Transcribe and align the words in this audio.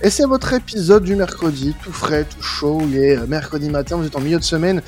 Et 0.00 0.10
c'est 0.10 0.26
votre 0.26 0.52
épisode 0.52 1.02
du 1.02 1.16
mercredi, 1.16 1.74
tout 1.82 1.92
frais, 1.92 2.24
tout 2.24 2.40
chaud. 2.40 2.80
Il 2.84 2.96
est 2.96 3.26
mercredi 3.26 3.68
matin, 3.68 3.96
vous 3.96 4.06
êtes 4.06 4.14
en 4.14 4.20
milieu 4.20 4.38
de 4.38 4.44
semaine. 4.44 4.80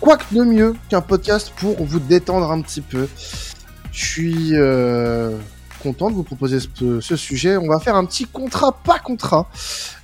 Quoi 0.00 0.16
que 0.16 0.32
de 0.32 0.44
mieux 0.44 0.76
qu'un 0.88 1.00
podcast 1.00 1.52
pour 1.56 1.82
vous 1.82 1.98
détendre 1.98 2.48
un 2.48 2.60
petit 2.62 2.80
peu. 2.80 3.08
Je 3.90 4.04
suis 4.04 4.50
euh, 4.52 5.36
content 5.82 6.10
de 6.10 6.14
vous 6.14 6.22
proposer 6.22 6.58
ce, 6.60 7.16
sujet. 7.16 7.56
On 7.56 7.66
va 7.66 7.80
faire 7.80 7.96
un 7.96 8.04
petit 8.04 8.24
contrat, 8.24 8.70
pas 8.84 9.00
contrat, 9.00 9.48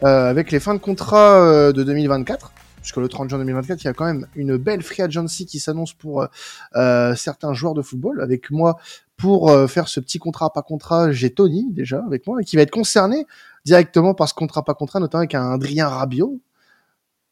euh, 0.03 0.29
avec 0.29 0.51
les 0.51 0.59
fins 0.59 0.75
de 0.75 0.81
contrat 0.81 1.41
euh, 1.41 1.73
de 1.73 1.85
2024 1.85 2.51
jusqu'au 2.83 3.01
le 3.01 3.09
30 3.09 3.29
juin 3.29 3.39
2024, 3.39 3.83
il 3.83 3.85
y 3.85 3.89
a 3.89 3.93
quand 3.93 4.07
même 4.07 4.27
une 4.35 4.57
belle 4.57 4.83
free 4.83 5.03
agency 5.03 5.45
qui 5.45 5.59
s'annonce 5.59 5.93
pour 5.93 6.27
euh, 6.75 7.15
certains 7.15 7.53
joueurs 7.53 7.75
de 7.75 7.83
football. 7.83 8.23
Avec 8.23 8.51
moi, 8.51 8.79
pour 9.19 9.51
euh, 9.51 9.67
faire 9.67 9.89
ce 9.89 10.01
petit 10.01 10.19
contrat 10.19 10.53
pas 10.53 10.63
contrat, 10.63 11.13
j'ai 11.13 11.31
Tony 11.31 11.67
déjà 11.71 12.03
avec 12.07 12.27
moi, 12.27 12.41
et 12.41 12.45
qui 12.45 12.57
va 12.57 12.63
être 12.63 12.71
concerné 12.71 13.27
directement 13.69 14.15
par 14.15 14.29
ce 14.29 14.35
contrat 14.35 14.65
pas 14.65 14.75
contrat, 14.75 15.01
notamment 15.01 15.21
avec 15.21 15.35
un 15.35 15.53
Adrien 15.53 15.89
Rabiot 15.89 16.41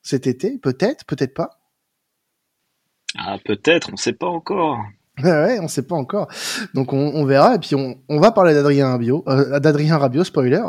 cet 0.03 0.27
été, 0.27 0.59
peut-être, 0.59 1.05
peut-être 1.05 1.35
pas. 1.35 1.59
Ah, 3.19 3.39
peut-être, 3.45 3.91
on 3.93 3.97
sait 3.97 4.13
pas 4.13 4.29
encore. 4.29 4.79
ouais, 5.25 5.59
on 5.61 5.67
sait 5.67 5.83
pas 5.83 5.97
encore. 5.97 6.29
Donc 6.75 6.93
on, 6.93 7.25
verra 7.25 7.57
et 7.57 7.59
puis 7.59 7.75
on, 7.75 8.21
va 8.21 8.31
parler 8.31 8.55
d'Adrien 8.55 8.89
Rabiot, 8.89 9.25
euh, 9.27 9.59
d'Adrien 9.59 9.99
Rabiot, 9.99 10.25
spoiler. 10.25 10.63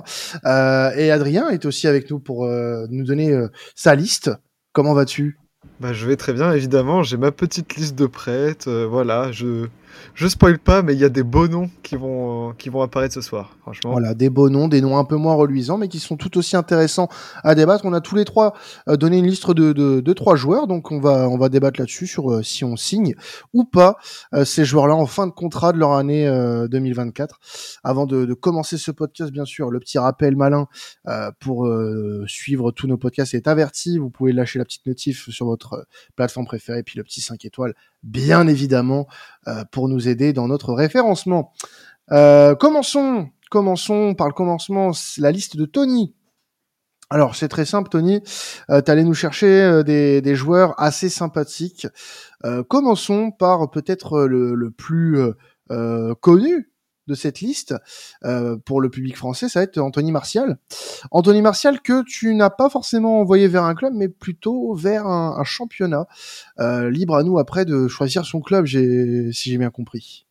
et 0.43 1.11
Adrien 1.11 1.49
est 1.49 1.65
aussi 1.65 1.87
avec 1.87 2.09
nous 2.09 2.19
pour 2.19 2.47
nous 2.47 3.03
donner 3.03 3.37
sa 3.75 3.93
liste 3.93 4.31
Comment 4.77 4.93
vas-tu? 4.93 5.39
Bah, 5.79 5.93
je 5.93 6.07
vais 6.07 6.15
très 6.15 6.33
bien, 6.33 6.51
évidemment. 6.53 7.03
J'ai 7.03 7.17
ma 7.17 7.31
petite 7.31 7.75
liste 7.75 7.95
de 7.95 8.07
prêtres. 8.07 8.69
Euh, 8.69 8.87
voilà, 8.87 9.31
je 9.31 9.67
je 10.13 10.27
spoil 10.27 10.59
pas, 10.59 10.81
mais 10.81 10.93
il 10.93 10.99
y 10.99 11.03
a 11.03 11.09
des 11.09 11.23
beaux 11.23 11.47
noms 11.47 11.69
qui 11.83 11.95
vont, 11.95 12.53
qui 12.57 12.69
vont 12.69 12.81
apparaître 12.81 13.13
ce 13.13 13.21
soir, 13.21 13.55
franchement. 13.61 13.91
Voilà, 13.91 14.13
des 14.13 14.29
beaux 14.29 14.49
noms, 14.49 14.67
des 14.67 14.81
noms 14.81 14.97
un 14.97 15.05
peu 15.05 15.15
moins 15.15 15.35
reluisants, 15.35 15.77
mais 15.77 15.87
qui 15.87 15.99
sont 15.99 16.17
tout 16.17 16.37
aussi 16.37 16.55
intéressants 16.55 17.07
à 17.43 17.55
débattre. 17.55 17.85
On 17.85 17.93
a 17.93 18.01
tous 18.01 18.15
les 18.15 18.25
trois 18.25 18.53
euh, 18.87 18.97
donné 18.97 19.19
une 19.19 19.27
liste 19.27 19.49
de, 19.51 19.73
de, 19.73 20.13
trois 20.13 20.35
joueurs, 20.35 20.67
donc 20.67 20.91
on 20.91 20.99
va, 20.99 21.29
on 21.29 21.37
va 21.37 21.49
débattre 21.49 21.79
là-dessus 21.79 22.07
sur 22.07 22.31
euh, 22.31 22.41
si 22.41 22.63
on 22.63 22.75
signe 22.75 23.13
ou 23.53 23.63
pas 23.63 23.97
euh, 24.33 24.45
ces 24.45 24.65
joueurs-là 24.65 24.95
en 24.95 25.05
fin 25.05 25.27
de 25.27 25.31
contrat 25.31 25.71
de 25.71 25.77
leur 25.77 25.93
année 25.93 26.27
2024. 26.69 27.39
Avant 27.83 28.05
de, 28.05 28.25
de, 28.25 28.33
commencer 28.33 28.77
ce 28.77 28.91
podcast, 28.91 29.31
bien 29.31 29.45
sûr, 29.45 29.69
le 29.69 29.79
petit 29.79 29.99
rappel 29.99 30.35
malin 30.35 30.67
pour 31.39 31.69
suivre 32.25 32.71
tous 32.71 32.87
nos 32.87 32.97
podcasts 32.97 33.33
est 33.33 33.47
averti. 33.47 33.97
Vous 33.97 34.09
pouvez 34.09 34.31
lâcher 34.31 34.59
la 34.59 34.65
petite 34.65 34.85
notif 34.85 35.29
sur 35.29 35.45
votre 35.45 35.66
plateforme 36.15 36.45
préférée, 36.45 36.83
puis 36.83 36.97
le 36.97 37.03
petit 37.03 37.21
5 37.21 37.45
étoiles, 37.45 37.73
bien 38.03 38.47
évidemment, 38.47 39.07
pour 39.71 39.89
nous 39.89 40.07
aider 40.07 40.33
dans 40.33 40.47
notre 40.47 40.73
référencement. 40.73 41.53
Euh, 42.11 42.55
commençons, 42.55 43.29
commençons 43.49 44.15
par 44.15 44.27
le 44.27 44.33
commencement, 44.33 44.91
la 45.17 45.31
liste 45.31 45.57
de 45.57 45.65
Tony. 45.65 46.13
Alors 47.09 47.35
c'est 47.35 47.47
très 47.47 47.65
simple, 47.65 47.89
Tony. 47.89 48.21
Euh, 48.69 48.81
tu 48.81 48.91
allais 48.91 49.03
nous 49.03 49.13
chercher 49.13 49.47
euh, 49.47 49.83
des, 49.83 50.35
joueurs 50.35 50.79
assez 50.81 51.09
sympathiques. 51.09 51.87
Euh, 52.43 52.63
commençons 52.63 53.31
par 53.31 53.71
peut-être 53.71 54.25
le, 54.25 54.71
plus 54.71 55.19
connu 56.21 56.69
de 57.07 57.15
cette 57.15 57.39
liste 57.39 57.75
pour 58.65 58.81
le 58.81 58.89
public 58.89 59.17
français, 59.17 59.49
ça 59.49 59.59
va 59.59 59.63
être 59.63 59.77
Anthony 59.77 60.11
Martial. 60.11 60.57
Anthony 61.11 61.41
Martial 61.41 61.81
que 61.81 62.03
tu 62.03 62.33
n'as 62.33 62.49
pas 62.49 62.69
forcément 62.69 63.19
envoyé 63.19 63.47
vers 63.47 63.63
un 63.63 63.75
club, 63.75 63.93
mais 63.95 64.09
plutôt 64.09 64.73
vers 64.73 65.07
un, 65.07 65.43
championnat. 65.43 66.07
libre 66.59 67.15
à 67.15 67.23
nous 67.23 67.39
après 67.39 67.65
de 67.65 67.87
choisir 67.87 68.25
son 68.25 68.41
club, 68.41 68.65
si 68.65 69.31
j'ai 69.33 69.57
bien 69.57 69.69
compris. 69.69 70.27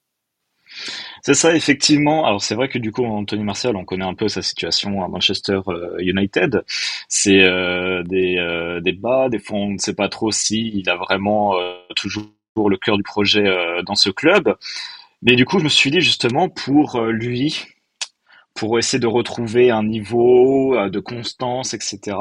C'est 1.22 1.34
ça, 1.34 1.54
effectivement. 1.54 2.27
Alors 2.27 2.42
c'est 2.42 2.54
vrai 2.54 2.69
que 2.69 2.78
du 2.78 2.92
coup, 2.92 3.04
Anthony 3.04 3.44
Martial, 3.44 3.77
on 3.77 3.84
connaît 3.84 4.04
un 4.04 4.14
peu 4.14 4.28
sa 4.28 4.42
situation 4.42 5.02
à 5.02 5.08
Manchester 5.08 5.60
euh, 5.69 5.97
United. 5.98 6.64
C'est 7.08 7.42
euh, 7.42 8.02
des, 8.04 8.36
euh, 8.38 8.80
des 8.80 8.92
bas, 8.92 9.28
des 9.28 9.38
fois 9.38 9.58
on 9.58 9.70
ne 9.70 9.78
sait 9.78 9.94
pas 9.94 10.08
trop 10.08 10.31
si 10.31 10.70
il 10.75 10.88
a 10.88 10.97
vraiment 10.97 11.54
toujours 11.94 12.26
le 12.56 12.76
cœur 12.76 12.97
du 12.97 13.03
projet 13.03 13.44
dans 13.84 13.94
ce 13.94 14.10
club. 14.10 14.56
Mais 15.26 15.34
du 15.34 15.44
coup, 15.44 15.59
je 15.59 15.64
me 15.64 15.69
suis 15.69 15.91
dit 15.91 16.00
justement 16.00 16.48
pour 16.48 17.00
lui, 17.00 17.66
pour 18.54 18.78
essayer 18.78 19.00
de 19.00 19.09
retrouver 19.09 19.72
un 19.72 19.82
niveau 19.82 20.88
de 20.88 21.00
constance, 21.00 21.75
etc. 21.75 22.16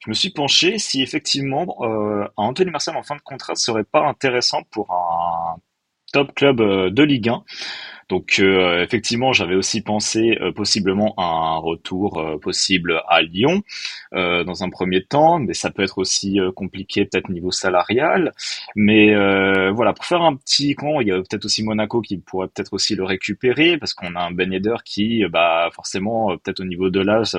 Je 0.00 0.10
me 0.10 0.14
suis 0.14 0.30
penché 0.30 0.78
si 0.78 1.02
effectivement 1.02 1.78
Anthony 2.36 2.72
Martial 2.72 2.96
en 2.96 3.04
fin 3.04 3.14
de 3.14 3.20
contrat 3.20 3.54
serait 3.54 3.84
pas 3.84 4.08
intéressant 4.08 4.62
pour 4.72 4.90
un 4.92 5.56
top 6.12 6.34
club 6.34 6.58
de 6.58 7.02
Ligue 7.04 7.28
1. 7.28 7.44
Donc 8.12 8.40
euh, 8.40 8.82
effectivement, 8.82 9.32
j'avais 9.32 9.54
aussi 9.54 9.80
pensé 9.80 10.36
euh, 10.42 10.52
possiblement 10.52 11.14
à 11.16 11.22
un 11.22 11.56
retour 11.56 12.18
euh, 12.18 12.36
possible 12.36 13.00
à 13.08 13.22
Lyon 13.22 13.62
dans 14.12 14.62
un 14.62 14.68
premier 14.68 15.02
temps, 15.02 15.38
mais 15.38 15.54
ça 15.54 15.70
peut 15.70 15.82
être 15.82 15.96
aussi 15.96 16.38
compliqué 16.54 17.06
peut-être 17.06 17.30
niveau 17.30 17.50
salarial. 17.50 18.34
Mais 18.76 19.14
voilà, 19.70 19.94
pour 19.94 20.04
faire 20.04 20.20
un 20.20 20.36
petit 20.36 20.74
con, 20.74 21.00
il 21.00 21.08
y 21.08 21.12
a 21.12 21.16
peut-être 21.16 21.46
aussi 21.46 21.62
Monaco 21.62 22.02
qui 22.02 22.18
pourrait 22.18 22.48
peut-être 22.48 22.74
aussi 22.74 22.94
le 22.94 23.04
récupérer 23.04 23.78
parce 23.78 23.94
qu'on 23.94 24.14
a 24.14 24.20
un 24.20 24.32
Ben 24.32 24.52
qui, 24.84 25.24
bah 25.30 25.70
forcément, 25.72 26.36
peut-être 26.36 26.60
au 26.60 26.64
niveau 26.64 26.90
de 26.90 27.00
l'âge, 27.00 27.34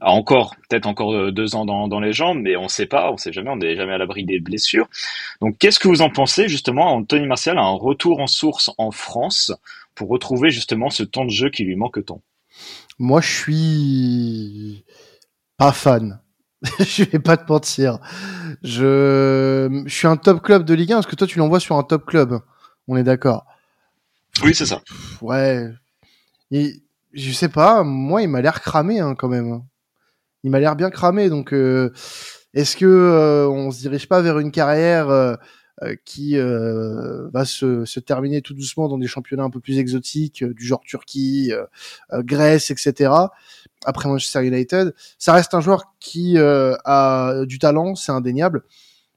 encore 0.00 0.54
peut-être 0.68 0.86
encore 0.86 1.14
euh, 1.14 1.32
deux 1.32 1.54
ans 1.54 1.64
dans, 1.64 2.00
les 2.00 2.12
jambes, 2.12 2.38
mais 2.42 2.56
on 2.56 2.64
ne 2.64 2.68
sait 2.68 2.86
pas, 2.86 3.10
on 3.10 3.16
sait 3.16 3.32
jamais, 3.32 3.50
on 3.50 3.56
n'est 3.56 3.76
jamais 3.76 3.92
à 3.92 3.98
l'abri 3.98 4.24
des 4.24 4.40
blessures. 4.40 4.88
Donc 5.40 5.58
qu'est-ce 5.58 5.78
que 5.78 5.88
vous 5.88 6.02
en 6.02 6.10
pensez 6.10 6.48
justement 6.48 6.94
Anthony 6.94 7.26
Martial 7.26 7.58
a 7.58 7.62
un 7.62 7.74
retour 7.74 8.20
en 8.20 8.26
source 8.26 8.70
en 8.78 8.90
France 8.90 9.52
pour 9.94 10.08
retrouver 10.08 10.50
justement 10.50 10.90
ce 10.90 11.02
temps 11.02 11.24
de 11.24 11.30
jeu 11.30 11.50
qui 11.50 11.64
lui 11.64 11.76
manque 11.76 12.04
tant 12.04 12.22
Moi 12.98 13.20
je 13.20 13.32
suis 13.32 14.84
pas 15.56 15.72
fan. 15.72 16.20
je 16.80 17.04
vais 17.04 17.18
pas 17.18 17.36
te 17.36 17.50
mentir. 17.50 17.98
Je... 18.62 19.82
je 19.86 19.94
suis 19.94 20.06
un 20.06 20.16
top 20.16 20.42
club 20.42 20.64
de 20.64 20.74
Ligue 20.74 20.92
1 20.92 20.96
parce 20.96 21.06
que 21.06 21.16
toi 21.16 21.26
tu 21.26 21.38
l'envoies 21.38 21.60
sur 21.60 21.76
un 21.76 21.82
top 21.82 22.06
club. 22.06 22.40
On 22.88 22.96
est 22.96 23.04
d'accord. 23.04 23.46
Oui, 24.42 24.54
c'est 24.54 24.66
ça. 24.66 24.80
Ouais. 25.20 25.70
Et 26.50 26.82
je 27.16 27.32
sais 27.32 27.48
pas, 27.48 27.82
moi 27.82 28.22
il 28.22 28.28
m'a 28.28 28.42
l'air 28.42 28.60
cramé 28.60 29.00
hein, 29.00 29.14
quand 29.14 29.28
même. 29.28 29.62
Il 30.44 30.50
m'a 30.50 30.60
l'air 30.60 30.76
bien 30.76 30.90
cramé, 30.90 31.28
donc 31.30 31.52
euh, 31.52 31.92
est-ce 32.54 32.76
que 32.76 32.86
euh, 32.86 33.48
on 33.48 33.70
se 33.70 33.80
dirige 33.80 34.06
pas 34.08 34.20
vers 34.20 34.38
une 34.38 34.52
carrière 34.52 35.08
euh, 35.08 35.34
qui 36.04 36.36
va 36.36 37.44
se, 37.44 37.84
se, 37.84 38.00
terminer 38.00 38.42
tout 38.42 38.54
doucement 38.54 38.88
dans 38.88 38.98
des 38.98 39.06
championnats 39.06 39.44
un 39.44 39.50
peu 39.50 39.60
plus 39.60 39.78
exotiques, 39.78 40.44
du 40.44 40.64
genre 40.64 40.80
Turquie, 40.80 41.52
Grèce, 42.12 42.70
etc. 42.70 43.12
Après 43.84 44.08
Manchester 44.08 44.46
United, 44.46 44.94
ça 45.18 45.34
reste 45.34 45.52
un 45.52 45.60
joueur 45.60 45.94
qui 46.00 46.38
a 46.38 47.44
du 47.44 47.58
talent, 47.58 47.94
c'est 47.94 48.12
indéniable. 48.12 48.64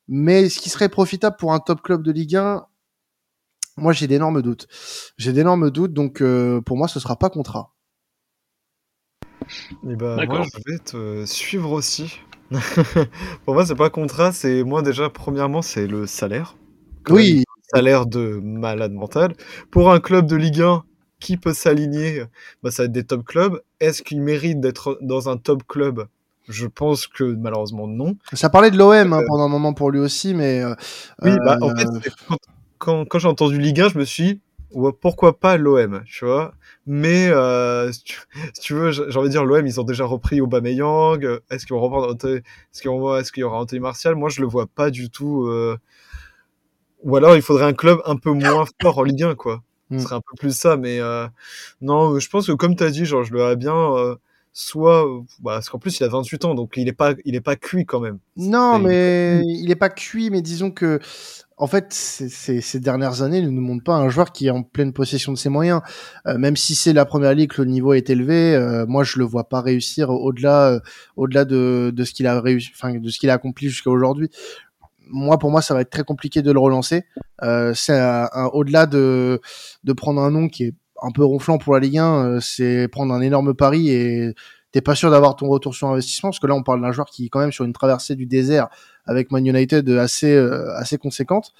Mais 0.09 0.49
ce 0.49 0.59
qui 0.59 0.69
serait 0.69 0.89
profitable 0.89 1.37
pour 1.39 1.53
un 1.53 1.59
top 1.59 1.81
club 1.81 2.03
de 2.03 2.11
Ligue 2.11 2.35
1, 2.35 2.65
moi 3.77 3.93
j'ai 3.93 4.07
d'énormes 4.07 4.41
doutes. 4.41 4.67
J'ai 5.17 5.31
d'énormes 5.31 5.71
doutes, 5.71 5.93
donc 5.93 6.21
pour 6.65 6.75
moi 6.75 6.89
ce 6.89 6.99
sera 6.99 7.17
pas 7.17 7.29
contrat. 7.29 7.71
Et 9.87 9.95
bah, 9.95 10.17
moi, 10.25 10.43
je 10.43 10.71
vais 10.71 10.79
te 10.79 11.25
suivre 11.25 11.71
aussi. 11.71 12.19
Pour 13.45 13.53
moi, 13.53 13.65
c'est 13.65 13.75
pas 13.75 13.89
contrat, 13.89 14.31
c'est 14.31 14.63
moi 14.63 14.81
déjà, 14.81 15.09
premièrement, 15.09 15.61
c'est 15.61 15.87
le 15.87 16.07
salaire. 16.07 16.55
oui. 17.09 17.43
Salaire 17.71 18.07
de 18.07 18.39
malade 18.41 18.93
mental. 18.93 19.35
Pour 19.69 19.91
un 19.91 19.99
club 19.99 20.25
de 20.25 20.35
Ligue 20.35 20.61
1 20.61 20.83
qui 21.19 21.37
peut 21.37 21.53
s'aligner, 21.53 22.23
bah, 22.63 22.71
ça 22.71 22.81
va 22.81 22.85
être 22.87 22.91
des 22.91 23.03
top 23.03 23.23
clubs. 23.23 23.61
Est-ce 23.79 24.01
qu'il 24.01 24.21
mérite 24.21 24.59
d'être 24.59 24.97
dans 25.01 25.29
un 25.29 25.37
top 25.37 25.61
club? 25.67 26.07
Je 26.47 26.65
pense 26.65 27.05
que 27.05 27.23
malheureusement 27.23 27.87
non. 27.87 28.15
Ça 28.33 28.49
parlait 28.49 28.71
de 28.71 28.77
l'OM 28.77 28.91
hein, 29.13 29.19
euh, 29.19 29.25
pendant 29.27 29.43
un 29.43 29.49
moment 29.49 29.73
pour 29.73 29.91
lui 29.91 29.99
aussi, 29.99 30.33
mais. 30.33 30.63
Euh, 30.63 30.73
oui, 31.21 31.31
bah, 31.45 31.59
en 31.61 31.75
fait, 31.75 31.85
euh, 31.85 32.35
quand, 32.79 33.05
quand 33.05 33.19
j'ai 33.19 33.27
entendu 33.27 33.59
Ligue 33.59 33.81
1, 33.81 33.89
je 33.89 33.99
me 33.99 34.05
suis 34.05 34.41
pourquoi 35.01 35.39
pas 35.39 35.57
l'OM, 35.57 36.03
tu 36.05 36.25
vois. 36.25 36.53
Mais 36.85 37.27
euh, 37.29 37.91
si, 37.91 38.03
tu, 38.61 38.73
veux, 38.73 38.91
j'ai 38.91 39.17
envie 39.17 39.27
de 39.27 39.33
dire 39.33 39.45
l'OM, 39.45 39.65
ils 39.65 39.79
ont 39.79 39.83
déjà 39.83 40.05
repris 40.05 40.41
Aubameyang. 40.41 41.23
Est-ce 41.49 41.65
qu'ils 41.65 41.75
vont 41.75 41.81
reprendre 41.81 42.11
Est-ce 42.13 42.81
qu'il 43.31 43.41
est 43.41 43.41
y 43.41 43.43
aura 43.43 43.59
Anthony 43.59 43.79
Martial? 43.79 44.15
Moi, 44.15 44.29
je 44.29 44.41
le 44.41 44.47
vois 44.47 44.67
pas 44.67 44.89
du 44.89 45.09
tout. 45.09 45.45
Euh... 45.47 45.77
Ou 47.03 47.15
alors, 47.15 47.35
il 47.35 47.41
faudrait 47.41 47.65
un 47.65 47.73
club 47.73 47.99
un 48.05 48.15
peu 48.15 48.31
moins 48.31 48.65
fort 48.81 48.97
en 48.97 49.03
Ligue 49.03 49.23
1, 49.23 49.35
quoi. 49.35 49.63
Ce 49.91 49.95
mm. 49.95 49.99
serait 49.99 50.15
un 50.15 50.21
peu 50.21 50.35
plus 50.37 50.55
ça, 50.55 50.77
mais 50.77 50.99
euh... 50.99 51.27
non, 51.81 52.19
je 52.19 52.29
pense 52.29 52.47
que 52.47 52.51
comme 52.51 52.75
tu 52.75 52.83
as 52.83 52.91
dit, 52.91 53.05
genre, 53.05 53.23
je 53.23 53.33
le 53.33 53.39
vois 53.39 53.55
bien. 53.55 54.17
Euh, 54.49 54.59
soit 54.61 55.05
bah, 55.39 55.53
parce 55.53 55.69
qu'en 55.69 55.79
plus 55.79 55.99
il 55.99 56.03
a 56.03 56.07
28 56.07 56.45
ans 56.45 56.55
donc 56.55 56.73
il 56.75 56.87
est 56.87 56.93
pas 56.93 57.13
il 57.23 57.35
est 57.35 57.41
pas 57.41 57.55
cuit 57.55 57.85
quand 57.85 57.99
même. 57.99 58.19
Non 58.35 58.79
mais 58.79 59.41
il 59.45 59.69
est 59.71 59.75
pas 59.75 59.89
cuit 59.89 60.29
mais 60.29 60.41
disons 60.41 60.71
que 60.71 60.99
en 61.59 61.67
fait, 61.67 61.87
ces 61.91 62.79
dernières 62.79 63.21
années 63.21 63.41
ne 63.41 63.49
nous 63.49 63.61
montrent 63.61 63.83
pas 63.83 63.95
un 63.95 64.07
joueur 64.07 64.31
qui 64.31 64.47
est 64.47 64.49
en 64.49 64.63
pleine 64.63 64.93
possession 64.93 65.33
de 65.33 65.37
ses 65.37 65.49
moyens. 65.49 65.81
Euh, 66.25 66.37
même 66.37 66.55
si 66.55 66.73
c'est 66.73 66.93
la 66.93 67.03
première 67.03 67.33
ligue, 67.33 67.51
le 67.57 67.65
niveau 67.65 67.91
est 67.93 68.09
élevé. 68.09 68.55
Euh, 68.55 68.85
moi, 68.87 69.03
je 69.03 69.19
le 69.19 69.25
vois 69.25 69.49
pas 69.49 69.59
réussir 69.59 70.09
au-delà, 70.09 70.69
euh, 70.69 70.79
au-delà 71.17 71.43
de, 71.43 71.91
de 71.93 72.03
ce 72.05 72.13
qu'il 72.13 72.27
a 72.27 72.39
réussi, 72.39 72.71
enfin 72.73 72.97
de 72.97 73.09
ce 73.09 73.19
qu'il 73.19 73.29
a 73.29 73.33
accompli 73.33 73.67
jusqu'à 73.67 73.89
aujourd'hui. 73.89 74.29
Moi, 75.09 75.37
pour 75.37 75.51
moi, 75.51 75.61
ça 75.61 75.73
va 75.73 75.81
être 75.81 75.89
très 75.89 76.05
compliqué 76.05 76.41
de 76.41 76.51
le 76.51 76.59
relancer. 76.59 77.03
c'est 77.73 77.99
au-delà 78.53 78.85
de 78.85 79.41
de 79.83 79.93
prendre 79.93 80.21
un 80.21 80.31
nom 80.31 80.47
qui 80.47 80.63
est 80.63 80.75
un 81.01 81.11
peu 81.11 81.23
ronflant 81.23 81.57
pour 81.57 81.73
la 81.73 81.79
Ligue 81.79 81.97
1, 81.97 82.39
c'est 82.39 82.87
prendre 82.87 83.13
un 83.13 83.21
énorme 83.21 83.53
pari 83.53 83.89
et 83.89 84.33
t'es 84.71 84.81
pas 84.81 84.95
sûr 84.95 85.09
d'avoir 85.09 85.35
ton 85.35 85.47
retour 85.47 85.75
sur 85.75 85.87
investissement 85.87 86.29
parce 86.29 86.39
que 86.39 86.47
là 86.47 86.55
on 86.55 86.63
parle 86.63 86.81
d'un 86.81 86.91
joueur 86.91 87.07
qui 87.07 87.25
est 87.25 87.29
quand 87.29 87.39
même 87.39 87.51
sur 87.51 87.65
une 87.65 87.73
traversée 87.73 88.15
du 88.15 88.25
désert 88.25 88.67
avec 89.05 89.31
Man 89.31 89.45
United 89.45 89.89
assez 89.89 90.33
euh, 90.33 90.71
assez 90.75 90.97
conséquente. 90.97 91.53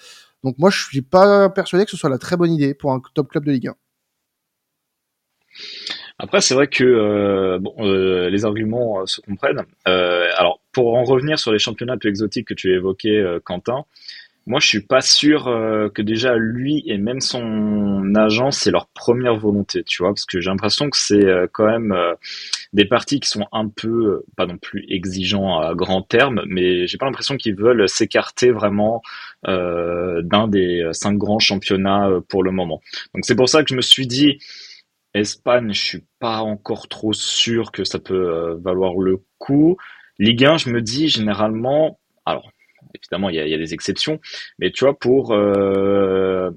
Donc 0.44 0.58
moi 0.58 0.70
je 0.70 0.84
suis 0.84 1.02
pas 1.02 1.50
persuadé 1.50 1.86
que 1.86 1.92
ce 1.92 1.98
soit 1.98 2.10
la 2.10 2.18
très 2.18 2.38
bonne 2.38 2.52
idée 2.52 2.74
pour 2.74 2.92
un 2.92 3.02
top 3.14 3.30
club 3.30 3.46
de 3.46 3.52
Ligue 3.52 3.68
1. 3.70 3.76
Après, 6.22 6.42
c'est 6.42 6.54
vrai 6.54 6.68
que 6.68 6.84
euh, 6.84 7.60
bon, 7.60 7.74
euh, 7.80 8.30
les 8.30 8.44
arguments 8.44 9.06
se 9.06 9.22
comprennent. 9.22 9.64
alors, 9.86 10.60
pour 10.74 10.96
en 10.96 11.04
revenir 11.04 11.40
sur 11.40 11.54
les 11.54 11.60
championnats 11.60 11.96
plus 11.98 12.10
exotiques 12.10 12.48
que 12.48 12.54
tu 12.54 12.74
évoquais, 12.74 13.24
Quentin, 13.46 13.86
moi, 14.50 14.60
je 14.60 14.66
suis 14.66 14.82
pas 14.82 15.02
sûr 15.02 15.48
euh, 15.48 15.90
que 15.90 16.02
déjà 16.02 16.36
lui 16.36 16.82
et 16.88 16.98
même 16.98 17.22
son 17.22 18.16
agent, 18.16 18.50
c'est 18.50 18.72
leur 18.72 18.88
première 18.88 19.36
volonté, 19.36 19.84
tu 19.84 20.02
vois, 20.02 20.10
parce 20.10 20.26
que 20.26 20.42
j'ai 20.42 20.50
l'impression 20.50 20.90
que 20.90 20.98
c'est 20.98 21.24
euh, 21.24 21.46
quand 21.54 21.68
même 21.68 21.92
euh, 21.92 22.16
des 22.74 22.86
parties 22.86 23.20
qui 23.20 23.30
sont 23.30 23.46
un 23.52 23.68
peu, 23.70 24.24
pas 24.36 24.48
non 24.48 24.58
plus 24.58 24.88
exigeants 24.90 25.60
à 25.60 25.76
grand 25.76 26.02
terme, 26.02 26.42
mais 26.48 26.88
j'ai 26.88 26.98
pas 26.98 27.06
l'impression 27.06 27.38
qu'ils 27.38 27.56
veulent 27.56 27.88
s'écarter 27.88 28.50
vraiment 28.50 29.04
d'un 29.44 30.48
des 30.48 30.90
cinq 30.94 31.18
grands 31.18 31.40
championnats 31.40 32.10
pour 32.28 32.44
le 32.44 32.52
moment. 32.52 32.82
Donc 33.14 33.26
c'est 33.26 33.36
pour 33.36 33.50
ça 33.50 33.64
que 33.64 33.70
je 33.70 33.76
me 33.76 33.82
suis 33.82 34.08
dit, 34.08 34.40
Espagne, 35.14 35.74
je 35.74 35.82
suis 35.82 36.06
pas 36.20 36.40
encore 36.40 36.88
trop 36.88 37.14
sûr 37.14 37.72
que 37.72 37.84
ça 37.84 38.00
peut 38.00 38.60
valoir 38.64 38.96
le 38.96 39.24
coup. 39.38 39.78
Ligue 40.18 40.44
1, 40.44 40.58
je 40.58 40.70
me 40.72 40.82
dis 40.82 41.08
généralement, 41.08 42.00
alors 42.26 42.52
évidemment, 42.96 43.30
il 43.30 43.36
y 43.36 43.54
a, 43.54 43.58
des 43.58 43.74
exceptions, 43.74 44.20
mais 44.58 44.72
tu 44.72 44.86
vois, 44.86 44.98
pour 44.98 45.34
euh, 45.34 46.52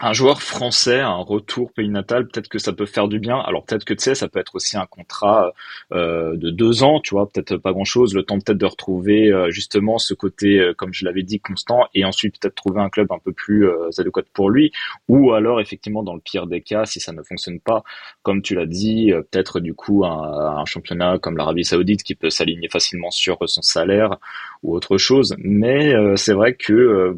un 0.00 0.14
joueur 0.14 0.42
français, 0.42 1.00
un 1.00 1.16
retour 1.16 1.72
pays 1.72 1.90
natal, 1.90 2.26
peut-être 2.26 2.48
que 2.48 2.58
ça 2.58 2.72
peut 2.72 2.86
faire 2.86 3.06
du 3.06 3.18
bien. 3.18 3.38
Alors 3.38 3.64
peut-être 3.64 3.84
que 3.84 3.92
tu 3.92 4.02
sais, 4.04 4.14
ça 4.14 4.28
peut 4.28 4.38
être 4.38 4.54
aussi 4.54 4.78
un 4.78 4.86
contrat 4.86 5.52
euh, 5.92 6.36
de 6.36 6.50
deux 6.50 6.82
ans, 6.82 7.00
tu 7.00 7.14
vois, 7.14 7.28
peut-être 7.28 7.58
pas 7.58 7.72
grand-chose, 7.72 8.14
le 8.14 8.22
temps 8.22 8.38
peut-être 8.38 8.58
de 8.58 8.66
retrouver 8.66 9.30
euh, 9.30 9.50
justement 9.50 9.98
ce 9.98 10.14
côté, 10.14 10.58
euh, 10.58 10.74
comme 10.74 10.94
je 10.94 11.04
l'avais 11.04 11.22
dit, 11.22 11.38
constant, 11.38 11.86
et 11.94 12.04
ensuite 12.04 12.40
peut-être 12.40 12.54
trouver 12.54 12.80
un 12.80 12.88
club 12.88 13.12
un 13.12 13.18
peu 13.18 13.32
plus 13.32 13.68
adéquat 13.98 14.22
pour 14.32 14.50
lui, 14.50 14.72
ou 15.08 15.32
alors 15.32 15.60
effectivement 15.60 16.02
dans 16.02 16.14
le 16.14 16.20
pire 16.20 16.46
des 16.46 16.62
cas, 16.62 16.86
si 16.86 16.98
ça 17.00 17.12
ne 17.12 17.22
fonctionne 17.22 17.60
pas, 17.60 17.84
comme 18.22 18.40
tu 18.40 18.54
l'as 18.54 18.66
dit, 18.66 19.12
peut-être 19.30 19.60
du 19.60 19.74
coup 19.74 20.04
un 20.04 20.64
championnat 20.64 21.18
comme 21.18 21.36
l'Arabie 21.36 21.64
Saoudite 21.64 22.02
qui 22.02 22.14
peut 22.14 22.30
s'aligner 22.30 22.68
facilement 22.68 23.10
sur 23.10 23.38
son 23.46 23.62
salaire 23.62 24.16
ou 24.62 24.74
autre 24.74 24.98
chose. 24.98 25.34
Mais 25.38 25.94
c'est 26.16 26.32
vrai 26.32 26.54
que 26.54 27.16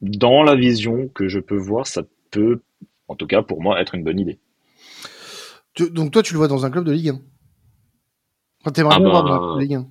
dans 0.00 0.42
la 0.42 0.54
vision 0.54 1.08
que 1.08 1.28
je 1.28 1.38
peux 1.38 1.56
voir, 1.56 1.86
ça 1.86 2.02
peut, 2.30 2.62
en 3.08 3.16
tout 3.16 3.26
cas 3.26 3.42
pour 3.42 3.62
moi, 3.62 3.80
être 3.80 3.94
une 3.94 4.04
bonne 4.04 4.18
idée. 4.18 4.38
donc 5.78 6.12
toi, 6.12 6.22
tu 6.22 6.32
le 6.32 6.38
vois 6.38 6.48
dans 6.48 6.64
un 6.64 6.70
club 6.70 6.84
de 6.84 6.92
Ligue 6.92 7.10
1 7.10 7.20
enfin, 8.60 8.70
T'aimerais 8.72 8.96
ah 8.96 9.00
bah, 9.00 9.56
Ligue 9.58 9.74
1 9.74 9.86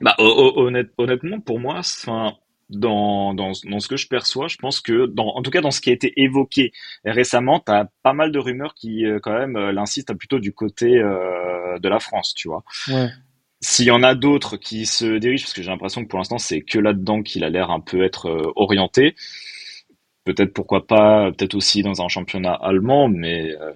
bah, 0.00 0.16
honnêtement, 0.18 1.40
pour 1.40 1.60
moi, 1.60 1.78
enfin, 1.78 2.34
dans, 2.70 3.34
dans, 3.34 3.52
dans, 3.68 3.80
ce 3.80 3.88
que 3.88 3.96
je 3.96 4.08
perçois, 4.08 4.48
je 4.48 4.56
pense 4.56 4.80
que, 4.80 5.06
dans, 5.06 5.28
en 5.28 5.42
tout 5.42 5.50
cas 5.50 5.60
dans 5.60 5.70
ce 5.70 5.80
qui 5.80 5.90
a 5.90 5.92
été 5.92 6.12
évoqué 6.16 6.72
récemment, 7.04 7.60
tu 7.60 7.72
as 7.72 7.88
pas 8.02 8.12
mal 8.12 8.32
de 8.32 8.38
rumeurs 8.38 8.74
qui, 8.74 9.06
euh, 9.06 9.20
quand 9.22 9.32
même, 9.32 9.56
euh, 9.56 9.72
l'insistent 9.72 10.14
plutôt 10.14 10.38
du 10.38 10.52
côté 10.52 10.98
euh, 10.98 11.78
de 11.78 11.88
la 11.88 12.00
France, 12.00 12.34
tu 12.34 12.48
vois. 12.48 12.64
Ouais. 12.88 13.10
S'il 13.64 13.86
y 13.86 13.92
en 13.92 14.02
a 14.02 14.16
d'autres 14.16 14.56
qui 14.56 14.86
se 14.86 15.18
dirigent, 15.18 15.44
parce 15.44 15.52
que 15.52 15.62
j'ai 15.62 15.70
l'impression 15.70 16.02
que 16.02 16.08
pour 16.08 16.18
l'instant 16.18 16.38
c'est 16.38 16.62
que 16.62 16.80
là-dedans 16.80 17.22
qu'il 17.22 17.44
a 17.44 17.48
l'air 17.48 17.70
un 17.70 17.78
peu 17.78 18.02
être 18.02 18.26
euh, 18.26 18.52
orienté. 18.56 19.14
Peut-être 20.24 20.52
pourquoi 20.52 20.86
pas, 20.86 21.30
peut-être 21.30 21.54
aussi 21.54 21.82
dans 21.82 22.02
un 22.02 22.08
championnat 22.08 22.52
allemand, 22.54 23.08
mais 23.08 23.54
euh, 23.60 23.72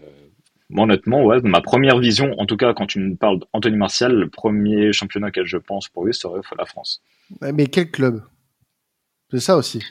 honnêtement, 0.76 1.24
ouais, 1.24 1.40
ma 1.42 1.60
première 1.60 1.98
vision, 1.98 2.34
en 2.38 2.46
tout 2.46 2.56
cas 2.56 2.74
quand 2.74 2.86
tu 2.86 2.98
me 2.98 3.14
parles 3.14 3.38
d'Anthony 3.52 3.76
Martial, 3.76 4.12
le 4.12 4.28
premier 4.28 4.92
championnat 4.92 5.28
auquel 5.28 5.46
je 5.46 5.56
pense 5.56 5.88
pour 5.88 6.04
lui 6.04 6.12
serait 6.12 6.40
la 6.58 6.66
France. 6.66 7.00
Mais 7.40 7.68
quel 7.68 7.90
club? 7.90 8.22
C'est 9.30 9.40
ça 9.40 9.56
aussi. 9.56 9.84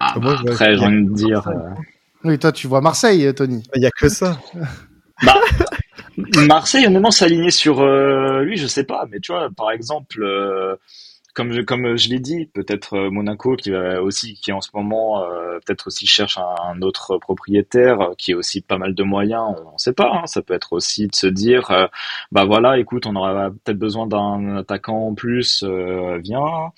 Ah, 0.00 0.18
bah, 0.18 0.36
après, 0.40 0.76
j'ai 0.76 0.84
envie 0.84 1.04
de 1.04 1.14
dire. 1.14 1.46
Euh, 1.46 1.70
oui, 2.24 2.38
toi 2.40 2.50
tu 2.50 2.66
vois 2.66 2.80
Marseille, 2.80 3.32
Tony. 3.34 3.62
Il 3.76 3.80
n'y 3.80 3.86
a 3.86 3.90
que 3.90 4.08
ça. 4.08 4.40
bah, 5.22 5.40
Marseille, 6.16 6.86
honnêtement, 6.86 7.10
s'aligner 7.10 7.50
sur 7.50 7.80
euh, 7.80 8.42
lui, 8.42 8.56
je 8.56 8.66
sais 8.66 8.84
pas. 8.84 9.06
Mais 9.10 9.20
tu 9.20 9.32
vois, 9.32 9.50
par 9.54 9.70
exemple, 9.70 10.22
euh, 10.22 10.76
comme 11.34 11.52
je, 11.52 11.60
comme 11.60 11.96
je 11.96 12.08
l'ai 12.08 12.18
dit, 12.18 12.46
peut-être 12.46 12.94
euh, 12.94 13.10
Monaco 13.10 13.56
qui 13.56 13.70
va 13.70 14.02
aussi, 14.02 14.34
qui 14.34 14.52
en 14.52 14.60
ce 14.60 14.70
moment 14.74 15.24
peut-être 15.64 15.88
aussi 15.88 16.06
cherche 16.06 16.38
un, 16.38 16.80
autre 16.82 17.18
propriétaire, 17.18 18.10
qui 18.18 18.32
a 18.32 18.36
aussi 18.36 18.60
pas 18.60 18.78
mal 18.78 18.94
de 18.94 19.02
moyens. 19.02 19.54
On 19.66 19.72
ne 19.72 19.78
sait 19.78 19.92
pas. 19.92 20.10
Hein, 20.12 20.26
ça 20.26 20.42
peut 20.42 20.54
être 20.54 20.72
aussi 20.72 21.06
de 21.08 21.14
se 21.14 21.26
dire, 21.26 21.88
bah 22.32 22.44
voilà, 22.44 22.78
écoute, 22.78 23.06
on 23.06 23.16
aura 23.16 23.50
peut-être 23.50 23.78
besoin 23.78 24.06
d'un 24.06 24.56
attaquant 24.56 25.08
en 25.08 25.14
plus. 25.14 25.64
viens. 26.22 26.72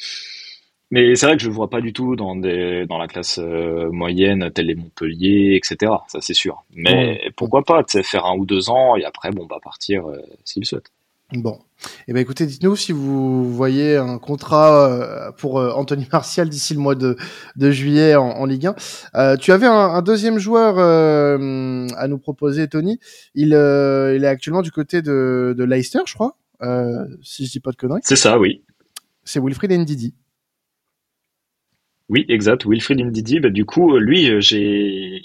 Mais 0.91 1.15
c'est 1.17 1.27
vrai 1.27 1.37
que 1.37 1.43
je 1.43 1.49
le 1.49 1.55
vois 1.55 1.69
pas 1.69 1.81
du 1.81 1.93
tout 1.93 2.17
dans 2.17 2.35
des 2.35 2.87
dans 2.87 2.99
la 2.99 3.09
classe 3.09 3.39
euh, 3.39 3.91
moyenne, 3.91 4.51
telle 4.55 4.67
les 4.67 4.75
Montpellier, 4.75 5.55
etc. 5.57 5.93
Ça 6.09 6.21
c'est 6.21 6.35
sûr. 6.35 6.65
Mais 6.75 7.21
pourquoi 7.37 7.63
pas, 7.63 7.85
tu 7.85 7.99
sais, 7.99 8.03
faire 8.03 8.25
un 8.25 8.37
ou 8.37 8.47
deux 8.47 8.71
ans 8.71 8.97
et 8.97 9.05
après 9.05 9.31
bon 9.31 9.45
bah 9.45 9.59
partir 9.63 10.09
euh, 10.09 10.19
s'il 10.45 10.65
souhaite. 10.65 10.91
Bon, 11.35 11.59
eh 12.07 12.15
ben 12.15 12.21
écoutez, 12.21 12.47
dites-nous 12.47 12.75
si 12.75 12.93
vous 12.93 13.53
voyez 13.53 13.97
un 13.97 14.17
contrat 14.17 14.91
euh, 14.91 15.31
pour 15.33 15.57
Anthony 15.57 16.09
Martial 16.13 16.49
d'ici 16.49 16.73
le 16.73 16.81
mois 16.81 16.95
de, 16.95 17.19
de 17.57 17.71
juillet 17.71 18.15
en, 18.17 18.47
Ligue 18.47 18.71
1. 19.13 19.37
tu 19.37 19.53
avais 19.53 19.67
un, 19.67 20.01
deuxième 20.01 20.39
joueur 20.39 20.79
à 20.79 22.09
nous 22.09 22.19
proposer, 22.19 22.67
Tony. 22.67 22.99
Il, 23.35 23.49
il 23.49 24.25
est 24.25 24.27
actuellement 24.27 24.63
du 24.63 24.73
côté 24.73 25.03
de, 25.03 25.55
de 25.55 25.65
Leicester, 25.65 25.99
je 26.07 26.15
crois, 26.15 26.39
si 27.21 27.45
je 27.45 27.51
dis 27.51 27.61
pas 27.61 27.73
de 27.73 27.77
conneries. 27.77 28.01
C'est 28.05 28.17
ça, 28.17 28.39
oui. 28.39 28.65
C'est 29.25 29.39
Wilfried 29.39 29.71
Ndidi. 29.71 30.15
Oui, 32.09 32.25
exact. 32.29 32.65
Wilfried 32.65 33.01
Ndidi, 33.01 33.41
bah, 33.41 33.51
du 33.51 33.65
coup, 33.65 33.95
euh, 33.95 34.01
lui, 34.01 34.31
euh, 34.31 34.41
j'ai 34.41 35.23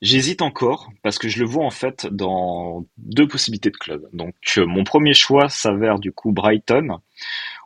J'hésite 0.00 0.42
encore 0.42 0.92
parce 1.02 1.18
que 1.18 1.28
je 1.28 1.40
le 1.40 1.44
vois 1.44 1.64
en 1.64 1.70
fait 1.70 2.06
dans 2.06 2.86
deux 2.98 3.26
possibilités 3.26 3.70
de 3.70 3.76
club. 3.76 4.08
Donc 4.12 4.36
euh, 4.56 4.64
mon 4.64 4.84
premier 4.84 5.12
choix 5.12 5.48
s'avère 5.48 5.98
du 5.98 6.12
coup 6.12 6.30
Brighton 6.30 6.98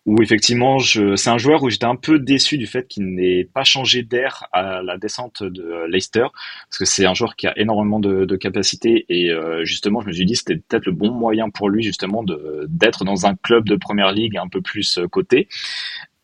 où 0.07 0.23
effectivement 0.23 0.79
je 0.79 1.15
c'est 1.15 1.29
un 1.29 1.37
joueur 1.37 1.63
où 1.63 1.69
j'étais 1.69 1.85
un 1.85 1.95
peu 1.95 2.19
déçu 2.19 2.57
du 2.57 2.67
fait 2.67 2.89
qu'il 2.89 3.15
n'ait 3.15 3.45
pas 3.45 3.65
changé 3.65 4.03
d'air 4.03 4.47
à 4.51 4.83
la 4.83 4.97
descente 4.97 5.43
de 5.43 5.85
Leicester 5.87 6.27
parce 6.71 6.79
que 6.79 6.87
c'est 6.87 7.05
un 7.05 7.13
joueur 7.13 7.37
qui 7.37 7.47
a 7.49 7.59
énormément 7.59 8.01
de, 8.01 8.37
capacités 8.37 9.05
et 9.11 9.31
justement 9.65 10.01
je 10.01 10.07
me 10.07 10.13
suis 10.13 10.25
dit 10.25 10.35
c'était 10.35 10.57
peut-être 10.57 10.87
le 10.87 10.93
bon 10.93 11.13
moyen 11.13 11.51
pour 11.51 11.69
lui 11.69 11.83
justement 11.83 12.25
d'être 12.67 13.05
dans 13.05 13.27
un 13.27 13.37
club 13.37 13.69
de 13.69 13.77
première 13.77 14.11
ligue 14.11 14.39
un 14.39 14.49
peu 14.49 14.63
plus 14.63 14.99
coté 15.11 15.49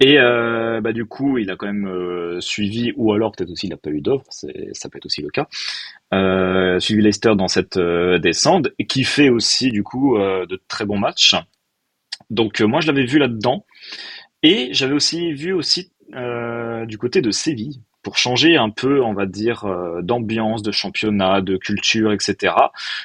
et 0.00 0.19
euh, 0.19 0.81
bah, 0.81 0.93
du 0.93 1.07
coup, 1.07 1.38
il 1.38 1.50
a 1.50 1.57
quand 1.57 1.67
même 1.67 1.88
euh, 1.88 2.40
suivi, 2.40 2.93
ou 2.97 3.12
alors 3.12 3.33
peut-être 3.33 3.50
aussi 3.50 3.67
il 3.67 3.71
n'a 3.71 3.76
pas 3.76 3.90
eu 3.90 4.00
d'offre, 4.00 4.26
ça 4.31 4.88
peut 4.88 4.99
être 4.99 5.07
aussi 5.07 5.23
le 5.23 5.31
cas, 5.31 5.49
euh, 6.14 6.78
suivi 6.78 7.02
Leicester 7.02 7.35
dans 7.37 7.49
cette 7.49 7.76
euh, 7.78 8.19
descente, 8.19 8.69
qui 8.88 9.02
fait 9.05 9.28
aussi 9.28 9.71
du 9.71 9.83
coup 9.83 10.17
de 10.19 10.61
très 10.69 10.85
bons 10.85 10.99
matchs. 10.99 11.35
Donc 12.31 12.61
moi 12.61 12.81
je 12.81 12.87
l'avais 12.87 13.07
vu 13.07 13.19
là-dedans, 13.19 13.67
et 14.43 14.69
j'avais 14.73 14.95
aussi 14.95 15.33
vu 15.33 15.52
aussi 15.52 15.90
du 16.87 16.99
côté 16.99 17.21
de 17.21 17.31
Séville, 17.31 17.83
pour 18.08 18.16
changer 18.16 18.56
un 18.56 18.70
peu, 18.70 19.02
on 19.02 19.12
va 19.12 19.26
dire, 19.26 19.66
euh, 19.66 20.00
d'ambiance, 20.00 20.62
de 20.62 20.72
championnat, 20.72 21.42
de 21.42 21.58
culture, 21.58 22.10
etc. 22.10 22.54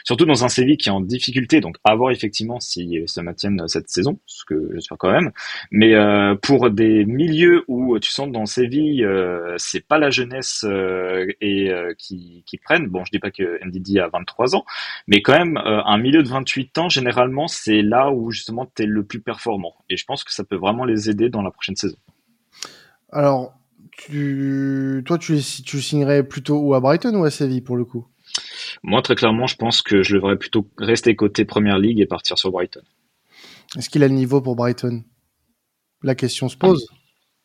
Surtout 0.06 0.24
dans 0.24 0.46
un 0.46 0.48
Séville 0.48 0.78
qui 0.78 0.88
est 0.88 0.94
en 0.94 1.02
difficulté, 1.02 1.60
donc 1.60 1.76
à 1.84 1.94
voir 1.94 2.12
effectivement 2.12 2.62
s'ils 2.62 3.10
se 3.10 3.20
maintiennent 3.20 3.68
cette 3.68 3.90
saison, 3.90 4.18
ce 4.28 4.46
que 4.46 4.70
j'espère 4.74 4.98
quand 4.98 5.12
même. 5.12 5.34
Mais 5.72 5.94
euh, 5.94 6.36
pour 6.36 6.70
des 6.70 7.04
milieux 7.04 7.66
où 7.68 8.00
tu 8.00 8.12
sens 8.12 8.32
dans 8.32 8.46
Séville, 8.46 9.04
euh, 9.04 9.56
c'est 9.58 9.86
pas 9.86 9.98
la 9.98 10.10
jeunesse 10.10 10.66
et 11.42 11.70
qui, 11.98 12.46
qui 12.46 12.58
prennent. 12.58 12.88
Bon, 12.88 13.04
je 13.04 13.12
dis 13.12 13.20
pas 13.20 13.32
que 13.32 13.60
NDD 13.62 13.98
a 13.98 14.08
23 14.08 14.56
ans, 14.56 14.64
mais 15.08 15.22
quand 15.22 15.38
même 15.38 15.58
un 15.58 15.98
milieu 15.98 16.24
de 16.24 16.30
28 16.30 16.78
ans, 16.78 16.88
généralement, 16.88 17.50
c'est 17.50 17.82
là 17.82 18.10
où 18.10 18.32
justement 18.32 18.72
tu 18.74 18.84
es 18.84 18.86
le 18.86 19.04
plus 19.04 19.20
performant. 19.20 19.76
Et 19.90 19.98
je 19.98 20.06
pense 20.06 20.24
que 20.24 20.32
ça 20.32 20.46
peut 20.46 20.56
vraiment 20.56 20.86
les 20.86 21.10
aider 21.10 21.28
dans 21.28 21.42
la 21.42 21.52
prochaine 21.52 21.76
saison. 21.76 21.98
Alors, 23.12 23.54
tu, 23.98 25.04
toi, 25.06 25.18
tu, 25.18 25.40
tu 25.66 25.82
signerais 25.82 26.24
plutôt 26.24 26.60
ou 26.60 26.74
à 26.74 26.80
Brighton 26.80 27.16
ou 27.16 27.24
à 27.24 27.32
Séville 27.32 27.62
pour 27.62 27.78
le 27.78 27.86
coup? 27.86 28.08
Moi, 28.84 29.02
très 29.02 29.16
clairement, 29.16 29.48
je 29.48 29.56
pense 29.56 29.82
que 29.82 30.04
je 30.04 30.16
devrais 30.16 30.38
plutôt 30.38 30.68
rester 30.78 31.16
côté 31.16 31.46
Première 31.46 31.78
Ligue 31.78 32.00
et 32.00 32.06
partir 32.06 32.38
sur 32.38 32.52
Brighton. 32.52 32.84
Est-ce 33.78 33.90
qu'il 33.90 34.04
a 34.04 34.08
le 34.08 34.14
niveau 34.14 34.42
pour 34.42 34.56
Brighton? 34.56 35.04
La 36.02 36.16
question 36.16 36.50
se 36.50 36.58
pose. 36.58 36.88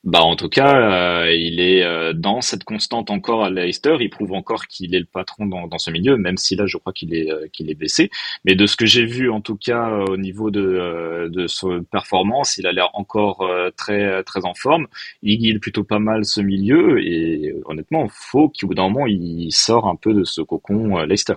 Bah 0.05 0.23
en 0.23 0.37
tout 0.37 0.49
cas, 0.49 1.25
euh, 1.26 1.33
il 1.33 1.61
est 1.61 1.83
euh, 1.83 2.12
dans 2.12 2.40
cette 2.40 2.62
constante 2.64 3.11
encore 3.11 3.45
à 3.45 3.50
Leicester. 3.50 3.97
Il 4.00 4.11
prouve 4.11 4.33
encore 4.33 4.67
qu'il 4.69 4.95
est 4.95 5.00
le 5.00 5.05
patron 5.05 5.45
dans, 5.47 5.67
dans, 5.67 5.78
ce 5.78 5.90
milieu, 5.90 6.17
même 6.17 6.37
si 6.37 6.55
là 6.55 6.67
je 6.67 6.76
crois 6.78 6.93
qu'il 6.93 7.14
est 7.14 7.31
euh, 7.31 7.49
qu'il 7.52 7.69
est 7.69 7.75
baissé. 7.75 8.09
Mais 8.45 8.55
de 8.55 8.67
ce 8.67 8.76
que 8.76 8.87
j'ai 8.87 9.05
vu 9.05 9.28
en 9.28 9.40
tout 9.40 9.57
cas 9.57 9.90
au 10.09 10.17
niveau 10.17 10.50
de 10.52 11.28
de 11.31 11.47
sa 11.49 11.67
performance, 11.90 12.57
il 12.59 12.67
a 12.67 12.73
l'air 12.73 12.90
encore 12.95 13.45
très 13.76 14.23
très 14.23 14.45
en 14.45 14.55
forme. 14.55 14.87
Il 15.23 15.38
guide 15.38 15.61
plutôt 15.61 15.85
pas 15.85 15.99
mal 15.99 16.25
ce 16.25 16.40
milieu 16.40 17.02
et 17.05 17.55
honnêtement, 17.64 18.07
faut 18.09 18.49
qu'au 18.50 18.69
bout 18.69 18.75
d'un 18.75 18.88
moment 18.88 19.07
il 19.07 19.50
sort 19.52 19.88
un 19.88 19.97
peu 19.97 20.14
de 20.14 20.25
ce 20.25 20.40
cocon 20.43 20.99
Leicester. 21.05 21.35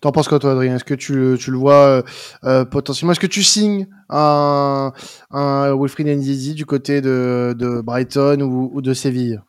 T'en 0.00 0.12
penses 0.12 0.28
quoi 0.28 0.38
toi, 0.38 0.52
Adrien? 0.52 0.76
Est-ce 0.76 0.84
que 0.84 0.94
tu, 0.94 1.36
tu, 1.38 1.50
le 1.50 1.56
vois 1.56 2.02
euh, 2.44 2.64
potentiellement? 2.64 3.12
Est-ce 3.12 3.20
que 3.20 3.26
tu 3.26 3.42
signes 3.42 3.86
un, 4.08 4.92
un 5.30 5.76
Wilfried 5.76 6.08
Ndidi 6.08 6.54
du 6.54 6.66
côté 6.66 7.00
de, 7.00 7.54
de 7.56 7.80
Brighton 7.80 8.40
ou, 8.40 8.80
de 8.82 8.94
Séville? 8.94 9.40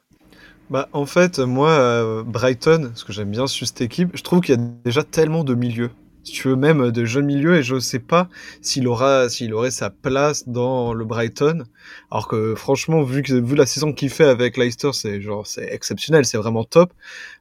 Bah, 0.70 0.88
en 0.94 1.06
fait, 1.06 1.40
moi, 1.40 2.24
Brighton, 2.26 2.92
ce 2.94 3.06
que 3.06 3.12
j'aime 3.12 3.32
bien 3.32 3.48
sur 3.48 3.66
cette 3.66 3.82
équipe, 3.82 4.12
je 4.14 4.22
trouve 4.22 4.42
qu'il 4.42 4.56
y 4.56 4.58
a 4.58 4.62
déjà 4.86 5.04
tellement 5.04 5.44
de 5.44 5.56
milieux 5.56 5.90
si 6.24 6.34
tu 6.34 6.48
veux, 6.50 6.56
même 6.56 6.92
de 6.92 7.06
jeunes 7.06 7.26
milieux, 7.26 7.58
et 7.58 7.64
je 7.64 7.76
ne 7.76 7.80
sais 7.80 8.00
pas 8.00 8.30
s'il 8.62 8.88
aura, 8.88 9.30
s'il 9.30 9.54
aurait 9.54 9.72
sa 9.72 9.90
place 9.90 10.48
dans 10.48 10.94
le 10.94 11.06
Brighton. 11.06 11.64
Alors 12.12 12.28
que 12.28 12.56
franchement, 12.56 13.04
vu 13.04 13.22
que 13.24 13.34
vu 13.34 13.56
la 13.56 13.66
saison 13.66 13.94
qu'il 13.94 14.10
fait 14.10 14.26
avec 14.26 14.58
Leicester, 14.58 14.92
c'est 14.94 15.22
genre 15.22 15.48
c'est 15.48 15.68
exceptionnel, 15.74 16.26
c'est 16.26 16.38
vraiment 16.38 16.64
top. 16.64 16.94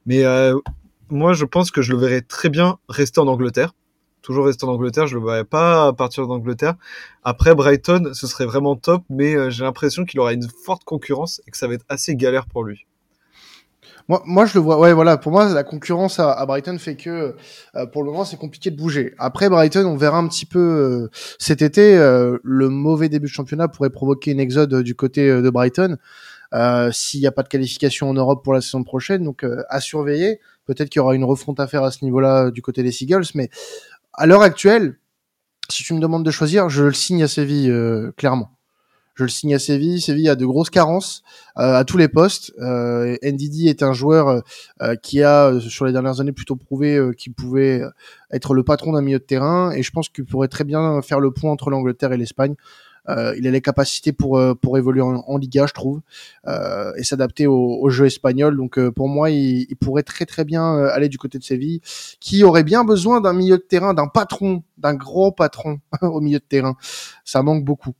Mais 0.06 0.24
euh, 0.24 0.56
moi, 1.10 1.32
je 1.32 1.44
pense 1.44 1.70
que 1.70 1.82
je 1.82 1.92
le 1.92 1.98
verrais 1.98 2.20
très 2.20 2.48
bien 2.48 2.78
rester 2.88 3.20
en 3.20 3.26
Angleterre. 3.26 3.74
Toujours 4.22 4.46
rester 4.46 4.66
en 4.66 4.70
Angleterre, 4.70 5.06
je 5.06 5.16
le 5.16 5.24
verrais 5.24 5.44
pas 5.44 5.92
partir 5.92 6.26
d'Angleterre. 6.26 6.74
Après 7.22 7.54
Brighton, 7.54 8.10
ce 8.12 8.26
serait 8.26 8.46
vraiment 8.46 8.76
top, 8.76 9.02
mais 9.08 9.34
euh, 9.34 9.48
j'ai 9.48 9.64
l'impression 9.64 10.04
qu'il 10.04 10.18
aura 10.20 10.32
une 10.32 10.48
forte 10.64 10.84
concurrence 10.84 11.40
et 11.46 11.50
que 11.50 11.56
ça 11.56 11.68
va 11.68 11.74
être 11.74 11.84
assez 11.88 12.16
galère 12.16 12.46
pour 12.46 12.64
lui. 12.64 12.86
Moi, 14.08 14.22
moi, 14.26 14.44
je 14.46 14.54
le 14.54 14.60
vois. 14.60 14.78
Ouais, 14.78 14.92
voilà. 14.92 15.18
Pour 15.18 15.32
moi, 15.32 15.52
la 15.52 15.64
concurrence 15.64 16.18
à, 16.18 16.44
Brighton 16.46 16.78
fait 16.78 16.96
que, 16.96 17.36
euh, 17.74 17.86
pour 17.86 18.02
le 18.02 18.10
moment, 18.10 18.24
c'est 18.24 18.38
compliqué 18.38 18.70
de 18.70 18.76
bouger. 18.76 19.14
Après 19.18 19.48
Brighton, 19.48 19.84
on 19.86 19.96
verra 19.96 20.18
un 20.18 20.26
petit 20.28 20.46
peu 20.46 20.58
euh, 20.58 21.10
cet 21.38 21.62
été. 21.62 21.96
Le 21.96 22.68
mauvais 22.68 23.08
début 23.08 23.26
de 23.26 23.32
championnat 23.32 23.68
pourrait 23.68 23.90
provoquer 23.90 24.32
une 24.32 24.40
exode 24.40 24.82
du 24.82 24.94
côté 24.94 25.26
de 25.28 25.50
Brighton 25.50 25.96
s'il 26.90 27.20
n'y 27.20 27.26
a 27.26 27.32
pas 27.32 27.42
de 27.42 27.48
qualification 27.48 28.08
en 28.08 28.14
Europe 28.14 28.42
pour 28.42 28.54
la 28.54 28.62
saison 28.62 28.82
prochaine. 28.82 29.24
Donc, 29.24 29.44
à 29.68 29.80
surveiller. 29.80 30.40
Peut-être 30.68 30.88
qu'il 30.90 31.00
y 31.00 31.02
aura 31.02 31.16
une 31.16 31.24
refonte 31.24 31.58
à 31.58 31.66
faire 31.66 31.82
à 31.82 31.90
ce 31.90 32.04
niveau-là 32.04 32.52
du 32.52 32.62
côté 32.62 32.84
des 32.84 32.92
Seagulls, 32.92 33.26
mais 33.34 33.50
à 34.12 34.26
l'heure 34.26 34.42
actuelle, 34.42 35.00
si 35.68 35.82
tu 35.82 35.94
me 35.94 36.00
demandes 36.00 36.24
de 36.24 36.30
choisir, 36.30 36.68
je 36.68 36.84
le 36.84 36.92
signe 36.92 37.24
à 37.24 37.28
Séville 37.28 37.72
clairement 38.16 38.58
je 39.18 39.24
le 39.24 39.28
signe 39.28 39.54
à 39.54 39.58
Séville. 39.58 40.00
Séville 40.00 40.28
a 40.28 40.36
de 40.36 40.46
grosses 40.46 40.70
carences 40.70 41.24
euh, 41.58 41.74
à 41.74 41.84
tous 41.84 41.96
les 41.96 42.06
postes. 42.06 42.52
Euh, 42.60 43.16
NDD 43.20 43.66
est 43.66 43.82
un 43.82 43.92
joueur 43.92 44.42
euh, 44.80 44.94
qui 45.02 45.22
a, 45.24 45.58
sur 45.58 45.86
les 45.86 45.92
dernières 45.92 46.20
années, 46.20 46.30
plutôt 46.30 46.54
prouvé 46.54 47.10
qu'il 47.16 47.32
pouvait 47.34 47.82
être 48.30 48.54
le 48.54 48.62
patron 48.62 48.92
d'un 48.92 49.02
milieu 49.02 49.18
de 49.18 49.24
terrain. 49.24 49.72
Et 49.72 49.82
je 49.82 49.90
pense 49.90 50.08
qu'il 50.08 50.24
pourrait 50.24 50.46
très 50.46 50.62
bien 50.62 51.02
faire 51.02 51.18
le 51.18 51.32
point 51.32 51.50
entre 51.50 51.68
l'Angleterre 51.68 52.12
et 52.12 52.16
l'Espagne. 52.16 52.54
Euh, 53.08 53.34
il 53.38 53.46
a 53.46 53.50
les 53.50 53.60
capacités 53.60 54.12
pour 54.12 54.40
pour 54.60 54.78
évoluer 54.78 55.02
en, 55.02 55.36
Liga, 55.38 55.66
je 55.66 55.72
trouve, 55.72 56.00
euh, 56.46 56.92
et 56.96 57.04
s'adapter 57.04 57.46
au, 57.46 57.78
au, 57.80 57.90
jeu 57.90 58.06
espagnol. 58.06 58.56
Donc 58.56 58.78
pour 58.90 59.08
moi, 59.08 59.30
il, 59.30 59.66
pourrait 59.80 60.02
très 60.02 60.26
très 60.26 60.44
bien 60.44 60.76
aller 60.86 61.08
du 61.08 61.18
côté 61.18 61.38
de 61.38 61.44
Séville, 61.44 61.80
qui 62.20 62.44
aurait 62.44 62.64
bien 62.64 62.84
besoin 62.84 63.20
d'un 63.20 63.32
milieu 63.32 63.56
de 63.56 63.62
terrain, 63.62 63.94
d'un 63.94 64.08
patron, 64.08 64.62
d'un 64.76 64.94
gros 64.94 65.32
patron 65.32 65.80
au 66.02 66.20
milieu 66.20 66.38
de 66.38 66.44
terrain. 66.44 66.76
Ça 67.24 67.42
manque 67.42 67.64
beaucoup. 67.64 67.94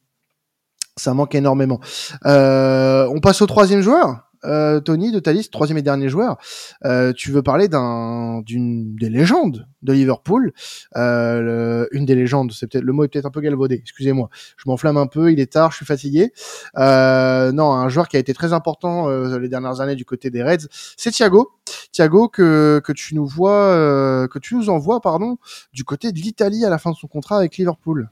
Ça 0.99 1.15
manque 1.15 1.35
énormément. 1.35 1.81
Euh, 2.27 3.09
on 3.15 3.21
passe 3.21 3.41
au 3.41 3.47
troisième 3.47 3.81
joueur. 3.81 4.28
Euh, 4.45 4.81
Tony 4.81 5.11
de 5.11 5.19
ta 5.19 5.33
liste, 5.33 5.53
troisième 5.53 5.79
et 5.79 5.83
dernier 5.83 6.09
joueur. 6.09 6.39
Euh, 6.85 7.13
tu 7.13 7.31
veux 7.31 7.43
parler 7.43 7.69
d'un 7.69 8.41
d'une 8.43 8.95
des 8.97 9.11
légendes 9.11 9.67
de 9.83 9.93
Liverpool, 9.93 10.53
euh, 10.97 11.87
une 11.93 12.05
des 12.05 12.15
légendes. 12.15 12.53
C'est 12.53 12.67
peut-être 12.67 12.85
le 12.85 12.93
mot 12.93 13.05
est 13.05 13.09
peut-être 13.09 13.27
un 13.27 13.31
peu 13.31 13.41
galvaudé. 13.41 13.77
Excusez-moi, 13.77 14.29
je 14.57 14.65
m'enflamme 14.67 14.97
un 14.97 15.07
peu. 15.07 15.33
Il 15.33 15.41
est 15.41 15.53
tard, 15.53 15.71
je 15.73 15.77
suis 15.77 15.87
fatigué. 15.87 16.33
Euh, 16.77 17.53
non, 17.53 17.73
un 17.73 17.89
joueur 17.89 18.09
qui 18.09 18.17
a 18.17 18.21
été 18.21 18.35
très 18.35 18.53
important 18.53 19.09
euh, 19.09 19.39
les 19.39 19.49
dernières 19.49 19.81
années 19.81 19.97
du 19.97 20.05
côté 20.05 20.31
des 20.31 20.43
Reds, 20.43 20.69
c'est 20.97 21.11
Thiago. 21.11 21.51
Thiago 21.93 22.29
que 22.29 22.81
que 22.85 22.93
tu 22.93 23.15
nous 23.15 23.27
vois, 23.27 24.29
que 24.29 24.39
tu 24.39 24.55
nous 24.55 24.71
envoies, 24.71 25.01
pardon, 25.01 25.39
du 25.73 25.85
côté 25.85 26.13
de 26.13 26.19
l'Italie 26.19 26.65
à 26.65 26.71
la 26.71 26.79
fin 26.79 26.91
de 26.91 26.97
son 26.97 27.07
contrat 27.07 27.39
avec 27.39 27.57
Liverpool. 27.57 28.11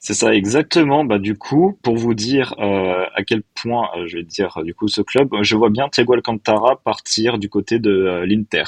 C'est 0.00 0.14
ça 0.14 0.32
exactement. 0.34 1.04
Bah 1.04 1.18
du 1.18 1.36
coup, 1.36 1.78
pour 1.82 1.96
vous 1.96 2.14
dire 2.14 2.54
euh, 2.60 3.04
à 3.14 3.24
quel 3.24 3.42
point, 3.42 3.90
euh, 3.96 4.06
je 4.06 4.18
vais 4.18 4.22
dire 4.22 4.62
du 4.62 4.72
coup 4.74 4.86
ce 4.88 5.02
club, 5.02 5.28
je 5.42 5.56
vois 5.56 5.70
bien 5.70 5.88
Thiago 5.88 6.14
Alcantara 6.14 6.76
partir 6.76 7.38
du 7.38 7.48
côté 7.48 7.78
de 7.80 7.90
euh, 7.90 8.26
l'Inter. 8.26 8.64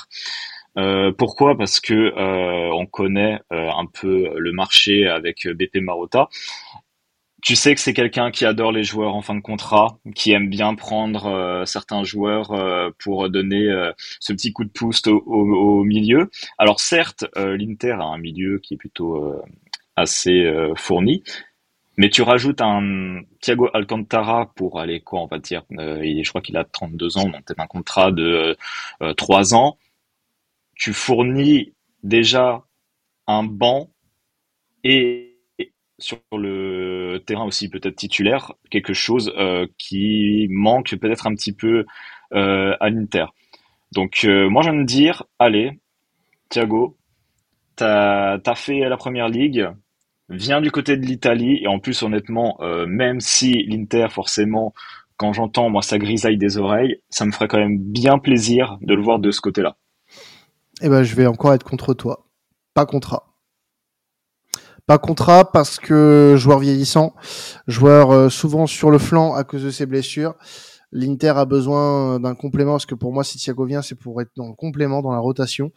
pourquoi? 1.19 1.57
Parce 1.57 1.81
que 1.81 2.13
on 2.73 2.87
connaît 2.87 3.39
un 3.51 3.87
peu 3.87 4.31
le 4.37 4.53
marché 4.53 5.07
avec 5.07 5.47
BP 5.47 5.77
Marotta. 5.77 6.29
Tu 7.43 7.57
sais 7.57 7.75
que 7.75 7.81
c'est 7.81 7.95
quelqu'un 7.95 8.31
qui 8.31 8.45
adore 8.45 8.71
les 8.73 8.85
joueurs 8.85 9.15
en 9.15 9.23
fin 9.23 9.35
de 9.35 9.41
contrat, 9.41 9.99
qui 10.15 10.33
aime 10.33 10.51
bien 10.51 10.75
prendre 10.75 11.65
certains 11.67 12.05
joueurs 12.05 12.51
pour 12.99 13.29
donner 13.31 13.67
ce 14.21 14.33
petit 14.33 14.53
coup 14.53 14.65
de 14.65 14.71
pouce 14.71 15.03
au 15.07 15.85
milieu. 15.85 16.31
Alors 16.59 16.81
certes, 16.81 17.25
l'Inter 17.37 17.97
a 18.01 18.05
un 18.05 18.19
milieu 18.19 18.59
qui 18.59 18.75
est 18.75 18.79
plutôt 18.79 19.43
assez 20.01 20.45
euh, 20.45 20.75
fourni. 20.77 21.23
Mais 22.01 22.09
tu 22.09 22.23
rajoutes 22.23 22.63
un 22.63 23.21
Thiago 23.43 23.69
Alcantara 23.75 24.53
pour 24.57 24.81
aller 24.81 25.01
quoi, 25.01 25.21
on 25.21 25.27
va 25.27 25.39
dire, 25.39 25.65
euh, 25.79 26.03
je 26.03 26.29
crois 26.31 26.41
qu'il 26.41 26.57
a 26.57 26.65
32 26.65 27.19
ans, 27.19 27.29
donc 27.29 27.45
un 27.59 27.67
contrat 27.67 28.11
de 28.11 28.57
euh, 29.03 29.13
3 29.15 29.55
ans. 29.55 29.77
Tu 30.75 30.95
fournis 30.95 31.75
déjà 32.03 32.65
un 33.27 33.45
banc 33.45 33.91
et 34.83 35.37
sur 35.99 36.21
le 36.33 37.23
terrain 37.27 37.45
aussi 37.45 37.69
peut-être 37.69 37.97
titulaire, 37.97 38.55
quelque 38.71 38.95
chose 38.95 39.31
euh, 39.37 39.67
qui 39.77 40.47
manque 40.49 40.97
peut-être 40.97 41.27
un 41.27 41.35
petit 41.35 41.53
peu 41.53 41.85
euh, 42.33 42.75
à 42.81 42.89
l'Inter. 42.89 43.27
Donc 43.93 44.25
moi 44.25 44.63
de 44.63 44.85
dire, 44.85 45.25
allez, 45.39 45.79
Thiago, 46.49 46.97
t'as 47.77 48.39
as 48.43 48.55
fait 48.55 48.79
la 48.89 48.97
première 48.97 49.29
ligue, 49.29 49.69
vient 50.31 50.61
du 50.61 50.71
côté 50.71 50.97
de 50.97 51.05
l'Italie 51.05 51.59
et 51.63 51.67
en 51.67 51.79
plus 51.79 52.03
honnêtement, 52.03 52.57
euh, 52.61 52.87
même 52.87 53.21
si 53.21 53.65
l'Inter 53.65 54.07
forcément, 54.11 54.73
quand 55.17 55.33
j'entends 55.33 55.69
moi 55.69 55.83
ça 55.83 55.99
grisaille 55.99 56.39
des 56.39 56.57
oreilles, 56.57 57.03
ça 57.11 57.27
me 57.27 57.33
ferait 57.33 57.49
quand 57.49 57.59
même 57.59 57.79
bien 57.79 58.19
plaisir 58.19 58.79
de 58.81 58.95
le 58.95 59.03
voir 59.03 59.19
de 59.19 59.31
ce 59.31 59.41
côté-là. 59.41 59.77
Eh 60.83 60.89
ben 60.89 61.03
je 61.03 61.15
vais 61.15 61.27
encore 61.27 61.53
être 61.53 61.65
contre 61.65 61.93
toi, 61.93 62.27
pas 62.75 62.87
contrat. 62.87 63.27
Pas 64.87 64.99
contrat 64.99 65.53
parce 65.53 65.79
que 65.79 66.35
joueur 66.37 66.59
vieillissant, 66.59 67.15
joueur 67.67 68.11
euh, 68.11 68.29
souvent 68.29 68.67
sur 68.67 68.91
le 68.91 68.99
flanc 68.99 69.35
à 69.35 69.45
cause 69.45 69.65
de 69.65 69.71
ses 69.71 69.87
blessures. 69.87 70.35
L'Inter 70.93 71.35
a 71.37 71.45
besoin 71.45 72.19
d'un 72.19 72.35
complément 72.35 72.73
parce 72.73 72.87
que 72.87 72.97
pour 72.97 73.13
moi, 73.13 73.23
si 73.23 73.39
Thiago 73.39 73.65
vient, 73.65 73.83
c'est 73.83 73.95
pour 73.95 74.21
être 74.21 74.31
dans 74.37 74.49
le 74.49 74.55
complément, 74.55 75.03
dans 75.03 75.13
la 75.13 75.19
rotation. 75.19 75.71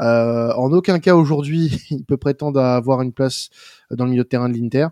Euh, 0.00 0.52
en 0.54 0.72
aucun 0.72 1.00
cas 1.00 1.16
aujourd'hui, 1.16 1.84
il 1.90 2.04
peut 2.04 2.16
prétendre 2.16 2.60
à 2.60 2.76
avoir 2.76 3.02
une 3.02 3.12
place 3.12 3.50
dans 3.90 4.04
le 4.04 4.10
milieu 4.10 4.22
de 4.22 4.28
terrain 4.28 4.48
de 4.48 4.56
l'Inter, 4.56 4.88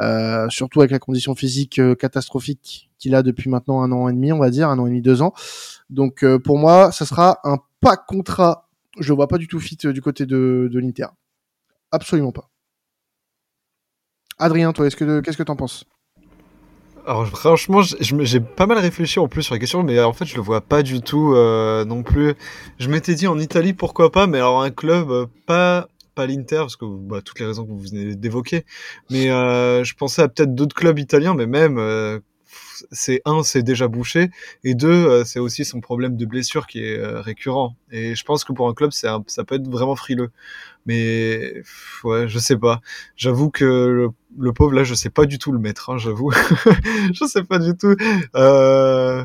euh, 0.00 0.48
surtout 0.50 0.80
avec 0.80 0.90
la 0.90 0.98
condition 0.98 1.34
physique 1.34 1.78
euh, 1.78 1.94
catastrophique 1.94 2.90
qu'il 2.98 3.14
a 3.14 3.22
depuis 3.22 3.48
maintenant 3.48 3.82
un 3.82 3.92
an 3.92 4.08
et 4.08 4.12
demi, 4.12 4.32
on 4.32 4.38
va 4.38 4.50
dire, 4.50 4.68
un 4.68 4.78
an 4.78 4.86
et 4.86 4.90
demi, 4.90 5.02
deux 5.02 5.22
ans. 5.22 5.32
Donc 5.90 6.22
euh, 6.22 6.38
pour 6.38 6.58
moi, 6.58 6.92
ça 6.92 7.06
sera 7.06 7.40
un 7.44 7.58
pas 7.80 7.96
contrat. 7.96 8.68
Je 8.98 9.12
vois 9.12 9.28
pas 9.28 9.38
du 9.38 9.48
tout 9.48 9.60
fit 9.60 9.76
du 9.76 10.02
côté 10.02 10.26
de, 10.26 10.68
de 10.70 10.78
l'Inter. 10.78 11.06
Absolument 11.90 12.32
pas. 12.32 12.50
Adrien, 14.38 14.72
toi, 14.72 14.86
est-ce 14.86 14.96
que 14.96 15.20
qu'est-ce 15.20 15.36
que 15.36 15.42
t'en 15.42 15.56
penses? 15.56 15.84
Alors 17.06 17.26
franchement, 17.26 17.80
j'ai 17.82 18.40
pas 18.40 18.66
mal 18.66 18.78
réfléchi 18.78 19.18
en 19.18 19.28
plus 19.28 19.42
sur 19.42 19.54
la 19.54 19.58
question, 19.58 19.82
mais 19.82 20.00
en 20.00 20.12
fait 20.12 20.24
je 20.24 20.36
le 20.36 20.42
vois 20.42 20.60
pas 20.60 20.82
du 20.82 21.00
tout 21.00 21.34
euh, 21.34 21.84
non 21.84 22.02
plus. 22.02 22.34
Je 22.78 22.88
m'étais 22.88 23.14
dit 23.14 23.26
en 23.26 23.38
Italie 23.38 23.72
pourquoi 23.74 24.10
pas, 24.10 24.26
mais 24.26 24.38
alors 24.38 24.62
un 24.62 24.70
club 24.70 25.10
euh, 25.10 25.26
pas 25.46 25.88
pas 26.14 26.26
l'Inter 26.26 26.58
parce 26.58 26.76
que 26.76 26.84
bah, 26.86 27.20
toutes 27.22 27.40
les 27.40 27.46
raisons 27.46 27.64
que 27.64 27.70
vous 27.70 27.80
venez 27.80 28.14
d'évoquer, 28.14 28.64
mais 29.10 29.30
euh, 29.30 29.84
je 29.84 29.94
pensais 29.94 30.22
à 30.22 30.28
peut-être 30.28 30.54
d'autres 30.54 30.74
clubs 30.74 30.98
italiens, 30.98 31.34
mais 31.34 31.46
même 31.46 31.78
euh, 31.78 32.20
c'est 32.92 33.20
un, 33.24 33.42
c'est 33.42 33.62
déjà 33.62 33.88
bouché, 33.88 34.30
et 34.62 34.74
deux, 34.74 34.88
euh, 34.88 35.24
c'est 35.24 35.40
aussi 35.40 35.64
son 35.64 35.80
problème 35.80 36.16
de 36.16 36.26
blessure 36.26 36.66
qui 36.66 36.84
est 36.84 37.04
récurrent. 37.04 37.76
Et 37.90 38.14
je 38.14 38.24
pense 38.24 38.44
que 38.44 38.52
pour 38.52 38.68
un 38.68 38.74
club, 38.74 38.92
c'est 38.92 39.08
ça 39.26 39.44
peut 39.44 39.56
être 39.56 39.68
vraiment 39.68 39.96
frileux. 39.96 40.30
Mais 40.86 41.62
ouais, 42.04 42.28
je 42.28 42.38
sais 42.38 42.56
pas. 42.56 42.80
J'avoue 43.16 43.50
que 43.50 43.64
le, 43.64 44.10
pauvre 44.52 44.72
là, 44.72 44.84
je 44.84 44.94
sais 44.94 45.10
pas 45.10 45.26
du 45.26 45.38
tout 45.38 45.52
le 45.52 45.58
mettre. 45.58 45.90
Hein, 45.90 45.98
j'avoue, 45.98 46.30
je 47.12 47.24
sais 47.26 47.44
pas 47.44 47.58
du 47.58 47.76
tout. 47.76 47.94
Euh... 48.36 49.24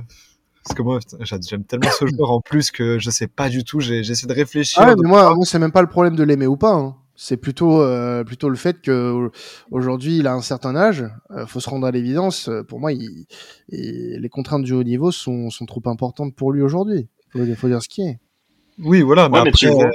Parce 0.63 0.77
que 0.77 0.81
moi, 0.83 0.99
j'aime 1.21 1.63
tellement 1.63 1.89
ce 1.89 2.05
joueur 2.05 2.31
en 2.31 2.41
plus 2.41 2.69
que 2.69 2.99
je 2.99 3.09
sais 3.09 3.27
pas 3.27 3.49
du 3.49 3.63
tout. 3.63 3.79
J'essaie 3.79 4.27
de 4.27 4.33
réfléchir. 4.33 4.81
Ah, 4.81 4.95
mais 4.95 5.07
moi, 5.07 5.33
moi 5.33 5.45
c'est 5.45 5.57
même 5.57 5.71
pas 5.71 5.81
le 5.81 5.87
problème 5.87 6.15
de 6.15 6.23
l'aimer 6.23 6.47
ou 6.47 6.57
pas. 6.57 6.73
Hein. 6.73 6.95
C'est 7.15 7.37
plutôt 7.37 7.81
euh, 7.81 8.23
plutôt 8.23 8.49
le 8.49 8.55
fait 8.55 8.81
que 8.81 9.29
aujourd'hui 9.71 10.19
il 10.19 10.27
a 10.27 10.33
un 10.33 10.41
certain 10.41 10.75
âge. 10.75 11.05
Euh, 11.31 11.45
faut 11.45 11.59
se 11.59 11.69
rendre 11.69 11.87
à 11.87 11.91
l'évidence. 11.91 12.49
Euh, 12.49 12.63
pour 12.63 12.79
moi, 12.79 12.91
les 13.67 14.29
contraintes 14.29 14.63
du 14.63 14.73
haut 14.73 14.83
niveau 14.83 15.11
sont, 15.11 15.49
sont 15.49 15.65
trop 15.65 15.81
importantes 15.85 16.35
pour 16.35 16.51
lui 16.51 16.61
aujourd'hui. 16.61 17.09
Faut, 17.31 17.39
faut 17.55 17.67
dire 17.67 17.81
ce 17.81 17.89
qui 17.89 18.03
est. 18.03 18.19
Oui, 18.83 19.01
voilà. 19.01 19.29
mais 19.29 19.39
après, 19.39 19.67
euh, 19.67 19.89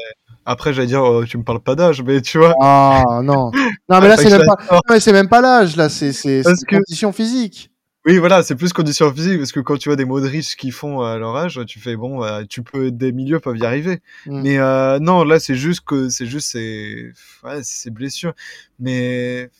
après 0.44 0.72
j'allais 0.72 0.88
dire, 0.88 1.02
oh, 1.02 1.24
tu 1.24 1.38
me 1.38 1.42
parles 1.42 1.60
pas 1.60 1.74
d'âge, 1.74 2.02
mais 2.02 2.20
tu 2.20 2.38
vois. 2.38 2.54
Ah 2.60 3.20
non. 3.22 3.50
Non, 3.88 4.00
mais 4.00 4.08
là 4.08 4.16
c'est 4.16 4.30
même 4.30 4.46
pas. 4.46 5.00
c'est 5.00 5.12
même 5.12 5.28
pas 5.28 5.40
l'âge. 5.40 5.76
Là, 5.76 5.88
c'est 5.88 6.12
c'est 6.12 6.42
condition 6.68 7.12
physique. 7.12 7.70
Oui, 8.06 8.18
voilà, 8.18 8.42
c'est 8.42 8.54
plus 8.54 8.74
condition 8.74 9.10
physique 9.14 9.38
parce 9.38 9.52
que 9.52 9.60
quand 9.60 9.78
tu 9.78 9.88
vois 9.88 9.96
des 9.96 10.04
Modric 10.04 10.56
qui 10.58 10.70
font 10.70 11.00
à 11.00 11.16
leur 11.16 11.34
âge, 11.36 11.58
tu 11.66 11.80
fais 11.80 11.96
bon, 11.96 12.18
bah, 12.18 12.42
tu 12.46 12.62
peux 12.62 12.90
des 12.90 13.12
milieux 13.12 13.40
peuvent 13.40 13.56
y 13.56 13.64
arriver. 13.64 14.02
Mm. 14.26 14.42
Mais 14.42 14.58
euh, 14.58 14.98
non, 14.98 15.24
là 15.24 15.40
c'est 15.40 15.54
juste 15.54 15.80
que 15.86 16.10
c'est 16.10 16.26
juste 16.26 16.50
ces 16.50 17.12
ouais. 17.44 18.32
Mais 18.78 19.50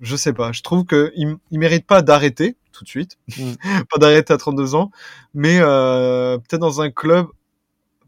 je 0.00 0.16
sais 0.16 0.32
pas, 0.32 0.52
je 0.52 0.62
trouve 0.62 0.86
que 0.86 1.12
il, 1.16 1.36
mérite 1.50 1.86
pas 1.86 2.00
d'arrêter 2.00 2.56
tout 2.72 2.84
de 2.84 2.88
suite, 2.88 3.18
Mm. 3.36 3.52
pas 3.90 3.98
d'arrêter 3.98 4.32
à 4.32 4.38
32 4.38 4.74
ans, 4.74 4.90
mais 5.34 5.58
euh, 5.60 6.38
peut-être 6.38 6.62
dans 6.62 6.80
un 6.80 6.90
club, 6.90 7.26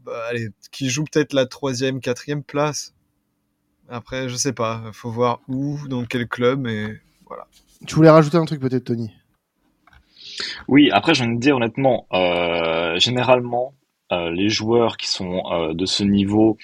bah, 0.05 0.23
allez, 0.29 0.49
qui 0.71 0.89
joue 0.89 1.03
peut-être 1.03 1.33
la 1.33 1.45
troisième, 1.45 1.99
quatrième 1.99 2.43
place. 2.43 2.93
Après, 3.89 4.29
je 4.29 4.35
sais 4.35 4.53
pas, 4.53 4.83
faut 4.93 5.11
voir 5.11 5.41
où, 5.47 5.79
dans 5.87 6.05
quel 6.05 6.27
club, 6.27 6.59
mais 6.59 6.99
Tu 7.85 7.95
voulais 7.95 8.09
rajouter 8.09 8.37
un 8.37 8.45
truc 8.45 8.61
peut-être, 8.61 8.85
Tony? 8.85 9.11
Oui, 10.67 10.89
après, 10.91 11.13
j'ai 11.13 11.23
envie 11.23 11.35
de 11.35 11.39
dire 11.39 11.55
honnêtement, 11.55 12.07
euh, 12.13 12.97
généralement, 12.99 13.73
euh, 14.11 14.31
les 14.31 14.49
joueurs 14.49 14.97
qui 14.97 15.07
sont 15.07 15.41
euh, 15.51 15.73
de 15.73 15.85
ce 15.85 16.03
niveau 16.03 16.57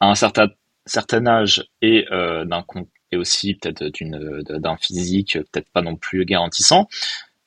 à 0.00 0.10
un 0.10 0.14
certain, 0.14 0.48
certain 0.86 1.26
âge 1.26 1.68
et 1.82 2.06
euh, 2.10 2.44
d'un 2.44 2.64
et 3.12 3.16
aussi 3.16 3.54
peut-être 3.54 3.84
d'une 3.84 4.42
d'un 4.42 4.76
physique 4.76 5.38
peut-être 5.52 5.70
pas 5.70 5.82
non 5.82 5.96
plus 5.96 6.24
garantissant, 6.24 6.88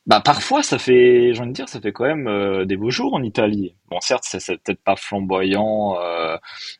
bah 0.09 0.21
parfois 0.21 0.63
ça 0.63 0.79
fait, 0.79 1.33
j'ai 1.35 1.39
envie 1.39 1.51
de 1.51 1.53
dire, 1.55 1.69
ça 1.69 1.79
fait 1.79 1.91
quand 1.93 2.05
même 2.05 2.27
euh, 2.27 2.65
des 2.65 2.77
beaux 2.77 2.89
jours 2.89 3.13
en 3.13 3.21
Italie. 3.21 3.75
Bon, 3.91 3.99
certes, 4.01 4.23
c'est 4.25 4.57
peut-être 4.63 4.83
pas 4.83 4.95
flamboyant 4.95 5.97
euh, 6.01 6.35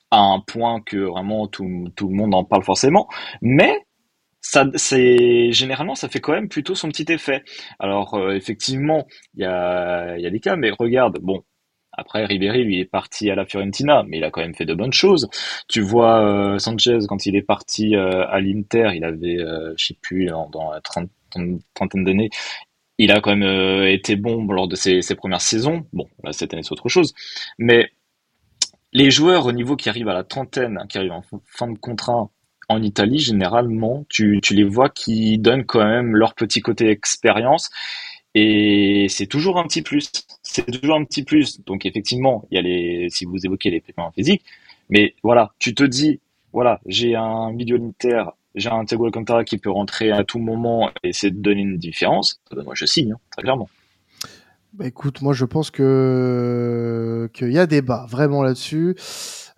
à 0.10 0.18
un 0.20 0.40
point 0.40 0.82
que 0.82 0.98
vraiment 0.98 1.48
tout, 1.48 1.90
tout 1.96 2.10
le 2.10 2.16
monde 2.16 2.34
en 2.34 2.44
parle 2.44 2.64
forcément, 2.64 3.08
mais 3.44 3.86
ça, 4.42 4.66
c'est 4.76 5.52
généralement 5.52 5.94
ça 5.96 6.10
fait 6.10 6.22
quand 6.22 6.34
même 6.34 6.50
plutôt 6.50 6.74
son 6.74 6.90
petit 6.90 7.12
effet. 7.14 7.44
Alors 7.80 8.16
euh, 8.16 8.32
effectivement, 8.34 9.06
il 9.36 9.44
y 9.44 9.46
a, 9.46 10.18
y 10.18 10.26
a 10.26 10.32
des 10.32 10.40
cas, 10.40 10.56
mais 10.56 10.72
regarde, 10.72 11.20
bon, 11.22 11.44
après 11.92 12.26
Ribéry, 12.26 12.64
lui, 12.64 12.80
est 12.80 12.86
parti 12.86 13.30
à 13.30 13.36
la 13.36 13.46
Fiorentina, 13.46 14.04
mais 14.08 14.18
il 14.18 14.24
a 14.24 14.32
quand 14.32 14.42
même 14.42 14.56
fait 14.56 14.66
de 14.66 14.74
bonnes 14.74 14.94
choses. 14.94 15.30
Tu 15.68 15.82
vois 15.82 16.58
Sanchez, 16.60 17.00
quand 17.08 17.26
il 17.26 17.36
est 17.36 17.42
parti 17.44 17.96
à 17.96 18.40
l'Inter, 18.40 18.92
il 18.96 19.04
avait, 19.04 19.38
je 19.78 19.86
sais 19.86 19.98
plus, 20.02 20.28
dans, 20.28 20.50
dans 20.50 20.72
trentaine 21.74 22.04
d'années, 22.06 22.30
il 23.00 23.12
a 23.12 23.22
quand 23.22 23.36
même 23.36 23.44
euh, 23.44 23.92
été 23.92 24.16
bon 24.16 24.46
lors 24.52 24.68
de 24.68 24.76
ses, 24.76 25.02
ses 25.02 25.16
premières 25.16 25.42
saisons. 25.42 25.86
Bon, 25.94 26.08
là, 26.24 26.34
cette 26.34 26.54
année, 26.54 26.64
c'est 26.64 26.74
autre 26.74 26.90
chose. 26.90 27.16
Mais 27.58 27.90
les 28.92 29.10
joueurs 29.10 29.46
au 29.46 29.52
niveau 29.54 29.76
qui 29.76 29.90
arrivent 29.90 30.10
à 30.10 30.14
la 30.14 30.24
trentaine, 30.24 30.78
qui 30.90 30.98
arrivent 30.98 31.14
en 31.14 31.24
fin 31.46 31.68
de 31.68 31.78
contrat 31.78 32.30
en 32.68 32.84
Italie, 32.84 33.20
généralement, 33.20 34.06
tu, 34.10 34.42
tu 34.44 34.54
les 34.54 34.66
vois 34.66 34.90
qui 34.90 35.40
donnent 35.40 35.66
quand 35.66 35.84
même 35.84 36.16
leur 36.16 36.36
petit 36.36 36.60
côté 36.62 36.90
expérience. 36.90 37.70
Et 38.36 39.08
c'est 39.10 39.28
toujours 39.28 39.58
un 39.58 39.64
petit 39.64 39.82
plus. 39.82 40.12
C'est 40.44 40.70
toujours 40.70 40.98
un 40.98 41.06
petit 41.06 41.24
plus. 41.24 41.62
Donc 41.66 41.86
effectivement, 41.86 42.46
il 42.52 42.56
y 42.56 42.58
a 42.60 42.62
les, 42.62 43.08
si 43.10 43.26
vous 43.26 43.38
évoquez 43.46 43.72
les 43.72 43.80
pépins 43.82 44.12
physiques, 44.12 44.44
mais 44.90 45.16
voilà, 45.24 45.54
tu 45.60 45.74
te 45.74 45.84
dis, 45.84 46.20
voilà, 46.52 46.80
j'ai 46.86 47.16
un 47.16 47.52
milieu 47.54 47.78
Inter, 47.78 48.26
j'ai 48.56 48.70
un 48.70 48.86
Thiago 48.86 49.06
Alcantara 49.06 49.44
qui 49.44 49.58
peut 49.58 49.72
rentrer 49.72 50.12
à 50.12 50.24
tout 50.24 50.40
moment 50.40 50.90
et 51.04 51.10
essayer 51.10 51.32
de 51.32 51.40
donner 51.40 51.62
une 51.62 51.78
différence. 51.78 52.42
Ben, 52.52 52.64
moi, 52.64 52.74
je 52.76 52.86
signe, 52.86 53.14
hein, 53.14 53.20
très 53.32 53.44
clairement. 53.44 53.70
Bah 54.74 54.86
écoute, 54.86 55.22
moi 55.24 55.34
je 55.34 55.46
pense 55.46 55.72
que 55.72 57.28
qu'il 57.34 57.52
y 57.52 57.58
a 57.58 57.66
débat 57.66 58.06
vraiment 58.08 58.44
là-dessus. 58.44 58.96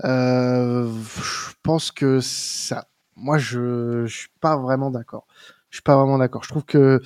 Euh, 0.06 0.90
je 1.18 1.54
pense 1.64 1.92
que 1.92 2.22
ça, 2.22 2.88
moi 3.18 3.38
je, 3.38 4.06
je 4.06 4.18
suis 4.18 4.30
pas 4.40 4.56
vraiment 4.56 4.90
d'accord. 4.90 5.28
Je 5.70 5.78
suis 5.78 5.84
pas 5.84 5.98
vraiment 5.98 6.18
d'accord. 6.18 6.44
Je 6.44 6.50
trouve 6.50 6.64
que 6.64 7.02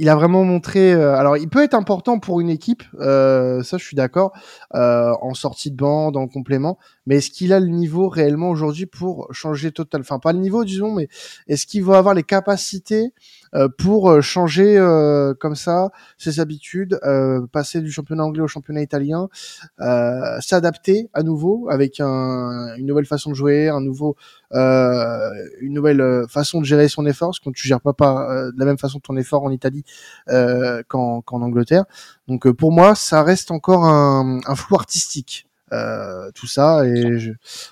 il 0.00 0.08
a 0.08 0.14
vraiment 0.14 0.44
montré. 0.44 0.94
euh, 0.94 1.14
alors, 1.14 1.36
il 1.36 1.50
peut 1.50 1.62
être 1.62 1.74
important 1.74 2.18
pour 2.18 2.40
une 2.40 2.48
équipe, 2.48 2.82
euh, 3.00 3.62
ça 3.62 3.76
je 3.76 3.84
suis 3.84 3.96
d'accord, 3.96 4.32
euh, 4.74 5.12
en 5.20 5.34
sortie 5.34 5.70
de 5.70 5.76
dans 5.76 6.22
le 6.22 6.26
complément. 6.26 6.78
Mais 7.06 7.16
est-ce 7.16 7.30
qu'il 7.30 7.52
a 7.52 7.60
le 7.60 7.66
niveau 7.66 8.08
réellement 8.08 8.48
aujourd'hui 8.48 8.86
pour 8.86 9.28
changer 9.30 9.72
total 9.72 10.00
Enfin, 10.00 10.18
pas 10.18 10.32
le 10.32 10.38
niveau, 10.38 10.64
disons, 10.64 10.94
mais 10.94 11.08
est-ce 11.48 11.66
qu'il 11.66 11.84
va 11.84 11.98
avoir 11.98 12.14
les 12.14 12.22
capacités 12.22 13.12
pour 13.78 14.10
euh, 14.10 14.20
changer 14.20 14.78
euh, 14.78 15.34
comme 15.34 15.54
ça 15.56 15.90
ses 16.18 16.40
habitudes, 16.40 16.98
euh, 17.04 17.46
passer 17.52 17.80
du 17.80 17.90
championnat 17.90 18.24
anglais 18.24 18.42
au 18.42 18.48
championnat 18.48 18.82
italien, 18.82 19.28
euh, 19.80 20.38
s'adapter 20.40 21.10
à 21.14 21.22
nouveau 21.22 21.68
avec 21.70 22.00
un, 22.00 22.74
une 22.76 22.86
nouvelle 22.86 23.06
façon 23.06 23.30
de 23.30 23.34
jouer, 23.34 23.68
un 23.68 23.80
nouveau, 23.80 24.16
euh, 24.52 25.30
une 25.60 25.72
nouvelle 25.74 26.00
euh, 26.00 26.26
façon 26.28 26.60
de 26.60 26.64
gérer 26.66 26.88
son 26.88 27.06
effort, 27.06 27.28
parce 27.30 27.40
que 27.40 27.50
tu 27.50 27.66
gères 27.66 27.80
pas, 27.80 27.92
pas 27.92 28.30
euh, 28.30 28.52
de 28.52 28.58
la 28.58 28.64
même 28.64 28.78
façon 28.78 29.00
ton 29.00 29.16
effort 29.16 29.42
en 29.44 29.50
Italie 29.50 29.84
euh, 30.28 30.82
qu'en 30.88 31.20
qu'en 31.22 31.42
Angleterre. 31.42 31.84
Donc 32.28 32.46
euh, 32.46 32.54
pour 32.54 32.72
moi, 32.72 32.94
ça 32.94 33.22
reste 33.22 33.50
encore 33.50 33.84
un, 33.84 34.40
un 34.46 34.54
flou 34.54 34.76
artistique. 34.76 35.46
Euh, 35.72 36.32
tout 36.34 36.48
ça 36.48 36.84
et 36.84 37.18
je- 37.20 37.30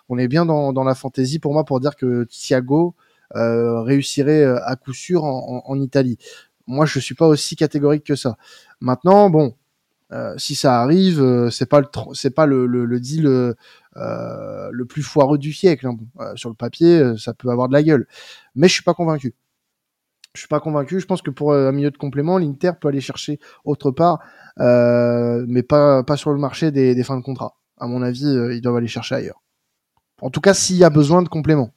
on 0.08 0.18
est 0.18 0.28
bien 0.28 0.46
dans, 0.46 0.72
dans 0.72 0.84
la 0.84 0.94
fantaisie 0.94 1.40
pour 1.40 1.52
moi 1.52 1.64
pour 1.64 1.80
dire 1.80 1.96
que 1.96 2.22
Thiago 2.30 2.94
euh, 2.96 3.02
réussirait 3.34 4.42
euh, 4.44 4.58
à 4.64 4.76
coup 4.76 4.92
sûr 4.92 5.24
en, 5.24 5.62
en, 5.66 5.72
en 5.72 5.80
Italie. 5.80 6.18
Moi, 6.66 6.86
je 6.86 6.98
suis 6.98 7.14
pas 7.14 7.26
aussi 7.26 7.56
catégorique 7.56 8.04
que 8.04 8.14
ça. 8.16 8.36
Maintenant, 8.80 9.30
bon, 9.30 9.54
euh, 10.12 10.34
si 10.38 10.54
ça 10.54 10.80
arrive, 10.82 11.20
euh, 11.22 11.50
c'est 11.50 11.66
pas 11.66 11.80
le 11.80 11.86
c'est 12.14 12.30
pas 12.30 12.46
le, 12.46 12.66
le, 12.66 12.84
le 12.86 13.00
deal 13.00 13.26
euh, 13.26 13.54
euh, 13.96 14.68
le 14.72 14.84
plus 14.86 15.02
foireux 15.02 15.38
du 15.38 15.52
siècle. 15.52 15.86
hein. 15.86 15.96
Euh, 16.20 16.36
sur 16.36 16.48
le 16.50 16.54
papier, 16.54 16.98
euh, 17.00 17.16
ça 17.16 17.34
peut 17.34 17.50
avoir 17.50 17.68
de 17.68 17.72
la 17.74 17.82
gueule, 17.82 18.06
mais 18.54 18.68
je 18.68 18.74
suis 18.74 18.82
pas 18.82 18.94
convaincu. 18.94 19.34
Je 20.34 20.40
suis 20.40 20.48
pas 20.48 20.60
convaincu. 20.60 21.00
Je 21.00 21.06
pense 21.06 21.22
que 21.22 21.30
pour 21.30 21.52
euh, 21.52 21.68
un 21.68 21.72
milieu 21.72 21.90
de 21.90 21.96
complément, 21.98 22.38
l'Inter 22.38 22.72
peut 22.80 22.88
aller 22.88 23.00
chercher 23.00 23.40
autre 23.64 23.90
part, 23.90 24.20
euh, 24.60 25.44
mais 25.48 25.62
pas 25.62 26.02
pas 26.04 26.16
sur 26.16 26.32
le 26.32 26.38
marché 26.38 26.70
des, 26.70 26.94
des 26.94 27.02
fins 27.04 27.16
de 27.18 27.22
contrat. 27.24 27.56
À 27.78 27.86
mon 27.86 28.02
avis, 28.02 28.26
euh, 28.26 28.54
ils 28.54 28.60
doivent 28.60 28.76
aller 28.76 28.88
chercher 28.88 29.16
ailleurs. 29.16 29.42
En 30.20 30.30
tout 30.30 30.40
cas, 30.40 30.54
s'il 30.54 30.76
y 30.76 30.84
a 30.84 30.90
besoin 30.90 31.22
de 31.22 31.28
complément. 31.28 31.70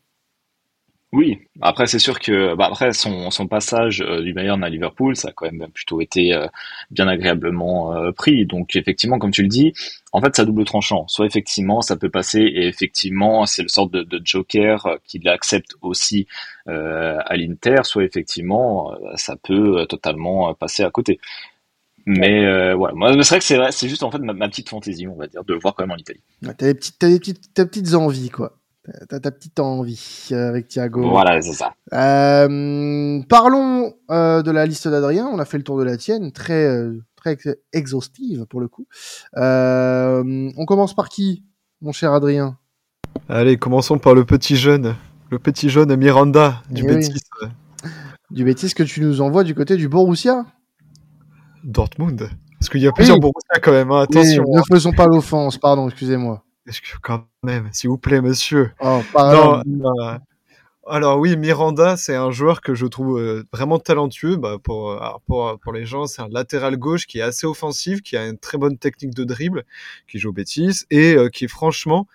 Oui, 1.14 1.40
après 1.62 1.88
c'est 1.88 2.00
sûr 2.00 2.20
que 2.20 2.56
bah, 2.56 2.68
après 2.72 2.94
son, 2.94 3.32
son 3.32 3.46
passage 3.48 4.02
euh, 4.02 4.22
du 4.22 4.34
Bayern 4.34 4.64
à 4.64 4.70
Liverpool, 4.70 5.18
ça 5.18 5.30
a 5.30 5.32
quand 5.34 5.52
même 5.52 5.68
plutôt 5.74 6.00
été 6.00 6.34
euh, 6.34 6.48
bien 6.90 7.08
agréablement 7.10 7.94
euh, 7.94 8.12
pris. 8.14 8.46
Donc 8.46 8.78
effectivement, 8.78 9.20
comme 9.20 9.32
tu 9.32 9.42
le 9.42 9.50
dis, 9.50 9.74
en 10.14 10.22
fait, 10.22 10.36
ça 10.36 10.46
double 10.46 10.64
tranchant. 10.64 11.08
Soit 11.10 11.26
effectivement, 11.26 11.82
ça 11.82 11.98
peut 11.98 12.10
passer, 12.10 12.40
et 12.40 12.66
effectivement, 12.68 13.46
c'est 13.46 13.62
le 13.62 13.68
sorte 13.68 13.92
de, 13.92 14.04
de 14.04 14.22
joker 14.24 14.86
euh, 14.86 14.96
qui 15.06 15.20
l'accepte 15.20 15.76
aussi 15.82 16.28
euh, 16.70 17.18
à 17.26 17.36
l'Inter. 17.36 17.84
Soit 17.84 18.06
effectivement, 18.06 18.94
ça 19.16 19.36
peut 19.36 19.86
totalement 19.90 20.54
passer 20.54 20.84
à 20.84 20.92
côté. 20.92 21.20
Mais 22.06 22.46
euh, 22.46 22.74
voilà, 22.74 22.96
moi 22.96 23.12
c'est 23.24 23.30
vrai 23.30 23.40
que 23.40 23.46
c'est 23.46 23.72
c'est 23.72 23.88
juste 23.88 24.04
en 24.04 24.12
fait 24.12 24.20
ma, 24.20 24.48
petite 24.48 24.70
fantaisie, 24.70 25.08
on 25.08 25.16
va 25.16 25.28
dire, 25.28 25.44
de 25.44 25.54
le 25.54 25.60
voir 25.60 25.76
quand 25.76 25.84
même 25.84 25.92
en 25.92 25.98
Italie. 25.98 26.22
T'as 26.42 26.54
des 26.54 26.74
petites, 26.74 26.98
t'as 26.98 27.10
des 27.10 27.20
petites, 27.20 27.54
t'as 27.54 27.64
des 27.64 27.70
petites 27.70 27.94
envies, 27.94 28.30
quoi. 28.30 28.58
T'as- 29.10 29.20
ta 29.20 29.30
petite 29.32 29.60
envie 29.60 30.30
euh, 30.32 30.50
avec 30.50 30.68
Thiago. 30.68 31.08
Voilà, 31.10 31.40
c'est 31.42 31.54
ça. 31.54 31.74
Euh, 31.94 33.22
parlons 33.30 33.94
euh, 34.10 34.42
de 34.42 34.50
la 34.52 34.66
liste 34.66 34.88
d'Adrien. 34.88 35.28
On 35.28 35.38
a 35.40 35.46
fait 35.46 35.58
le 35.58 35.64
tour 35.64 35.78
de 35.78 35.84
la 35.84 35.98
tienne, 35.98 36.32
très 36.32 36.66
euh, 36.66 37.00
très 37.16 37.34
ex- 37.34 37.56
exhaustive 37.74 38.46
pour 38.50 38.60
le 38.60 38.68
coup. 38.68 38.88
Euh, 39.38 40.52
on 40.58 40.66
commence 40.66 40.96
par 40.96 41.10
qui, 41.10 41.44
mon 41.82 41.92
cher 41.92 42.12
Adrien? 42.14 42.58
Allez, 43.30 43.58
commençons 43.58 44.00
par 44.00 44.16
le 44.16 44.26
petit 44.26 44.56
jeune. 44.56 44.96
Le 45.30 45.38
petit 45.40 45.70
jeune 45.70 45.96
Miranda 45.96 46.62
du 46.72 46.84
Eh 46.88 46.96
oui. 46.96 47.08
Euh, 47.44 47.48
Du 48.32 48.44
bêtise 48.44 48.74
que 48.74 48.84
tu 48.84 49.02
nous 49.02 49.22
envoies 49.22 49.44
du 49.44 49.54
côté 49.54 49.76
du 49.78 49.88
Borussia? 49.90 50.46
Dortmund. 51.64 52.30
Parce 52.60 52.70
qu'il 52.70 52.82
y 52.82 52.88
a 52.88 52.92
plusieurs 52.92 53.18
Oui. 53.18 53.22
Borussia 53.22 53.60
quand 53.62 53.72
même, 53.72 53.92
hein, 53.92 54.02
attention. 54.02 54.44
Oui, 54.48 54.58
ne 54.58 54.76
faisons 54.76 54.92
pas 54.92 55.06
l'offense, 55.06 55.58
pardon, 55.58 55.88
excusez-moi. 55.88 56.44
Est-ce 56.68 56.82
que 56.82 56.98
quand 57.02 57.28
même, 57.44 57.70
s'il 57.72 57.90
vous 57.90 57.98
plaît, 57.98 58.22
monsieur? 58.22 58.72
Oh. 58.80 59.02
Non, 59.16 59.62
non. 59.66 60.20
Alors 60.88 61.20
oui, 61.20 61.38
Miranda, 61.38 61.96
c'est 61.96 62.16
un 62.16 62.32
joueur 62.32 62.62
que 62.62 62.74
je 62.74 62.86
trouve 62.88 63.20
euh, 63.20 63.44
vraiment 63.54 63.80
talentueux. 63.80 64.36
Bah, 64.36 64.58
pour, 64.62 64.92
euh, 64.92 65.10
pour, 65.28 65.60
pour 65.60 65.74
les 65.74 65.86
gens, 65.86 66.08
c'est 66.08 66.22
un 66.22 66.28
latéral 66.30 66.76
gauche 66.78 67.06
qui 67.06 67.20
est 67.20 67.24
assez 67.24 67.46
offensif, 67.46 68.02
qui 68.02 68.18
a 68.18 68.28
une 68.28 68.38
très 68.38 68.58
bonne 68.58 68.78
technique 68.78 69.14
de 69.14 69.24
dribble, 69.24 69.64
qui 70.08 70.20
joue 70.20 70.30
au 70.30 70.34
Betis 70.34 70.86
et 70.90 71.16
euh, 71.16 71.30
qui 71.30 71.48
franchement 71.48 72.08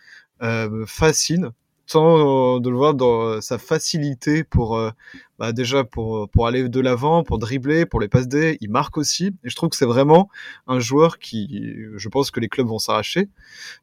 euh, 0.42 0.68
me 0.68 0.86
fascine. 0.86 1.50
Tant 1.88 2.56
euh, 2.56 2.60
de 2.60 2.68
le 2.68 2.76
voir 2.76 2.94
dans 2.94 3.22
euh, 3.22 3.40
sa 3.40 3.58
facilité 3.58 4.42
pour 4.42 4.76
euh, 4.76 4.90
bah, 5.38 5.52
déjà 5.52 5.84
pour 5.84 6.28
pour 6.30 6.48
aller 6.48 6.68
de 6.68 6.80
l'avant, 6.80 7.22
pour 7.22 7.38
dribbler, 7.38 7.86
pour 7.86 8.00
les 8.00 8.08
passes 8.08 8.26
D, 8.26 8.58
il 8.60 8.70
marque 8.70 8.98
aussi. 8.98 9.26
Et 9.44 9.50
je 9.50 9.54
trouve 9.54 9.68
que 9.68 9.76
c'est 9.76 9.86
vraiment 9.86 10.28
un 10.66 10.80
joueur 10.80 11.20
qui, 11.20 11.74
je 11.96 12.08
pense 12.08 12.32
que 12.32 12.40
les 12.40 12.48
clubs 12.48 12.66
vont 12.66 12.80
s'arracher. 12.80 13.28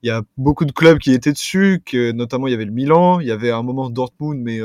Il 0.02 0.08
y 0.08 0.12
a 0.12 0.22
beaucoup 0.38 0.66
de 0.66 0.74
clubs 0.74 0.98
qui 1.00 1.14
étaient 1.14 1.32
dessus, 1.32 1.82
que 1.86 2.12
notamment 2.12 2.48
il 2.48 2.52
y 2.52 2.54
avait 2.56 2.66
le 2.66 2.72
Milan, 2.72 3.22
il 3.22 3.28
y 3.28 3.32
avait 3.32 3.52
un 3.52 3.64
moment 3.64 3.90
Dortmund, 3.90 4.38
mais 4.42 4.60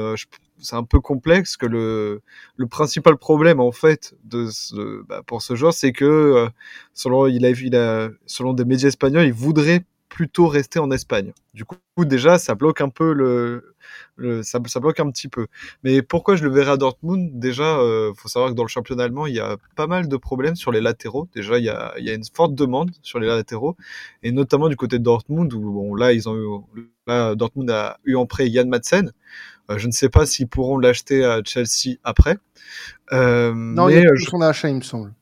c'est 0.59 0.77
un 0.77 0.83
peu 0.83 1.01
complexe 1.01 1.57
que 1.57 1.67
le 1.67 2.23
le 2.57 2.67
principal 2.67 3.17
problème 3.17 3.61
en 3.61 3.71
fait 3.73 4.17
de 4.25 4.49
ce, 4.51 5.03
bah, 5.07 5.23
pour 5.25 5.43
ce 5.43 5.55
joueur, 5.55 5.73
c'est 5.75 5.93
que 5.93 6.49
selon 6.93 7.29
il 7.29 7.45
a, 7.47 7.51
il 7.51 7.77
a 7.77 8.09
selon 8.27 8.53
des 8.53 8.65
médias 8.65 8.89
espagnols, 8.89 9.27
il 9.27 9.33
voudrait 9.33 9.85
plutôt 10.09 10.49
rester 10.49 10.79
en 10.79 10.91
Espagne. 10.91 11.33
Du 11.55 11.65
coup, 11.65 11.77
déjà, 11.99 12.39
ça 12.39 12.55
bloque 12.55 12.81
un 12.81 12.89
peu 12.89 13.13
le, 13.13 13.75
le 14.17 14.43
ça, 14.43 14.59
ça, 14.67 14.81
bloque 14.81 15.01
un 15.01 15.11
petit 15.11 15.29
peu. 15.29 15.47
Mais 15.85 16.03
pourquoi 16.03 16.37
je 16.37 16.45
le 16.45 16.51
verrais 16.51 16.73
à 16.73 16.77
Dortmund? 16.77 17.39
Déjà, 17.39 17.79
euh, 17.79 18.13
faut 18.17 18.29
savoir 18.29 18.51
que 18.51 18.57
dans 18.57 18.63
le 18.63 18.69
championnat 18.69 19.05
allemand, 19.05 19.27
il 19.27 19.35
y 19.35 19.41
a 19.41 19.57
pas 19.77 19.87
mal 19.87 20.09
de 20.09 20.17
problèmes 20.17 20.57
sur 20.57 20.73
les 20.73 20.81
latéraux. 20.81 21.29
Déjà, 21.35 21.59
il 21.59 21.65
y 21.65 21.69
a, 21.69 21.95
il 21.99 22.05
y 22.05 22.11
a 22.11 22.15
une 22.15 22.25
forte 22.33 22.55
demande 22.55 22.91
sur 23.03 23.19
les 23.19 23.27
latéraux, 23.27 23.77
et 24.23 24.33
notamment 24.33 24.69
du 24.69 24.77
côté 24.77 24.99
de 24.99 25.05
Dortmund, 25.05 25.53
où 25.53 25.73
bon, 25.73 25.95
là, 25.95 26.13
ils 26.13 26.29
ont 26.29 26.37
eu, 26.37 26.91
là, 27.07 27.35
Dortmund 27.35 27.71
a 27.71 27.99
eu 28.05 28.15
en 28.17 28.27
prêt 28.27 28.49
Yann 28.49 28.69
Madsen. 28.69 29.13
Euh, 29.71 29.79
je 29.79 29.87
ne 29.87 29.93
sais 29.93 30.09
pas 30.09 30.25
s'ils 30.27 30.49
pourront 30.49 30.79
l'acheter 30.79 31.25
à 31.25 31.41
Chelsea 31.45 31.97
après. 32.03 32.39
Euh, 33.13 33.53
non, 33.55 33.87
mais, 33.87 34.01
il 34.01 34.03
y 34.03 34.07
a 34.07 34.17
son 34.31 34.41
achat, 34.41 34.69
il 34.69 34.77
me 34.77 34.81
semble. 34.81 35.13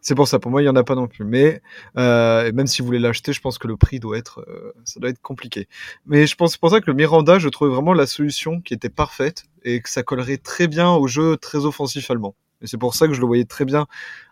C'est 0.00 0.14
pour 0.14 0.28
ça, 0.28 0.38
pour 0.38 0.50
moi, 0.50 0.60
il 0.62 0.64
n'y 0.64 0.70
en 0.70 0.76
a 0.76 0.84
pas 0.84 0.94
non 0.94 1.08
plus. 1.08 1.24
Mais 1.24 1.60
euh, 1.96 2.50
même 2.52 2.66
si 2.66 2.82
vous 2.82 2.86
voulez 2.86 2.98
l'acheter, 2.98 3.32
je 3.32 3.40
pense 3.40 3.58
que 3.58 3.68
le 3.68 3.76
prix 3.76 4.00
doit 4.00 4.16
être, 4.18 4.44
euh, 4.48 4.72
ça 4.84 5.00
doit 5.00 5.10
être 5.10 5.20
compliqué. 5.20 5.68
Mais 6.06 6.26
je 6.26 6.36
pense 6.36 6.56
pour 6.56 6.70
ça 6.70 6.80
que 6.80 6.86
le 6.90 6.94
Miranda, 6.94 7.38
je 7.38 7.48
trouvais 7.48 7.70
vraiment 7.70 7.92
la 7.92 8.06
solution 8.06 8.60
qui 8.60 8.74
était 8.74 8.88
parfaite 8.88 9.44
et 9.64 9.80
que 9.80 9.90
ça 9.90 10.02
collerait 10.02 10.38
très 10.38 10.68
bien 10.68 10.90
au 10.90 11.06
jeu 11.06 11.36
très 11.36 11.64
offensif 11.64 12.10
allemand. 12.10 12.34
Et 12.62 12.66
c'est 12.66 12.78
pour 12.78 12.94
ça 12.94 13.06
que 13.06 13.14
je 13.14 13.20
le 13.20 13.26
voyais 13.26 13.44
très 13.44 13.64
bien 13.64 13.86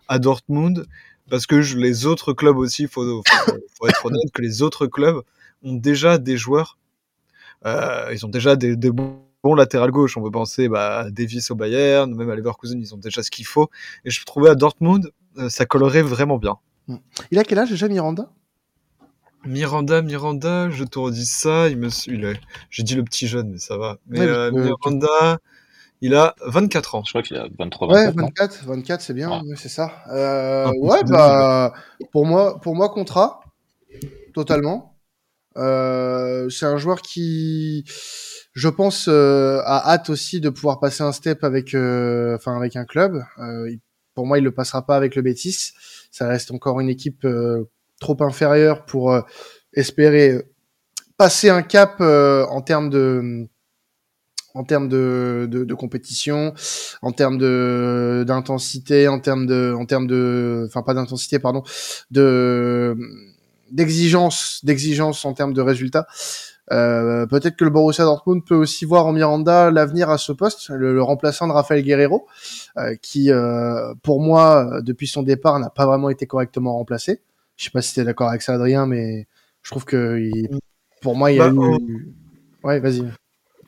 à 0.09 0.19
Dortmund, 0.19 0.87
parce 1.31 1.47
que 1.47 1.57
les 1.57 2.07
autres 2.07 2.33
clubs 2.33 2.57
aussi, 2.57 2.83
il 2.83 2.89
faut, 2.89 3.23
faut, 3.77 3.89
être 3.89 4.07
honnête, 4.07 4.31
que 4.33 4.43
les 4.43 4.63
autres 4.63 4.87
clubs 4.87 5.23
ont 5.63 5.75
déjà 5.75 6.19
des 6.19 6.37
joueurs, 6.37 6.79
euh, 7.65 8.11
ils 8.13 8.25
ont 8.25 8.29
déjà 8.29 8.55
des, 8.55 8.77
des 8.77 8.91
bons 8.91 9.21
latéral 9.55 9.91
gauche. 9.91 10.17
On 10.17 10.23
peut 10.23 10.31
penser 10.31 10.69
bah, 10.69 11.01
à 11.01 11.11
Davis 11.11 11.51
au 11.51 11.55
Bayern, 11.55 12.13
même 12.13 12.31
à 12.31 12.35
Leverkusen, 12.35 12.81
ils 12.81 12.95
ont 12.95 12.99
déjà 12.99 13.23
ce 13.23 13.31
qu'il 13.31 13.47
faut. 13.47 13.71
Et 14.05 14.11
je 14.11 14.25
trouvais 14.25 14.51
à 14.51 14.55
Dortmund, 14.55 15.11
ça 15.49 15.67
collerait 15.67 16.03
vraiment 16.03 16.39
bien. 16.39 16.59
Hmm. 16.89 16.97
Il 17.31 17.39
a 17.39 17.45
quel 17.45 17.59
âge 17.59 17.71
déjà 17.71 17.89
Miranda? 17.89 18.31
Miranda, 19.47 20.03
Miranda, 20.03 20.71
je 20.71 20.85
te 20.85 20.99
redis 20.99 21.27
ça. 21.27 21.69
Il 21.69 21.79
me, 21.79 21.89
j'ai 22.71 22.83
dit 22.83 22.95
le 22.95 23.05
petit 23.05 23.27
jeune, 23.27 23.51
mais 23.51 23.59
ça 23.59 23.77
va. 23.77 23.99
Mais 24.09 24.21
euh, 24.21 24.51
Miranda, 24.51 25.39
il 26.01 26.15
a 26.15 26.35
24 26.45 26.95
ans. 26.97 27.03
Je 27.05 27.13
crois 27.13 27.23
qu'il 27.23 27.37
a 27.37 27.47
23, 27.59 27.89
24 27.89 28.17
Ouais, 28.17 28.23
24, 28.23 28.65
24, 28.67 29.01
c'est 29.01 29.15
bien, 29.15 29.31
ah. 29.33 29.43
c'est 29.57 29.69
ça. 29.69 29.93
Euh, 30.11 30.71
ouais, 30.81 31.03
bah, 31.05 31.73
pour 32.13 32.27
moi, 32.27 32.61
pour 32.61 32.75
moi, 32.75 32.89
contrat, 32.89 33.41
totalement. 34.35 34.97
c'est 35.55 36.67
un 36.67 36.77
joueur 36.77 37.01
qui, 37.01 37.85
je 38.53 38.69
pense, 38.69 39.09
a 39.09 39.91
hâte 39.91 40.11
aussi 40.11 40.41
de 40.41 40.51
pouvoir 40.51 40.81
passer 40.81 41.03
un 41.03 41.13
step 41.13 41.45
avec, 41.45 41.69
enfin, 41.69 42.57
avec 42.57 42.77
un 42.77 42.85
club. 42.85 43.23
Il 43.39 43.81
pour 44.17 44.27
moi, 44.27 44.39
il 44.39 44.45
le 44.45 44.51
passera 44.51 44.85
pas 44.85 44.97
avec 44.97 45.15
le 45.15 45.23
Betis. 45.23 45.75
Ça 46.11 46.27
reste 46.27 46.51
encore 46.51 46.81
une 46.81 46.89
équipe 46.89 47.25
euh, 47.25 47.65
trop 48.01 48.17
inférieure 48.21 48.87
pour 48.87 49.13
euh, 49.13 49.21
espérer 49.75 50.43
passer 51.19 51.51
un 51.51 51.63
cap 51.63 51.97
euh, 52.01 52.45
en 52.47 52.63
termes 52.63 52.91
de 52.91 53.47
en 54.55 54.65
termes 54.65 54.89
de, 54.89 55.47
de, 55.51 55.65
de, 55.65 55.75
compétition, 55.75 56.55
en 57.03 57.13
termes 57.13 57.37
de 57.37 58.25
d'intensité, 58.27 59.07
en 59.07 59.21
termes 59.21 59.47
de 59.47 59.75
en 59.79 59.85
termes 59.85 60.07
de 60.07 60.65
enfin 60.67 60.83
pas 60.83 60.95
d'intensité 60.95 61.39
pardon, 61.39 61.63
de 62.11 62.97
d'exigence 63.71 64.65
d'exigence 64.65 65.27
en 65.27 65.35
termes 65.35 65.53
de 65.53 65.61
résultats. 65.61 66.07
Euh, 66.73 67.27
peut-être 67.27 67.57
que 67.57 67.65
le 67.65 67.71
Borussia 67.71 68.05
Dortmund 68.05 68.45
peut 68.45 68.55
aussi 68.55 68.85
voir 68.85 69.07
en 69.07 69.13
Miranda 69.13 69.71
l'avenir 69.71 70.11
à 70.11 70.19
ce 70.19 70.33
poste, 70.33 70.69
le, 70.71 71.01
remplaçant 71.03 71.47
de 71.47 71.53
Rafael 71.53 71.83
Guerrero, 71.83 72.27
euh, 72.77 72.95
qui, 73.01 73.31
euh, 73.31 73.95
pour 74.03 74.21
moi, 74.21 74.81
depuis 74.83 75.07
son 75.07 75.23
départ, 75.23 75.59
n'a 75.59 75.71
pas 75.71 75.87
vraiment 75.87 76.11
été 76.11 76.27
correctement 76.27 76.75
remplacé. 76.75 77.21
Je 77.57 77.65
sais 77.65 77.71
pas 77.71 77.83
si 77.83 77.95
tu 77.95 78.01
es 78.01 78.05
d'accord 78.05 78.29
avec 78.29 78.43
ça, 78.43 78.55
Adrien, 78.55 78.87
mais 78.87 79.27
je 79.63 79.71
trouve 79.71 79.85
que 79.85 80.19
il, 80.19 80.51
pour 81.01 81.17
moi, 81.17 81.31
il 81.31 81.37
y 81.37 81.41
a 81.41 81.51
bah, 81.51 81.63
eu... 81.79 82.15
Ouais, 82.65 82.81
vas-y. 82.81 83.05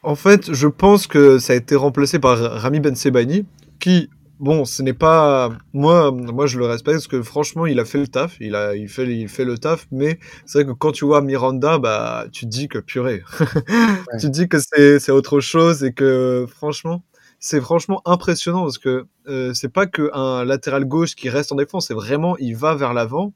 En 0.02 0.14
fait, 0.14 0.52
je 0.52 0.68
pense 0.68 1.06
que 1.06 1.38
ça 1.38 1.52
a 1.52 1.56
été 1.56 1.76
remplacé 1.76 2.18
par 2.18 2.38
Rami 2.38 2.80
Ben 2.80 2.94
Sebani, 2.94 3.46
qui 3.78 4.10
bon, 4.40 4.64
ce 4.64 4.82
n'est 4.82 4.92
pas 4.92 5.50
moi. 5.72 6.10
Moi, 6.12 6.46
je 6.46 6.58
le 6.58 6.66
respecte 6.66 6.96
parce 6.98 7.06
que 7.08 7.22
franchement, 7.22 7.66
il 7.66 7.78
a 7.80 7.84
fait 7.84 7.98
le 7.98 8.08
taf. 8.08 8.36
Il 8.40 8.54
a, 8.54 8.74
il 8.76 8.88
fait, 8.88 9.06
il 9.06 9.28
fait 9.28 9.44
le 9.44 9.58
taf. 9.58 9.86
Mais 9.90 10.18
c'est 10.46 10.62
vrai 10.62 10.72
que 10.72 10.76
quand 10.76 10.92
tu 10.92 11.04
vois 11.04 11.20
Miranda, 11.22 11.78
bah, 11.78 12.26
tu 12.32 12.44
te 12.46 12.50
dis 12.50 12.68
que 12.68 12.78
purée. 12.78 13.22
tu 14.20 14.26
te 14.26 14.32
dis 14.32 14.48
que 14.48 14.58
c'est, 14.58 14.98
c'est 15.00 15.12
autre 15.12 15.40
chose 15.40 15.84
et 15.84 15.92
que 15.92 16.46
franchement, 16.48 17.02
c'est 17.40 17.60
franchement 17.60 18.02
impressionnant 18.04 18.62
parce 18.62 18.78
que 18.78 19.06
euh, 19.28 19.54
c'est 19.54 19.68
pas 19.68 19.86
que 19.86 20.10
un 20.14 20.44
latéral 20.44 20.84
gauche 20.86 21.14
qui 21.14 21.28
reste 21.30 21.52
en 21.52 21.56
défense. 21.56 21.88
C'est 21.88 21.94
vraiment, 21.94 22.36
il 22.38 22.56
va 22.56 22.74
vers 22.74 22.94
l'avant. 22.94 23.32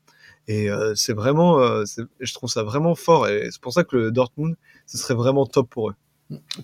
Et 0.49 0.71
euh, 0.71 0.95
c'est 0.97 1.13
vraiment, 1.13 1.61
euh, 1.61 1.85
je 2.21 2.35
trouve 2.35 2.51
ça 2.51 2.63
vraiment 2.65 2.95
fort. 2.97 3.29
Et 3.29 3.49
c'est 3.51 3.61
pour 3.61 3.73
ça 3.73 3.85
que 3.85 3.97
le 3.97 4.11
Dortmund, 4.13 4.57
ce 4.87 4.99
serait 4.99 5.15
vraiment 5.15 5.47
top 5.47 5.69
pour 5.71 5.91
eux. 5.91 5.95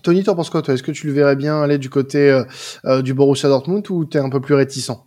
Tony, 0.03 0.23
t'en 0.23 0.35
penses 0.35 0.49
quoi, 0.49 0.61
toi? 0.61 0.73
Est-ce 0.73 0.83
que 0.83 0.91
tu 0.91 1.07
le 1.07 1.13
verrais 1.13 1.35
bien 1.35 1.61
aller 1.61 1.77
du 1.77 1.89
côté 1.89 2.29
euh, 2.29 2.43
euh, 2.85 3.01
du 3.01 3.13
Borussia 3.13 3.49
Dortmund 3.49 3.85
ou 3.89 4.05
t'es 4.05 4.19
un 4.19 4.29
peu 4.29 4.41
plus 4.41 4.55
réticent? 4.55 5.05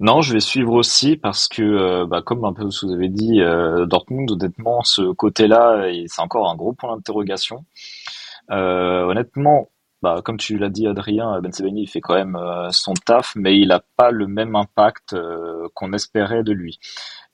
Non, 0.00 0.22
je 0.22 0.32
vais 0.32 0.40
suivre 0.40 0.72
aussi 0.72 1.16
parce 1.16 1.48
que, 1.48 1.62
euh, 1.62 2.06
bah, 2.06 2.22
comme 2.22 2.44
un 2.44 2.52
peu 2.52 2.64
vous 2.64 2.92
avez 2.92 3.08
dit, 3.08 3.40
Dortmund, 3.86 4.30
honnêtement, 4.30 4.82
ce 4.82 5.12
côté-là, 5.12 5.88
c'est 6.06 6.20
encore 6.20 6.50
un 6.50 6.56
gros 6.56 6.72
point 6.72 6.94
d'interrogation. 6.94 7.64
honnêtement, 8.50 9.70
bah, 10.02 10.20
comme 10.22 10.36
tu 10.36 10.58
l'as 10.58 10.68
dit, 10.68 10.86
Adrien, 10.86 11.40
Ben 11.40 11.50
il 11.60 11.88
fait 11.88 12.00
quand 12.00 12.14
même 12.14 12.38
son 12.70 12.94
taf, 12.94 13.34
mais 13.36 13.56
il 13.56 13.68
n'a 13.68 13.82
pas 13.96 14.10
le 14.10 14.26
même 14.26 14.56
impact 14.56 15.16
qu'on 15.74 15.92
espérait 15.92 16.42
de 16.42 16.52
lui. 16.52 16.78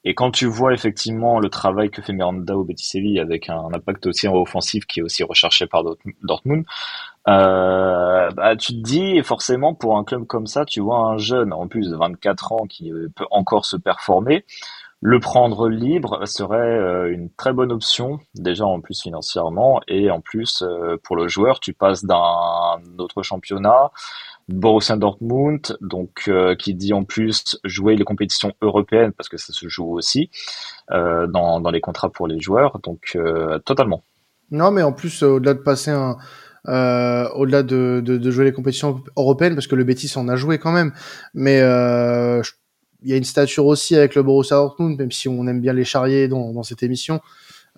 Et 0.04 0.14
quand 0.14 0.30
tu 0.30 0.46
vois 0.46 0.72
effectivement 0.72 1.40
le 1.40 1.50
travail 1.50 1.90
que 1.90 2.00
fait 2.00 2.12
Miranda 2.12 2.56
au 2.56 2.64
Betis 2.64 2.86
Séville 2.86 3.20
avec 3.20 3.50
un 3.50 3.68
impact 3.74 4.06
aussi 4.06 4.28
offensif 4.28 4.86
qui 4.86 5.00
est 5.00 5.02
aussi 5.02 5.22
recherché 5.24 5.66
par 5.66 5.84
Dortmund, 6.22 6.64
euh, 7.28 8.30
bah, 8.30 8.56
tu 8.56 8.72
te 8.72 8.80
dis 8.80 9.22
forcément 9.22 9.74
pour 9.74 9.98
un 9.98 10.04
club 10.04 10.26
comme 10.26 10.46
ça, 10.46 10.64
tu 10.64 10.80
vois 10.80 10.98
un 10.98 11.18
jeune 11.18 11.52
en 11.52 11.68
plus 11.68 11.90
de 11.90 11.96
24 11.96 12.52
ans 12.52 12.66
qui 12.66 12.92
peut 13.14 13.26
encore 13.30 13.66
se 13.66 13.76
performer, 13.76 14.44
le 15.02 15.18
prendre 15.18 15.68
libre 15.68 16.26
serait 16.26 16.58
euh, 16.58 17.12
une 17.12 17.30
très 17.30 17.52
bonne 17.52 17.72
option 17.72 18.20
déjà 18.34 18.66
en 18.66 18.80
plus 18.80 19.00
financièrement 19.00 19.80
et 19.88 20.10
en 20.10 20.20
plus 20.20 20.62
euh, 20.62 20.98
pour 21.02 21.16
le 21.16 21.26
joueur 21.26 21.58
tu 21.58 21.72
passes 21.72 22.04
d'un 22.04 22.18
autre 22.98 23.22
championnat 23.22 23.90
Borussia 24.52 24.96
Dortmund, 24.96 25.76
donc 25.80 26.24
euh, 26.28 26.54
qui 26.54 26.74
dit 26.74 26.92
en 26.92 27.04
plus 27.04 27.58
jouer 27.64 27.96
les 27.96 28.04
compétitions 28.04 28.52
européennes 28.60 29.12
parce 29.12 29.28
que 29.28 29.36
ça 29.36 29.52
se 29.52 29.68
joue 29.68 29.92
aussi 29.92 30.30
euh, 30.90 31.26
dans, 31.26 31.60
dans 31.60 31.70
les 31.70 31.80
contrats 31.80 32.10
pour 32.10 32.26
les 32.26 32.40
joueurs, 32.40 32.80
donc 32.82 33.12
euh, 33.16 33.58
totalement. 33.60 34.02
Non, 34.50 34.70
mais 34.70 34.82
en 34.82 34.92
plus 34.92 35.22
au-delà 35.22 35.54
de 35.54 35.60
passer 35.60 35.90
un 35.90 36.16
au-delà 36.66 37.62
de, 37.62 38.02
de, 38.04 38.18
de, 38.18 38.30
jouer 38.30 38.44
les 38.44 38.52
compétitions 38.52 39.02
européennes 39.16 39.54
parce 39.54 39.66
que 39.66 39.76
le 39.76 39.84
Betis 39.84 40.12
en 40.16 40.28
a 40.28 40.36
joué 40.36 40.58
quand 40.58 40.72
même, 40.72 40.92
mais 41.32 41.56
il 41.56 43.08
y 43.08 43.14
a 43.14 43.16
une 43.16 43.24
stature 43.24 43.64
aussi 43.64 43.96
avec 43.96 44.14
le 44.14 44.22
Borussia 44.22 44.56
Dortmund, 44.56 44.98
même 44.98 45.10
si 45.10 45.26
on 45.26 45.46
aime 45.46 45.62
bien 45.62 45.72
les 45.72 45.84
charrier 45.84 46.28
dans, 46.28 46.52
dans 46.52 46.62
cette 46.62 46.82
émission. 46.82 47.20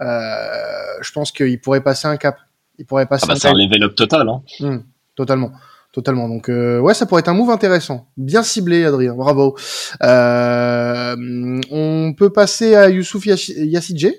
je 0.00 1.12
pense 1.12 1.30
qu'il 1.30 1.61
pourrait 1.61 1.82
passer 1.82 2.08
un 2.08 2.16
cap. 2.16 2.38
Il 2.78 2.87
pourrait 2.87 3.06
passer. 3.06 3.26
Ah 3.28 3.35
bah 3.35 3.38
c'est 3.38 3.48
un 3.48 3.54
level 3.54 3.85
up 3.85 3.94
total, 3.94 4.28
hein. 4.28 4.42
Mmh, 4.58 4.78
totalement 5.14 5.52
totalement. 5.92 6.28
Donc 6.28 6.48
euh, 6.48 6.81
ouais, 6.81 6.94
ça 6.94 7.07
pourrait 7.07 7.20
être 7.20 7.28
un 7.28 7.35
move 7.35 7.50
intéressant, 7.50 8.09
bien 8.16 8.42
ciblé, 8.42 8.85
Adrien. 8.85 9.14
Bravo. 9.14 9.57
Euh, 10.02 11.61
on 11.70 12.14
peut 12.16 12.31
passer 12.31 12.74
à 12.74 12.88
Youssouf 12.88 13.26
Yassidje 13.26 14.12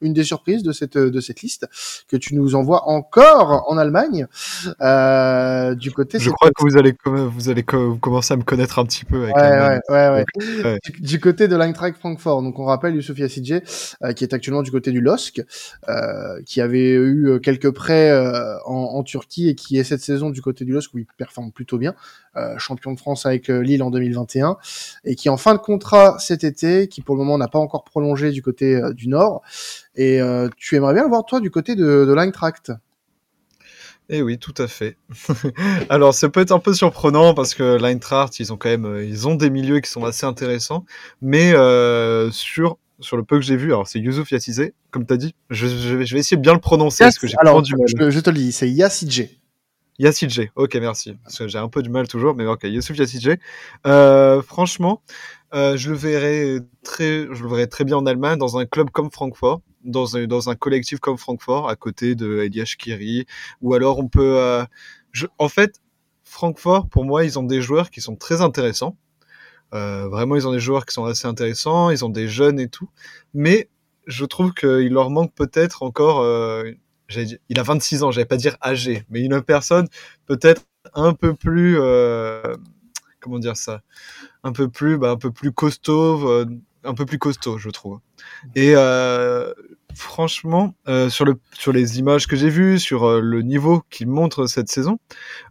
une 0.00 0.12
des 0.12 0.24
surprises 0.24 0.62
de 0.62 0.72
cette 0.72 0.98
de 0.98 1.20
cette 1.20 1.42
liste 1.42 1.66
que 2.08 2.16
tu 2.16 2.34
nous 2.34 2.54
envoies 2.54 2.88
encore 2.88 3.64
en 3.68 3.78
Allemagne 3.78 4.26
euh, 4.80 5.74
du 5.74 5.90
côté. 5.90 6.18
Je 6.18 6.30
crois 6.30 6.50
que 6.50 6.62
vous 6.62 6.76
allez 6.76 6.94
vous 7.04 7.48
allez 7.48 7.62
commencer 7.62 8.34
à 8.34 8.36
me 8.36 8.42
connaître 8.42 8.78
un 8.78 8.84
petit 8.84 9.04
peu. 9.04 9.24
Avec 9.24 9.36
ouais, 9.36 9.80
ouais, 9.88 10.24
ouais, 10.64 10.78
Du, 11.00 11.20
côté 11.20 11.48
de 11.48 11.56
l'Eintracht 11.56 11.98
Francfort. 11.98 12.42
Donc 12.42 12.58
on 12.58 12.64
rappelle 12.64 12.94
Youssouf 12.94 13.18
Yassidje 13.18 13.60
euh, 14.02 14.12
qui 14.12 14.24
est 14.24 14.34
actuellement 14.34 14.62
du 14.62 14.70
côté 14.70 14.90
du 14.90 15.00
LOSC, 15.00 15.42
euh, 15.88 16.40
qui 16.46 16.60
avait 16.60 16.92
eu 16.92 17.28
euh, 17.28 17.38
quelques 17.38 17.70
prêts 17.70 18.10
euh, 18.10 18.56
en, 18.64 18.74
en, 18.94 19.02
Turquie 19.02 19.48
et 19.48 19.54
qui 19.54 19.78
est 19.78 19.84
cette 19.84 20.00
saison 20.00 20.30
du 20.30 20.42
côté 20.42 20.64
du 20.64 20.72
LOSC 20.72 20.94
où 20.94 20.98
il 20.98 21.06
performe 21.16 21.52
plutôt 21.52 21.78
bien, 21.78 21.94
euh, 22.36 22.56
champion 22.58 22.92
de 22.92 22.98
France 22.98 23.26
avec 23.26 23.48
Lille 23.48 23.82
en 23.82 23.90
2021 23.90 24.56
et 25.04 25.14
qui 25.14 25.28
est 25.28 25.30
en 25.30 25.36
fin 25.36 25.54
de 25.54 25.58
contrat 25.58 26.18
cet 26.18 26.44
été, 26.44 26.88
qui 26.88 27.00
pour 27.02 27.14
le 27.14 27.20
moment 27.20 27.38
n'a 27.38 27.48
pas 27.48 27.58
encore 27.58 27.84
prolongé 27.84 28.30
du 28.30 28.42
côté 28.42 28.80
du 28.94 29.08
Nord 29.08 29.42
et 29.94 30.20
euh, 30.20 30.48
tu 30.56 30.76
aimerais 30.76 30.94
bien 30.94 31.02
le 31.02 31.08
voir, 31.08 31.24
toi, 31.24 31.40
du 31.40 31.50
côté 31.50 31.74
de, 31.74 32.04
de 32.04 32.12
l'Eintracht 32.12 32.72
eh 34.12 34.22
oui, 34.22 34.38
tout 34.38 34.54
à 34.58 34.66
fait. 34.66 34.96
Alors, 35.88 36.14
ça 36.14 36.28
peut 36.28 36.40
être 36.40 36.50
un 36.50 36.58
peu 36.58 36.74
surprenant 36.74 37.32
parce 37.32 37.54
que 37.54 37.78
l'Eintracht, 37.80 38.40
ils 38.40 38.52
ont 38.52 38.56
quand 38.56 38.68
même, 38.68 38.84
euh, 38.84 39.04
ils 39.04 39.28
ont 39.28 39.36
des 39.36 39.50
milieux 39.50 39.78
qui 39.78 39.88
sont 39.88 40.04
assez 40.04 40.26
intéressants, 40.26 40.84
mais 41.22 41.52
euh, 41.52 42.28
sur 42.32 42.76
sur 43.00 43.16
le 43.16 43.24
peu 43.24 43.36
que 43.36 43.44
j'ai 43.44 43.56
vu, 43.56 43.68
alors 43.68 43.88
c'est 43.88 43.98
Youssouf 43.98 44.30
Yassizé, 44.30 44.74
comme 44.90 45.06
tu 45.06 45.14
as 45.14 45.16
dit, 45.16 45.34
je, 45.48 45.66
je, 45.66 45.96
vais, 45.96 46.18
essayer 46.18 46.36
de 46.36 46.42
bien 46.42 46.52
le 46.52 46.60
prononcer 46.60 47.04
parce 47.04 47.18
que 47.18 47.26
j'ai 47.26 47.36
alors, 47.38 47.62
du 47.62 47.74
mal. 47.74 47.86
Je, 47.86 48.20
te 48.20 48.30
le 48.30 48.36
dis, 48.36 48.52
c'est 48.52 48.70
Yassidje. 48.70 49.28
Yassidje, 49.98 50.50
ok, 50.54 50.74
merci. 50.76 51.16
Parce 51.24 51.38
que 51.38 51.48
j'ai 51.48 51.58
un 51.58 51.68
peu 51.68 51.82
du 51.82 51.90
mal 51.90 52.08
toujours, 52.08 52.34
mais 52.34 52.46
ok, 52.46 52.64
Youssouf. 52.64 52.96
Euh, 53.86 54.42
franchement, 54.42 55.02
euh, 55.54 55.76
je 55.76 55.90
le 55.90 55.96
verrais 55.96 56.58
très, 56.82 57.26
je 57.32 57.42
le 57.42 57.48
verrais 57.48 57.66
très 57.66 57.84
bien 57.84 57.96
en 57.96 58.06
Allemagne, 58.06 58.38
dans 58.38 58.58
un 58.58 58.66
club 58.66 58.90
comme 58.90 59.10
Francfort, 59.10 59.62
dans 59.84 60.16
un, 60.16 60.26
dans 60.26 60.50
un 60.50 60.54
collectif 60.54 61.00
comme 61.00 61.18
Francfort, 61.18 61.68
à 61.68 61.76
côté 61.76 62.14
de 62.14 62.40
Elias 62.40 62.74
Kiri, 62.78 63.26
ou 63.60 63.74
alors 63.74 63.98
on 63.98 64.08
peut, 64.08 64.38
euh, 64.38 64.64
en 65.38 65.48
fait, 65.48 65.80
Francfort, 66.24 66.88
pour 66.88 67.04
moi, 67.04 67.24
ils 67.24 67.38
ont 67.38 67.42
des 67.42 67.60
joueurs 67.60 67.90
qui 67.90 68.00
sont 68.00 68.16
très 68.16 68.40
intéressants. 68.40 68.96
Euh, 69.74 70.08
vraiment, 70.08 70.36
ils 70.36 70.46
ont 70.48 70.52
des 70.52 70.60
joueurs 70.60 70.86
qui 70.86 70.94
sont 70.94 71.04
assez 71.04 71.26
intéressants, 71.26 71.90
ils 71.90 72.04
ont 72.04 72.08
des 72.08 72.28
jeunes 72.28 72.58
et 72.60 72.68
tout, 72.68 72.88
mais 73.34 73.68
je 74.06 74.24
trouve 74.24 74.52
qu'il 74.52 74.92
leur 74.92 75.10
manque 75.10 75.34
peut-être 75.34 75.82
encore. 75.82 76.20
Euh, 76.20 76.72
il 77.48 77.58
a 77.58 77.62
26 77.62 78.04
ans, 78.04 78.10
j'allais 78.12 78.24
pas 78.24 78.36
dire 78.36 78.56
âgé, 78.62 79.04
mais 79.10 79.20
une 79.22 79.42
personne 79.42 79.88
peut-être 80.26 80.62
un 80.94 81.12
peu 81.12 81.34
plus 81.34 81.76
comment 83.20 83.38
dire 83.38 83.56
ça, 83.56 83.82
un 84.44 84.52
peu 84.52 84.68
plus, 84.68 84.96
bah, 84.96 85.10
un 85.10 85.16
peu 85.16 85.32
plus 85.32 85.52
costaud, 85.52 86.46
un 86.84 86.94
peu 86.94 87.06
plus 87.06 87.18
costaud, 87.18 87.58
je 87.58 87.70
trouve. 87.70 88.00
Et 88.54 88.74
franchement, 89.94 90.74
euh, 90.88 91.08
sur 91.08 91.24
le 91.24 91.38
sur 91.52 91.72
les 91.72 91.98
images 91.98 92.26
que 92.26 92.36
j'ai 92.36 92.48
vues, 92.48 92.78
sur 92.78 93.04
euh, 93.04 93.20
le 93.20 93.42
niveau 93.42 93.82
qu'il 93.90 94.08
montre 94.08 94.46
cette 94.46 94.68
saison, 94.68 94.98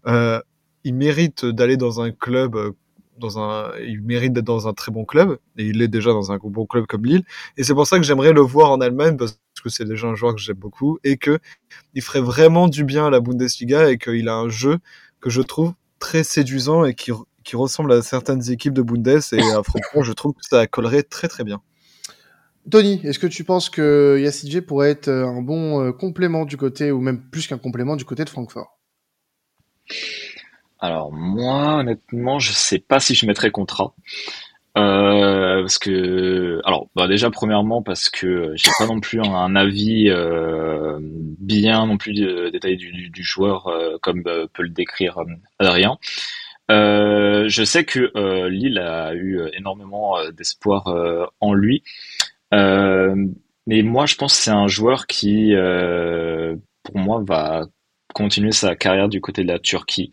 euh, 0.07 0.41
il 0.83 0.95
mérite 0.95 1.45
d'aller 1.45 1.77
dans 1.77 2.01
un 2.01 2.11
club. 2.11 2.73
Dans 3.17 3.37
un, 3.37 3.73
il 3.85 4.01
mérite 4.01 4.31
d'être 4.31 4.45
dans 4.45 4.69
un 4.69 4.73
très 4.73 4.93
bon 4.93 5.03
club 5.03 5.39
et 5.57 5.65
il 5.65 5.81
est 5.81 5.89
déjà 5.89 6.11
dans 6.11 6.31
un 6.31 6.37
bon 6.41 6.65
club 6.65 6.85
comme 6.85 7.03
Lille 7.03 7.23
et 7.57 7.65
c'est 7.65 7.73
pour 7.73 7.85
ça 7.85 7.97
que 7.97 8.03
j'aimerais 8.03 8.31
le 8.31 8.39
voir 8.39 8.71
en 8.71 8.79
Allemagne 8.79 9.17
parce 9.17 9.37
que 9.61 9.67
c'est 9.67 9.83
déjà 9.83 10.07
un 10.07 10.15
joueur 10.15 10.33
que 10.33 10.39
j'aime 10.39 10.55
beaucoup 10.55 10.99
et 11.03 11.17
que 11.17 11.37
il 11.93 12.01
ferait 12.01 12.21
vraiment 12.21 12.69
du 12.69 12.85
bien 12.85 13.07
à 13.07 13.09
la 13.09 13.19
Bundesliga 13.19 13.91
et 13.91 13.97
qu'il 13.97 14.29
a 14.29 14.35
un 14.35 14.47
jeu 14.47 14.77
que 15.19 15.29
je 15.29 15.41
trouve 15.41 15.73
très 15.99 16.23
séduisant 16.23 16.85
et 16.85 16.93
qui 16.93 17.11
qui 17.43 17.55
ressemble 17.55 17.91
à 17.91 18.01
certaines 18.01 18.51
équipes 18.51 18.73
de 18.73 18.81
Bundes 18.81 19.07
et 19.07 19.41
à 19.41 19.63
franchement, 19.63 20.03
je 20.03 20.13
trouve 20.13 20.33
que 20.33 20.45
ça 20.47 20.67
collerait 20.67 21.03
très 21.03 21.27
très 21.27 21.43
bien. 21.43 21.61
Tony, 22.69 23.01
est-ce 23.03 23.19
que 23.19 23.27
tu 23.27 23.43
penses 23.43 23.69
que 23.69 24.19
Yassidje 24.21 24.61
pourrait 24.61 24.91
être 24.91 25.09
un 25.09 25.41
bon 25.41 25.91
complément 25.93 26.45
du 26.45 26.57
côté, 26.57 26.91
ou 26.91 27.01
même 27.01 27.19
plus 27.19 27.47
qu'un 27.47 27.57
complément 27.57 27.95
du 27.95 28.05
côté 28.05 28.23
de 28.23 28.29
Francfort? 28.29 28.79
Alors 30.79 31.11
moi, 31.11 31.79
honnêtement, 31.79 32.39
je 32.39 32.53
sais 32.53 32.79
pas 32.79 32.99
si 32.99 33.15
je 33.15 33.25
mettrais 33.25 33.51
contrat. 33.51 33.93
Euh, 34.77 35.61
parce 35.61 35.79
que, 35.79 36.61
alors, 36.63 36.87
bah 36.95 37.07
déjà 37.07 37.29
premièrement 37.31 37.81
parce 37.81 38.07
que 38.09 38.53
j'ai 38.55 38.71
pas 38.77 38.85
non 38.85 38.99
plus 38.99 39.19
un, 39.19 39.55
avis 39.55 40.09
euh, 40.09 40.99
bien 41.01 41.85
non 41.85 41.97
plus 41.97 42.13
détaillé 42.51 42.77
du, 42.77 43.23
joueur 43.23 43.67
euh, 43.67 43.97
comme 44.01 44.23
peut 44.23 44.63
le 44.63 44.69
décrire 44.69 45.19
Adrien. 45.57 45.97
Euh, 46.71 47.45
je 47.47 47.63
sais 47.63 47.83
que 47.83 48.11
euh, 48.15 48.47
Lille 48.47 48.77
a 48.77 49.13
eu 49.13 49.39
euh, 49.39 49.49
énormément 49.57 50.17
d'espoir 50.31 50.95
en 51.39 51.53
lui, 51.53 51.83
mais 52.51 53.81
moi 53.83 54.05
je 54.05 54.15
pense 54.15 54.35
que 54.37 54.43
c'est 54.43 54.51
un 54.51 54.67
joueur 54.67 55.07
qui, 55.07 55.53
pour 56.83 56.97
moi, 56.97 57.23
va 57.25 57.65
continuer 58.13 58.51
sa 58.51 58.75
carrière 58.75 59.09
du 59.09 59.21
côté 59.21 59.43
de 59.43 59.47
la 59.47 59.59
Turquie. 59.59 60.11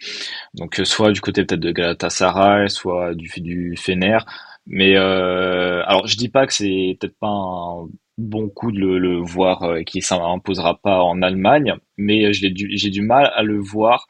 Donc 0.54 0.80
soit 0.84 1.12
du 1.12 1.20
côté 1.20 1.44
peut-être 1.44 1.60
de 1.60 1.72
Galatasaray, 1.72 2.68
soit 2.68 3.14
du 3.14 3.28
du 3.40 3.76
Fener. 3.76 4.18
Mais 4.66 4.96
alors 4.96 6.06
je 6.06 6.16
dis 6.16 6.28
pas 6.28 6.46
que 6.46 6.52
c'est 6.52 6.96
peut-être 7.00 7.18
pas 7.18 7.28
un 7.28 7.88
bon 8.18 8.48
coup 8.48 8.72
de 8.72 8.78
le, 8.78 8.98
le 8.98 9.18
voir 9.18 9.62
euh, 9.62 9.82
qui 9.82 10.00
s'imposera 10.02 10.78
pas 10.80 11.02
en 11.02 11.22
Allemagne, 11.22 11.74
mais 11.96 12.32
j'ai 12.32 12.50
du, 12.50 12.68
j'ai 12.76 12.90
du 12.90 13.02
mal 13.02 13.30
à 13.34 13.42
le 13.42 13.58
voir 13.58 14.06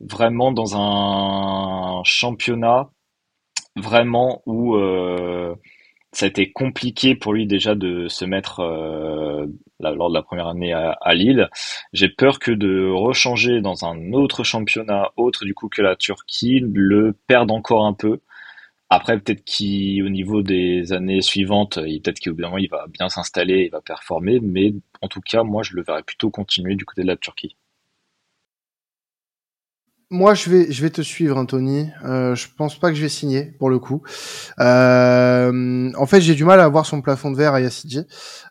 vraiment 0.00 0.52
dans 0.52 0.76
un 0.76 2.02
championnat 2.04 2.90
vraiment 3.76 4.42
où 4.46 4.76
euh, 4.76 5.54
ça 6.12 6.26
a 6.26 6.28
été 6.28 6.50
compliqué 6.52 7.14
pour 7.14 7.32
lui 7.32 7.46
déjà 7.46 7.74
de 7.74 8.08
se 8.08 8.24
mettre 8.24 8.60
euh, 8.60 9.46
lors 9.80 10.08
de 10.10 10.14
la 10.14 10.22
première 10.22 10.48
année 10.48 10.72
à, 10.72 11.14
Lille. 11.14 11.48
J'ai 11.92 12.08
peur 12.08 12.38
que 12.38 12.50
de 12.50 12.90
rechanger 12.90 13.60
dans 13.60 13.84
un 13.84 14.12
autre 14.12 14.44
championnat 14.44 15.12
autre 15.16 15.44
du 15.44 15.54
coup 15.54 15.68
que 15.68 15.82
la 15.82 15.96
Turquie 15.96 16.60
le 16.60 17.16
perde 17.26 17.50
encore 17.50 17.86
un 17.86 17.94
peu. 17.94 18.20
Après, 18.90 19.20
peut-être 19.20 19.44
qu'au 19.44 20.08
niveau 20.08 20.42
des 20.42 20.92
années 20.92 21.22
suivantes, 21.22 21.76
peut-être 21.76 22.20
qu'au 22.20 22.34
il 22.58 22.68
va 22.68 22.86
bien 22.88 23.08
s'installer, 23.08 23.64
il 23.66 23.70
va 23.70 23.80
performer, 23.80 24.40
mais 24.40 24.74
en 25.00 25.08
tout 25.08 25.20
cas, 25.20 25.44
moi, 25.44 25.62
je 25.62 25.74
le 25.76 25.82
verrais 25.82 26.02
plutôt 26.02 26.30
continuer 26.30 26.74
du 26.74 26.84
côté 26.84 27.02
de 27.02 27.06
la 27.06 27.16
Turquie. 27.16 27.56
Moi, 30.12 30.34
je 30.34 30.50
vais, 30.50 30.72
je 30.72 30.82
vais 30.82 30.90
te 30.90 31.02
suivre, 31.02 31.36
Anthony. 31.36 31.88
Euh, 32.04 32.34
je 32.34 32.48
pense 32.56 32.76
pas 32.76 32.90
que 32.90 32.96
je 32.96 33.02
vais 33.02 33.08
signer 33.08 33.44
pour 33.44 33.70
le 33.70 33.78
coup. 33.78 34.02
Euh, 34.58 35.92
en 35.96 36.06
fait, 36.06 36.20
j'ai 36.20 36.34
du 36.34 36.44
mal 36.44 36.58
à 36.58 36.66
voir 36.66 36.84
son 36.84 37.00
plafond 37.00 37.30
de 37.30 37.36
verre 37.36 37.54
à 37.54 37.60
Yassidji. 37.60 38.00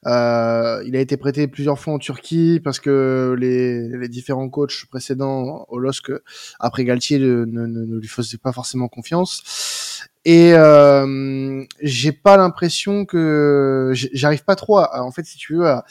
Euh, 0.06 0.82
il 0.86 0.96
a 0.96 1.02
été 1.02 1.18
prêté 1.18 1.50
plusieurs 1.50 1.78
fois 1.78 1.94
en 1.94 2.00
Turquie 2.00 2.62
parce 2.64 2.80
que 2.80 3.36
les, 3.38 3.90
les 3.90 4.08
différents 4.08 4.48
coachs 4.48 4.86
précédents 4.90 5.66
au 5.68 5.80
LOSC 5.80 6.14
après 6.62 6.86
Galtier 6.86 7.20
ne, 7.20 7.44
ne, 7.44 7.68
ne, 7.68 8.00
lui 8.00 8.08
faisaient 8.08 8.38
pas 8.38 8.54
forcément 8.54 8.88
confiance. 8.88 9.89
Et 10.26 10.54
euh, 10.54 11.64
j'ai 11.82 12.12
pas 12.12 12.38
l'impression 12.38 13.06
que 13.06 13.92
j'arrive 13.94 14.44
pas 14.44 14.56
trop 14.56 14.78
à, 14.78 15.02
en 15.02 15.12
fait, 15.12 15.26
si 15.26 15.38
tu 15.38 15.56
veux, 15.56 15.68
à, 15.68 15.86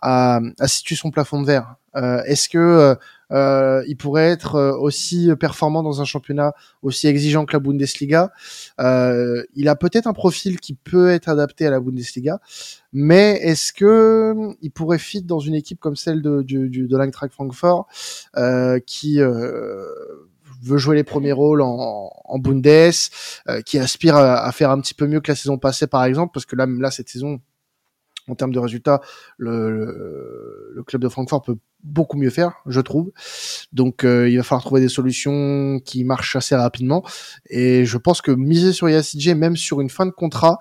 à, 0.00 0.40
à 0.58 0.68
situer 0.68 0.96
son 0.96 1.10
plafond 1.10 1.40
de 1.40 1.46
verre. 1.46 1.76
Euh, 1.96 2.22
Est-ce 2.24 2.48
que 2.48 2.96
euh, 3.30 3.84
il 3.86 3.96
pourrait 3.96 4.30
être 4.30 4.56
euh, 4.56 4.76
aussi 4.76 5.30
performant 5.38 5.82
dans 5.82 6.00
un 6.00 6.04
championnat 6.04 6.52
aussi 6.82 7.06
exigeant 7.06 7.44
que 7.44 7.52
la 7.52 7.60
Bundesliga? 7.60 8.32
Euh, 8.80 9.44
il 9.54 9.68
a 9.68 9.76
peut-être 9.76 10.08
un 10.08 10.12
profil 10.12 10.58
qui 10.58 10.74
peut 10.74 11.10
être 11.10 11.28
adapté 11.28 11.66
à 11.66 11.70
la 11.70 11.78
Bundesliga, 11.78 12.40
mais 12.92 13.38
est-ce 13.42 13.72
que 13.72 14.34
il 14.60 14.72
pourrait 14.72 14.98
fit 14.98 15.22
dans 15.22 15.40
une 15.40 15.54
équipe 15.54 15.78
comme 15.78 15.94
celle 15.94 16.20
de, 16.20 16.42
de, 16.42 16.66
de 16.66 16.96
l'Eintracht 16.96 17.32
Francfort, 17.32 17.86
euh, 18.36 18.80
qui 18.84 19.20
euh, 19.20 19.86
veut 20.64 20.78
jouer 20.78 20.96
les 20.96 21.04
premiers 21.04 21.32
rôles 21.32 21.62
en, 21.62 22.10
en 22.24 22.38
Bundes, 22.38 22.66
euh, 22.66 23.60
qui 23.62 23.78
aspire 23.78 24.16
à, 24.16 24.44
à, 24.44 24.52
faire 24.52 24.70
un 24.70 24.80
petit 24.80 24.94
peu 24.94 25.06
mieux 25.06 25.20
que 25.20 25.30
la 25.30 25.36
saison 25.36 25.58
passée 25.58 25.86
par 25.86 26.04
exemple, 26.04 26.32
parce 26.32 26.46
que 26.46 26.56
là, 26.56 26.66
là 26.66 26.90
cette 26.90 27.08
saison, 27.08 27.40
en 28.28 28.34
termes 28.34 28.52
de 28.52 28.58
résultats, 28.58 29.00
le, 29.36 29.70
le, 29.70 30.72
le, 30.74 30.82
club 30.82 31.02
de 31.02 31.08
Francfort 31.08 31.42
peut 31.42 31.56
beaucoup 31.82 32.16
mieux 32.16 32.30
faire, 32.30 32.54
je 32.66 32.80
trouve. 32.80 33.12
Donc 33.72 34.04
euh, 34.04 34.28
il 34.30 34.36
va 34.38 34.42
falloir 34.42 34.64
trouver 34.64 34.80
des 34.80 34.88
solutions 34.88 35.78
qui 35.84 36.04
marchent 36.04 36.36
assez 36.36 36.56
rapidement. 36.56 37.04
Et 37.50 37.84
je 37.84 37.98
pense 37.98 38.22
que 38.22 38.30
miser 38.30 38.72
sur 38.72 38.88
Yassidje, 38.88 39.34
même 39.34 39.56
sur 39.56 39.80
une 39.80 39.90
fin 39.90 40.06
de 40.06 40.10
contrat, 40.10 40.58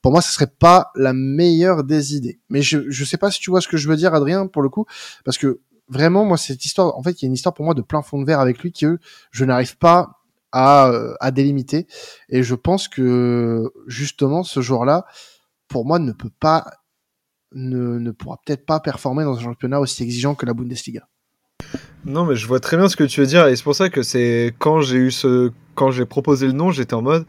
pour 0.00 0.12
moi, 0.12 0.22
ce 0.22 0.32
serait 0.32 0.46
pas 0.46 0.90
la 0.94 1.12
meilleure 1.12 1.84
des 1.84 2.16
idées. 2.16 2.40
Mais 2.48 2.62
je 2.62 2.90
je 2.90 3.04
sais 3.04 3.18
pas 3.18 3.30
si 3.30 3.40
tu 3.40 3.50
vois 3.50 3.60
ce 3.60 3.68
que 3.68 3.76
je 3.76 3.88
veux 3.88 3.96
dire, 3.96 4.14
Adrien, 4.14 4.46
pour 4.46 4.62
le 4.62 4.70
coup, 4.70 4.86
parce 5.24 5.36
que 5.36 5.60
vraiment, 5.88 6.24
moi, 6.24 6.36
cette 6.36 6.64
histoire, 6.64 6.96
en 6.96 7.02
fait, 7.02 7.20
il 7.20 7.24
y 7.24 7.26
a 7.26 7.28
une 7.28 7.34
histoire 7.34 7.54
pour 7.54 7.64
moi 7.64 7.74
de 7.74 7.82
plein 7.82 8.02
fond 8.02 8.20
de 8.20 8.26
verre 8.26 8.40
avec 8.40 8.58
lui 8.60 8.72
que 8.72 8.98
je 9.30 9.44
n'arrive 9.44 9.76
pas 9.78 10.20
à, 10.52 10.90
à 11.20 11.30
délimiter. 11.30 11.86
Et 12.28 12.42
je 12.42 12.54
pense 12.54 12.88
que 12.88 13.70
justement, 13.86 14.42
ce 14.42 14.60
joueur-là, 14.60 15.06
pour 15.68 15.84
moi, 15.84 15.98
ne 15.98 16.12
peut 16.12 16.30
pas 16.40 16.64
ne, 17.54 17.98
ne 17.98 18.10
pourra 18.10 18.38
peut-être 18.44 18.66
pas 18.66 18.80
performer 18.80 19.24
dans 19.24 19.36
un 19.36 19.42
championnat 19.42 19.80
aussi 19.80 20.02
exigeant 20.02 20.34
que 20.34 20.46
la 20.46 20.54
Bundesliga. 20.54 21.08
Non, 22.04 22.24
mais 22.24 22.34
je 22.34 22.46
vois 22.46 22.60
très 22.60 22.76
bien 22.76 22.88
ce 22.88 22.96
que 22.96 23.04
tu 23.04 23.20
veux 23.20 23.26
dire, 23.26 23.46
et 23.46 23.54
c'est 23.54 23.62
pour 23.62 23.74
ça 23.74 23.88
que 23.88 24.02
c'est 24.02 24.54
quand 24.58 24.80
j'ai 24.80 24.96
eu 24.96 25.10
ce, 25.10 25.52
quand 25.74 25.90
j'ai 25.90 26.04
proposé 26.04 26.46
le 26.46 26.52
nom, 26.52 26.72
j'étais 26.72 26.94
en 26.94 27.02
mode, 27.02 27.26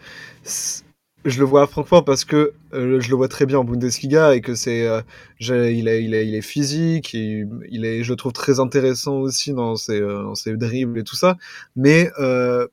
je 1.26 1.40
le 1.40 1.46
vois 1.46 1.64
à 1.64 1.68
Francfort 1.68 2.04
parce 2.04 2.26
que 2.26 2.54
euh, 2.74 3.00
je 3.00 3.10
le 3.10 3.16
vois 3.16 3.28
très 3.28 3.46
bien 3.46 3.60
en 3.60 3.64
Bundesliga 3.64 4.36
et 4.36 4.42
que 4.42 4.56
c'est, 4.56 4.88
euh, 4.88 5.02
il, 5.40 5.88
est, 5.88 6.04
il, 6.04 6.14
est, 6.14 6.28
il 6.28 6.36
est 6.36 6.42
physique, 6.42 7.14
il 7.14 7.86
est, 7.86 8.04
je 8.04 8.12
le 8.12 8.16
trouve 8.16 8.34
très 8.34 8.60
intéressant 8.60 9.18
aussi 9.18 9.54
dans 9.54 9.76
ses, 9.76 10.02
euh, 10.02 10.24
dans 10.24 10.36
ses 10.36 10.56
dribbles 10.58 11.00
et 11.00 11.04
tout 11.04 11.16
ça, 11.16 11.38
mais 11.76 12.12
euh, 12.20 12.68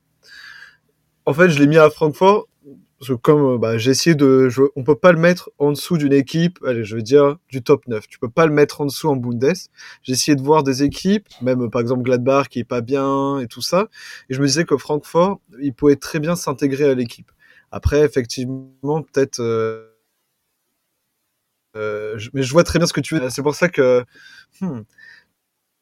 en 1.26 1.32
fait, 1.32 1.50
je 1.50 1.58
l'ai 1.58 1.66
mis 1.66 1.78
à 1.78 1.90
Francfort 1.90 2.48
parce 2.98 3.12
que 3.12 3.14
comme 3.14 3.58
bah, 3.58 3.78
j'ai 3.78 3.92
essayé 3.92 4.14
de, 4.14 4.50
on 4.76 4.84
peut 4.84 4.94
pas 4.94 5.12
le 5.12 5.18
mettre 5.18 5.50
en 5.58 5.72
dessous 5.72 5.96
d'une 5.96 6.12
équipe, 6.12 6.58
allez, 6.66 6.84
je 6.84 6.96
veux 6.96 7.02
dire 7.02 7.38
du 7.48 7.62
top 7.62 7.86
9. 7.88 8.06
Tu 8.06 8.18
peux 8.18 8.28
pas 8.28 8.44
le 8.44 8.52
mettre 8.52 8.82
en 8.82 8.84
dessous 8.84 9.08
en 9.08 9.16
Bundes. 9.16 9.54
J'ai 10.02 10.12
essayé 10.12 10.36
de 10.36 10.42
voir 10.42 10.62
des 10.62 10.82
équipes, 10.82 11.26
même 11.40 11.70
par 11.70 11.80
exemple 11.80 12.02
Gladbach 12.02 12.48
qui 12.48 12.58
est 12.58 12.64
pas 12.64 12.82
bien 12.82 13.38
et 13.38 13.46
tout 13.46 13.62
ça, 13.62 13.88
et 14.28 14.34
je 14.34 14.40
me 14.42 14.46
disais 14.46 14.64
que 14.64 14.76
Francfort, 14.76 15.40
il 15.62 15.72
pouvait 15.72 15.96
très 15.96 16.18
bien 16.20 16.36
s'intégrer 16.36 16.90
à 16.90 16.94
l'équipe. 16.94 17.30
Après, 17.70 18.00
effectivement, 18.00 19.02
peut-être. 19.02 19.40
Euh, 19.40 19.86
euh, 21.76 22.18
je, 22.18 22.30
mais 22.32 22.42
je 22.42 22.52
vois 22.52 22.64
très 22.64 22.78
bien 22.78 22.86
ce 22.86 22.92
que 22.92 23.00
tu 23.00 23.16
veux. 23.18 23.30
C'est 23.30 23.42
pour 23.42 23.54
ça 23.54 23.68
que. 23.68 24.04
Hmm, 24.60 24.80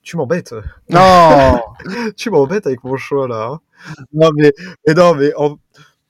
tu 0.02 0.16
m'embêtes. 0.16 0.54
Non 0.90 1.60
Tu 2.16 2.30
m'embêtes 2.30 2.66
avec 2.66 2.84
mon 2.84 2.96
choix 2.96 3.28
là. 3.28 3.48
Hein. 3.52 3.60
Non 4.12 4.30
mais, 4.34 4.52
mais 4.86 4.94
non 4.94 5.14
mais 5.14 5.32
en, 5.36 5.58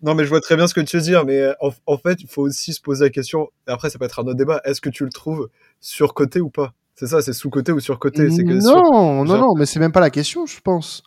non, 0.02 0.14
mais 0.14 0.24
je 0.24 0.28
vois 0.28 0.40
très 0.40 0.56
bien 0.56 0.68
ce 0.68 0.74
que 0.74 0.80
tu 0.80 0.96
veux 0.96 1.02
dire, 1.02 1.24
mais 1.24 1.52
en, 1.60 1.70
en, 1.86 1.98
fait, 1.98 2.20
il 2.22 2.28
faut 2.28 2.42
aussi 2.42 2.72
se 2.72 2.80
poser 2.80 3.06
la 3.06 3.10
question. 3.10 3.48
Après, 3.66 3.90
ça 3.90 3.98
peut 3.98 4.04
être 4.04 4.20
un 4.20 4.22
autre 4.22 4.34
débat. 4.34 4.60
Est-ce 4.64 4.80
que 4.80 4.90
tu 4.90 5.04
le 5.04 5.10
trouves 5.10 5.48
surcoté 5.80 6.40
ou 6.40 6.50
pas? 6.50 6.72
C'est 6.94 7.08
ça, 7.08 7.20
c'est 7.20 7.32
sous-côté 7.32 7.72
ou 7.72 7.80
surcoté 7.80 8.28
Non, 8.28 8.60
sur... 8.60 8.92
non, 8.92 9.24
non, 9.24 9.54
mais 9.56 9.66
c'est 9.66 9.80
même 9.80 9.92
pas 9.92 10.00
la 10.00 10.10
question, 10.10 10.46
je 10.46 10.60
pense. 10.60 11.02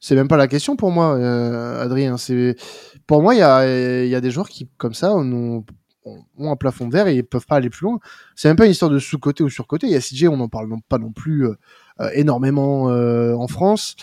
C'est 0.00 0.14
même 0.14 0.28
pas 0.28 0.36
la 0.36 0.48
question 0.48 0.76
pour 0.76 0.90
moi, 0.90 1.16
euh, 1.16 1.82
Adrien. 1.82 2.16
C'est 2.16 2.56
pour 3.06 3.22
moi, 3.22 3.34
il 3.34 3.38
y 3.38 3.42
a, 3.42 4.04
y 4.04 4.14
a 4.14 4.20
des 4.20 4.30
joueurs 4.30 4.48
qui, 4.48 4.68
comme 4.76 4.94
ça, 4.94 5.12
ont, 5.12 5.64
ont 6.04 6.50
un 6.50 6.56
plafond 6.56 6.86
de 6.86 6.92
verre 6.92 7.08
et 7.08 7.16
ils 7.16 7.24
peuvent 7.24 7.46
pas 7.46 7.56
aller 7.56 7.70
plus 7.70 7.84
loin. 7.84 7.98
C'est 8.36 8.48
même 8.48 8.56
pas 8.56 8.66
une 8.66 8.70
histoire 8.70 8.90
de 8.90 8.98
sous-côté 8.98 9.42
ou 9.42 9.50
sur-côté. 9.50 9.86
Il 9.86 9.92
y 9.92 9.96
a 9.96 10.00
CJ, 10.00 10.26
on 10.28 10.36
n'en 10.36 10.48
parle 10.48 10.68
non, 10.68 10.78
pas 10.88 10.98
non 10.98 11.12
plus 11.12 11.46
euh, 11.46 11.54
euh, 12.00 12.10
énormément 12.14 12.84
en 12.84 13.48
France. 13.48 13.96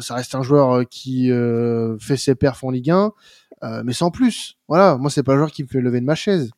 ça 0.00 0.14
reste 0.14 0.34
un 0.34 0.42
joueur 0.42 0.86
qui 0.88 1.30
fait 1.98 2.16
ses 2.18 2.34
perfs 2.34 2.62
en 2.62 2.70
Ligue 2.70 2.90
1, 2.90 3.12
mais 3.84 3.94
sans 3.94 4.10
plus. 4.10 4.58
Voilà, 4.68 4.98
moi 4.98 5.10
c'est 5.10 5.22
pas 5.22 5.32
un 5.32 5.36
joueur 5.36 5.50
qui 5.50 5.62
me 5.62 5.68
fait 5.68 5.80
lever 5.80 6.00
de 6.00 6.06
ma 6.06 6.14
chaise. 6.14 6.50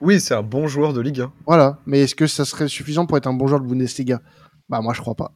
Oui, 0.00 0.20
c'est 0.20 0.34
un 0.34 0.42
bon 0.42 0.66
joueur 0.66 0.92
de 0.92 1.00
Ligue 1.00 1.20
1. 1.20 1.32
Voilà, 1.46 1.78
mais 1.86 2.00
est-ce 2.00 2.16
que 2.16 2.26
ça 2.26 2.44
serait 2.44 2.66
suffisant 2.66 3.06
pour 3.06 3.16
être 3.16 3.28
un 3.28 3.32
bon 3.32 3.46
joueur 3.46 3.60
de 3.60 3.66
Bundesliga? 3.66 4.20
Bah 4.68 4.80
moi 4.80 4.92
je 4.92 5.00
crois 5.00 5.14
pas. 5.14 5.32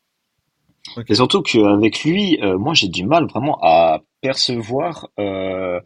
Et 1.08 1.14
surtout 1.14 1.42
qu'avec 1.42 2.02
lui, 2.04 2.38
euh, 2.42 2.58
moi 2.58 2.74
j'ai 2.74 2.88
du 2.88 3.04
mal 3.04 3.26
vraiment 3.26 3.58
à 3.62 4.00
percevoir 4.20 5.08
euh, 5.18 5.80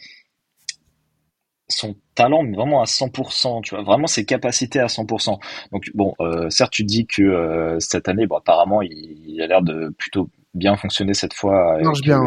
son 1.69 1.97
talent, 2.15 2.43
mais 2.43 2.57
vraiment 2.57 2.83
à 2.83 2.85
100%, 2.85 3.63
tu 3.63 3.75
vois, 3.75 3.85
vraiment 3.85 4.07
ses 4.07 4.25
capacités 4.25 4.81
à 4.81 4.87
100%. 4.87 5.39
Donc 5.73 5.91
bon, 5.95 6.15
euh, 6.21 6.49
certes 6.51 6.73
tu 6.73 6.85
dis 6.85 7.07
que 7.07 7.77
cette 7.81 8.09
année, 8.09 8.27
bon 8.27 8.37
apparemment 8.37 8.83
il, 8.83 9.41
a 9.41 9.47
l'air 9.47 9.63
de 9.63 9.89
plutôt 9.99 10.29
bien 10.55 10.77
fonctionner 10.77 11.15
cette 11.15 11.35
fois 11.35 11.75
avec 11.75 11.87
bien, 12.03 12.21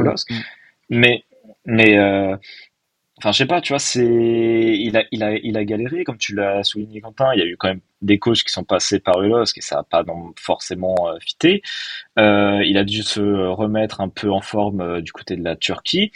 mais 0.89 1.23
mais 1.65 1.97
Enfin, 3.17 3.31
je 3.31 3.37
sais 3.37 3.45
pas, 3.45 3.61
tu 3.61 3.71
vois, 3.71 3.79
c'est, 3.79 4.03
il 4.05 4.97
a, 4.97 5.03
il 5.11 5.23
a, 5.23 5.37
il 5.37 5.57
a 5.57 5.63
galéré, 5.63 6.03
comme 6.03 6.17
tu 6.17 6.35
l'as 6.35 6.63
souligné, 6.63 6.99
Quentin. 6.99 7.31
Il 7.33 7.39
y 7.39 7.43
a 7.43 7.45
eu 7.45 7.55
quand 7.55 7.69
même 7.69 7.79
des 8.05 8.19
coachs 8.19 8.43
qui 8.43 8.51
sont 8.51 8.63
passés 8.63 8.99
par 8.99 9.21
Ulos, 9.21 9.45
et 9.55 9.61
ça 9.61 9.77
n'a 9.77 9.83
pas 9.83 10.03
forcément 10.37 10.95
euh, 11.07 11.17
fité. 11.19 11.61
Euh, 12.19 12.63
il 12.65 12.77
a 12.77 12.83
dû 12.83 13.03
se 13.03 13.21
remettre 13.21 14.01
un 14.01 14.09
peu 14.09 14.31
en 14.31 14.41
forme 14.41 14.81
euh, 14.81 15.01
du 15.01 15.11
côté 15.11 15.35
de 15.35 15.43
la 15.43 15.55
Turquie. 15.55 16.11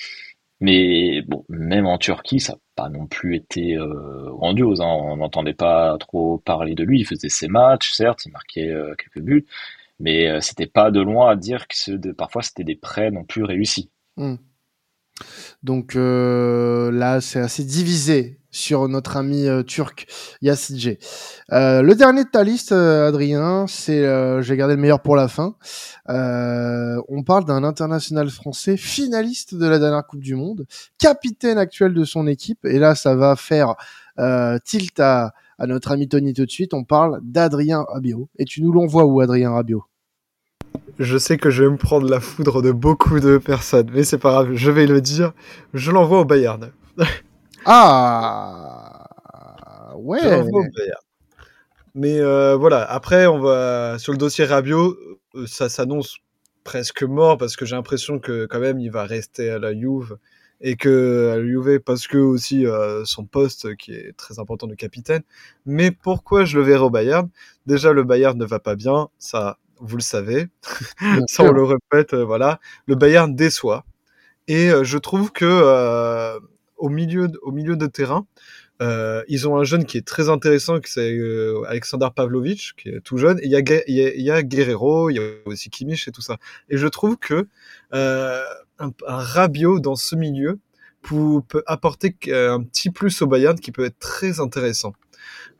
Mais 0.62 1.22
bon, 1.22 1.46
même 1.50 1.86
en 1.86 1.98
Turquie, 1.98 2.40
ça 2.40 2.54
n'a 2.54 2.60
pas 2.76 2.90
non 2.90 3.08
plus 3.08 3.36
été 3.36 3.78
euh, 3.78 4.30
grandiose. 4.32 4.82
Hein. 4.82 4.88
On 4.88 5.18
n'entendait 5.18 5.54
pas 5.54 5.98
trop 6.00 6.38
parler 6.40 6.76
de 6.76 6.84
lui. 6.84 7.00
Il 7.00 7.06
faisait 7.06 7.30
ses 7.30 7.48
matchs, 7.48 7.92
certes, 7.92 8.26
il 8.26 8.32
marquait 8.32 8.74
quelques 8.98 9.24
buts, 9.24 9.46
mais 10.00 10.42
c'était 10.42 10.68
pas 10.68 10.92
de 10.92 11.00
loin 11.02 11.30
à 11.32 11.36
dire 11.36 11.68
que 11.68 12.12
parfois 12.12 12.42
c'était 12.42 12.66
des 12.66 12.76
prêts 12.76 13.10
non 13.10 13.24
plus 13.24 13.44
réussis. 13.44 13.90
Hmm. 14.18 14.36
Donc 15.64 15.96
euh, 15.96 16.92
là, 16.92 17.22
c'est 17.22 17.40
assez 17.40 17.64
divisé 17.64 18.40
sur 18.52 18.88
notre 18.88 19.18
ami 19.18 19.48
euh, 19.48 19.62
turc 19.62 20.08
Yasidje. 20.42 20.98
Euh, 21.52 21.82
le 21.82 21.96
dernier 21.96 22.24
de 22.24 22.30
ta 22.30 22.44
liste, 22.44 22.72
Adrien, 22.72 23.66
c'est, 23.68 24.04
j'ai 24.42 24.58
gardé 24.58 24.76
le 24.76 24.82
meilleur 24.82 25.02
pour 25.02 25.16
la 25.16 25.28
fin. 25.28 25.56
on 26.08 27.24
parle 27.26 27.46
d'un 27.46 27.64
international 27.64 28.30
français 28.30 28.78
finaliste 28.78 29.56
de 29.56 29.68
la 29.68 29.80
dernière 29.80 30.06
Coupe 30.08 30.22
du 30.22 30.36
Monde, 30.36 30.66
capitaine 30.98 31.58
actuel 31.58 31.94
de 31.94 32.04
son 32.04 32.28
équipe. 32.28 32.66
Et 32.66 32.80
là, 32.80 32.96
ça 32.96 33.16
va 33.16 33.36
faire 33.36 33.76
tilt 34.66 35.00
à, 35.00 35.34
à 35.60 35.68
notre 35.68 35.92
ami 35.92 36.08
Tony 36.08 36.34
tout 36.34 36.46
de 36.46 36.52
suite. 36.52 36.74
On 36.74 36.84
parle 36.84 37.20
d'Adrien 37.22 37.86
Rabiot. 37.88 38.30
Et 38.38 38.46
tu 38.46 38.64
nous 38.64 38.72
l'envoies 38.72 39.06
où, 39.06 39.20
Adrien 39.22 39.52
Rabiot? 39.52 39.89
Je 41.00 41.18
sais 41.18 41.38
que 41.38 41.50
je 41.50 41.64
vais 41.64 41.70
me 41.70 41.78
prendre 41.78 42.10
la 42.10 42.20
foudre 42.20 42.62
de 42.62 42.72
beaucoup 42.72 43.20
de 43.20 43.38
personnes, 43.38 43.90
mais 43.94 44.04
c'est 44.04 44.18
pas 44.18 44.32
grave, 44.32 44.54
je 44.54 44.72
vais 44.72 44.86
le 44.86 45.02
dire. 45.02 45.32
Je 45.74 45.92
l'envoie 45.92 46.20
au 46.20 46.26
Bayern. 46.26 46.72
ah 47.66 49.06
ouais. 49.96 50.20
Je 50.22 50.28
l'envoie 50.30 50.60
au 50.62 50.70
Bayern. 50.76 51.02
Mais 51.96 52.20
euh, 52.20 52.56
voilà, 52.56 52.84
après, 52.84 53.28
on 53.28 53.40
va 53.40 53.98
sur 53.98 54.12
le 54.12 54.18
dossier 54.18 54.46
Rabiot, 54.46 54.98
euh, 55.36 55.48
ça 55.48 55.70
s'annonce 55.70 56.18
presque 56.64 57.04
mort 57.04 57.38
parce 57.38 57.56
que 57.56 57.66
j'ai 57.66 57.76
l'impression 57.76 58.20
que 58.20 58.46
quand 58.46 58.60
même 58.60 58.80
il 58.80 58.92
va 58.92 59.06
rester 59.06 59.50
à 59.50 59.58
la 59.58 59.74
Juve 59.74 60.18
et 60.62 60.76
que 60.76 61.32
à 61.34 61.38
la 61.38 61.44
Juve 61.44 61.80
parce 61.80 62.08
que 62.08 62.18
aussi 62.18 62.66
euh, 62.66 63.06
son 63.06 63.26
poste 63.26 63.76
qui 63.78 63.94
est 63.94 64.16
très 64.18 64.40
important 64.40 64.68
de 64.68 64.76
capitaine. 64.76 65.24
Mais 65.66 65.92
pourquoi 65.92 66.46
je 66.46 66.58
le 66.60 66.64
verrai 66.64 66.84
au 66.84 66.90
Bayern? 66.90 67.30
Déjà 67.66 67.94
le 67.94 68.04
Bayern 68.04 68.38
ne 68.38 68.46
va 68.46 68.60
pas 68.60 68.76
bien, 68.76 69.10
ça 69.18 69.58
vous 69.80 69.98
le 69.98 70.02
savez. 70.02 70.48
Ça, 71.28 71.44
on 71.44 71.52
le 71.52 71.64
répète, 71.64 72.14
euh, 72.14 72.24
voilà. 72.24 72.60
Le 72.86 72.96
Bayern 72.96 73.36
déçoit. 73.36 73.86
Et 74.48 74.70
euh, 74.72 74.84
je 74.84 74.98
trouve 74.98 75.32
que 75.32 75.46
euh, 75.46 76.40
au 76.78 76.90
milieu, 76.90 77.30
au 77.42 77.52
milieu 77.52 77.76
de 77.76 77.88
terrain, 77.88 78.26
ils 79.28 79.48
ont 79.48 79.58
un 79.58 79.66
jeune 79.66 79.86
qui 79.86 79.98
est 79.98 80.08
très 80.08 80.30
intéressant, 80.30 80.80
qui 80.80 80.90
c'est 80.92 81.20
Alexander 81.68 82.08
Pavlovic, 82.16 82.76
qui 82.78 82.90
est 82.90 83.02
tout 83.02 83.18
jeune. 83.18 83.38
Et 83.40 83.46
il 83.46 83.52
y 83.52 83.56
a, 83.58 83.82
il 83.88 84.22
y 84.22 84.32
a, 84.32 84.42
Guerrero, 84.42 85.10
il 85.10 85.18
y 85.18 85.20
a 85.20 85.24
aussi 85.46 85.70
Kimmich 85.70 86.08
et 86.08 86.12
tout 86.12 86.22
ça. 86.22 86.38
Et 86.70 86.78
je 86.78 86.88
trouve 86.88 87.18
que 87.18 87.46
un, 87.92 88.42
un 88.80 89.18
Rabiot 89.18 89.82
dans 89.82 89.98
ce 89.98 90.16
milieu 90.16 90.60
peut, 91.02 91.42
peut 91.46 91.64
apporter 91.68 92.16
un 92.32 92.64
petit 92.64 92.90
plus 92.90 93.22
au 93.22 93.28
Bayern 93.28 93.60
qui 93.60 93.74
peut 93.74 93.84
être 93.84 94.00
très 94.00 94.40
intéressant. 94.40 94.94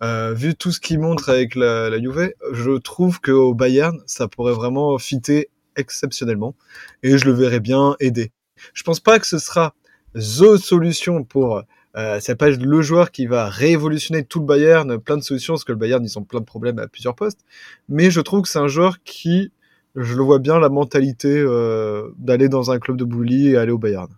Euh, 0.02 0.34
vu 0.34 0.56
tout 0.56 0.72
ce 0.72 0.80
qu'il 0.80 1.00
montre 1.00 1.30
avec 1.30 1.56
la, 1.56 1.90
la 1.90 2.00
Juve, 2.00 2.34
je 2.52 2.78
trouve 2.78 3.20
qu'au 3.20 3.54
Bayern, 3.54 4.00
ça 4.06 4.28
pourrait 4.28 4.54
vraiment 4.54 4.98
fitter 4.98 5.50
exceptionnellement. 5.76 6.56
Et 7.04 7.18
je 7.18 7.26
le 7.26 7.34
verrais 7.34 7.60
bien 7.60 7.96
aider. 8.00 8.32
Je 8.74 8.84
pense 8.84 9.00
pas 9.00 9.20
que 9.20 9.28
ce 9.28 9.40
sera 9.40 9.74
the 10.16 10.58
solution 10.58 11.24
pour 11.24 11.64
euh, 11.98 12.20
c'est 12.22 12.36
pas 12.36 12.50
le 12.50 12.82
joueur 12.82 13.12
qui 13.12 13.26
va 13.26 13.50
révolutionner 13.50 14.24
tout 14.24 14.40
le 14.40 14.46
Bayern, 14.46 15.00
plein 15.00 15.18
de 15.18 15.24
solutions, 15.24 15.54
parce 15.54 15.64
que 15.64 15.72
le 15.72 15.78
Bayern, 15.78 16.04
ils 16.04 16.20
ont 16.20 16.24
plein 16.24 16.40
de 16.40 16.46
problèmes 16.46 16.80
à 16.80 16.88
plusieurs 16.88 17.16
postes. 17.16 17.40
Mais 17.88 18.12
je 18.12 18.22
trouve 18.22 18.44
que 18.44 18.48
c'est 18.48 18.60
un 18.60 18.68
joueur 18.68 19.02
qui, 19.04 19.52
je 19.96 20.16
le 20.16 20.22
vois 20.22 20.40
bien, 20.40 20.60
la 20.60 20.70
mentalité 20.70 21.36
euh, 21.36 22.10
d'aller 22.18 22.48
dans 22.48 22.72
un 22.72 22.80
club 22.80 22.98
de 22.98 23.06
bully 23.06 23.50
et 23.50 23.58
aller 23.58 23.72
au 23.72 23.80
Bayern. 23.80 24.10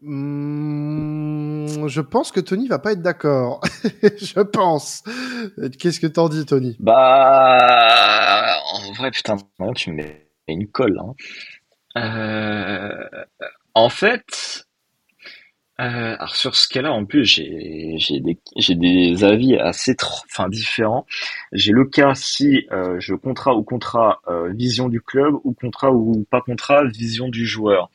Mmh, 0.00 1.88
je 1.88 2.00
pense 2.00 2.30
que 2.30 2.38
Tony 2.40 2.68
va 2.68 2.78
pas 2.78 2.92
être 2.92 3.02
d'accord. 3.02 3.60
je 4.02 4.40
pense. 4.40 5.02
Qu'est-ce 5.78 5.98
que 5.98 6.06
t'en 6.06 6.28
dis, 6.28 6.46
Tony? 6.46 6.76
Bah, 6.78 8.56
en 8.74 8.92
vrai, 8.92 9.10
putain, 9.10 9.36
tu 9.74 9.90
me 9.90 9.96
mets 9.96 10.28
une 10.46 10.68
colle. 10.68 10.98
Hein. 10.98 11.14
Euh, 11.96 13.24
en 13.74 13.88
fait, 13.88 14.66
euh, 15.80 16.16
alors 16.16 16.36
sur 16.36 16.54
ce 16.54 16.68
cas-là, 16.68 16.92
en 16.92 17.04
plus, 17.04 17.24
j'ai 17.24 17.94
j'ai 17.98 18.20
des 18.20 18.38
j'ai 18.56 18.74
des 18.74 19.24
avis 19.24 19.56
assez 19.56 19.96
enfin 20.02 20.48
différents. 20.48 21.06
J'ai 21.52 21.72
le 21.72 21.84
cas 21.84 22.14
si 22.14 22.66
euh, 22.72 22.96
je 23.00 23.14
contrat 23.14 23.54
ou 23.54 23.62
contrat 23.62 24.20
vision 24.50 24.88
du 24.88 25.00
club 25.00 25.34
ou 25.44 25.52
contrat 25.52 25.92
ou 25.92 26.24
pas 26.30 26.40
contrat 26.40 26.84
vision 26.84 27.28
du 27.28 27.46
joueur. 27.46 27.90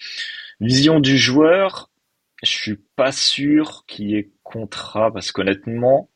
Vision 0.60 1.00
du 1.00 1.18
joueur, 1.18 1.90
je 2.44 2.52
suis 2.52 2.80
pas 2.96 3.12
sûr 3.12 3.86
qu'il 3.88 4.12
y 4.12 4.16
ait 4.16 4.32
contrat 4.44 5.12
parce 5.12 5.32
qu'honnêtement, 5.32 6.10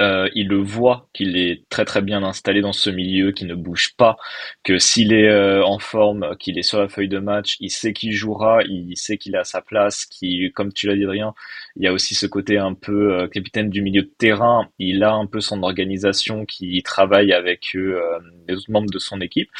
euh, 0.00 0.28
il 0.34 0.48
le 0.48 0.56
voit 0.56 1.08
qu'il 1.12 1.36
est 1.36 1.68
très 1.68 1.84
très 1.84 2.00
bien 2.00 2.22
installé 2.22 2.62
dans 2.62 2.72
ce 2.72 2.88
milieu, 2.88 3.32
qu'il 3.32 3.46
ne 3.46 3.54
bouge 3.54 3.94
pas, 3.96 4.16
que 4.64 4.78
s'il 4.78 5.12
est 5.12 5.28
euh, 5.28 5.64
en 5.64 5.78
forme, 5.78 6.36
qu'il 6.38 6.58
est 6.58 6.62
sur 6.62 6.80
la 6.80 6.88
feuille 6.88 7.08
de 7.08 7.18
match, 7.18 7.56
il 7.60 7.70
sait 7.70 7.92
qu'il 7.92 8.12
jouera, 8.12 8.62
il 8.64 8.96
sait 8.96 9.18
qu'il 9.18 9.34
est 9.34 9.38
à 9.38 9.44
sa 9.44 9.60
place, 9.60 10.06
qui, 10.06 10.50
comme 10.54 10.72
tu 10.72 10.86
l'as 10.86 10.96
dit 10.96 11.04
Adrien, 11.04 11.34
il 11.76 11.84
y 11.84 11.86
a 11.86 11.92
aussi 11.92 12.14
ce 12.14 12.26
côté 12.26 12.58
un 12.58 12.74
peu 12.74 13.12
euh, 13.14 13.28
capitaine 13.28 13.68
du 13.70 13.82
milieu 13.82 14.02
de 14.02 14.12
terrain, 14.18 14.68
il 14.78 15.04
a 15.04 15.12
un 15.12 15.26
peu 15.26 15.40
son 15.40 15.62
organisation 15.62 16.46
qui 16.46 16.82
travaille 16.82 17.32
avec 17.32 17.74
les 17.74 18.54
autres 18.54 18.70
membres 18.70 18.90
de 18.90 18.98
son 18.98 19.20
équipe. 19.20 19.50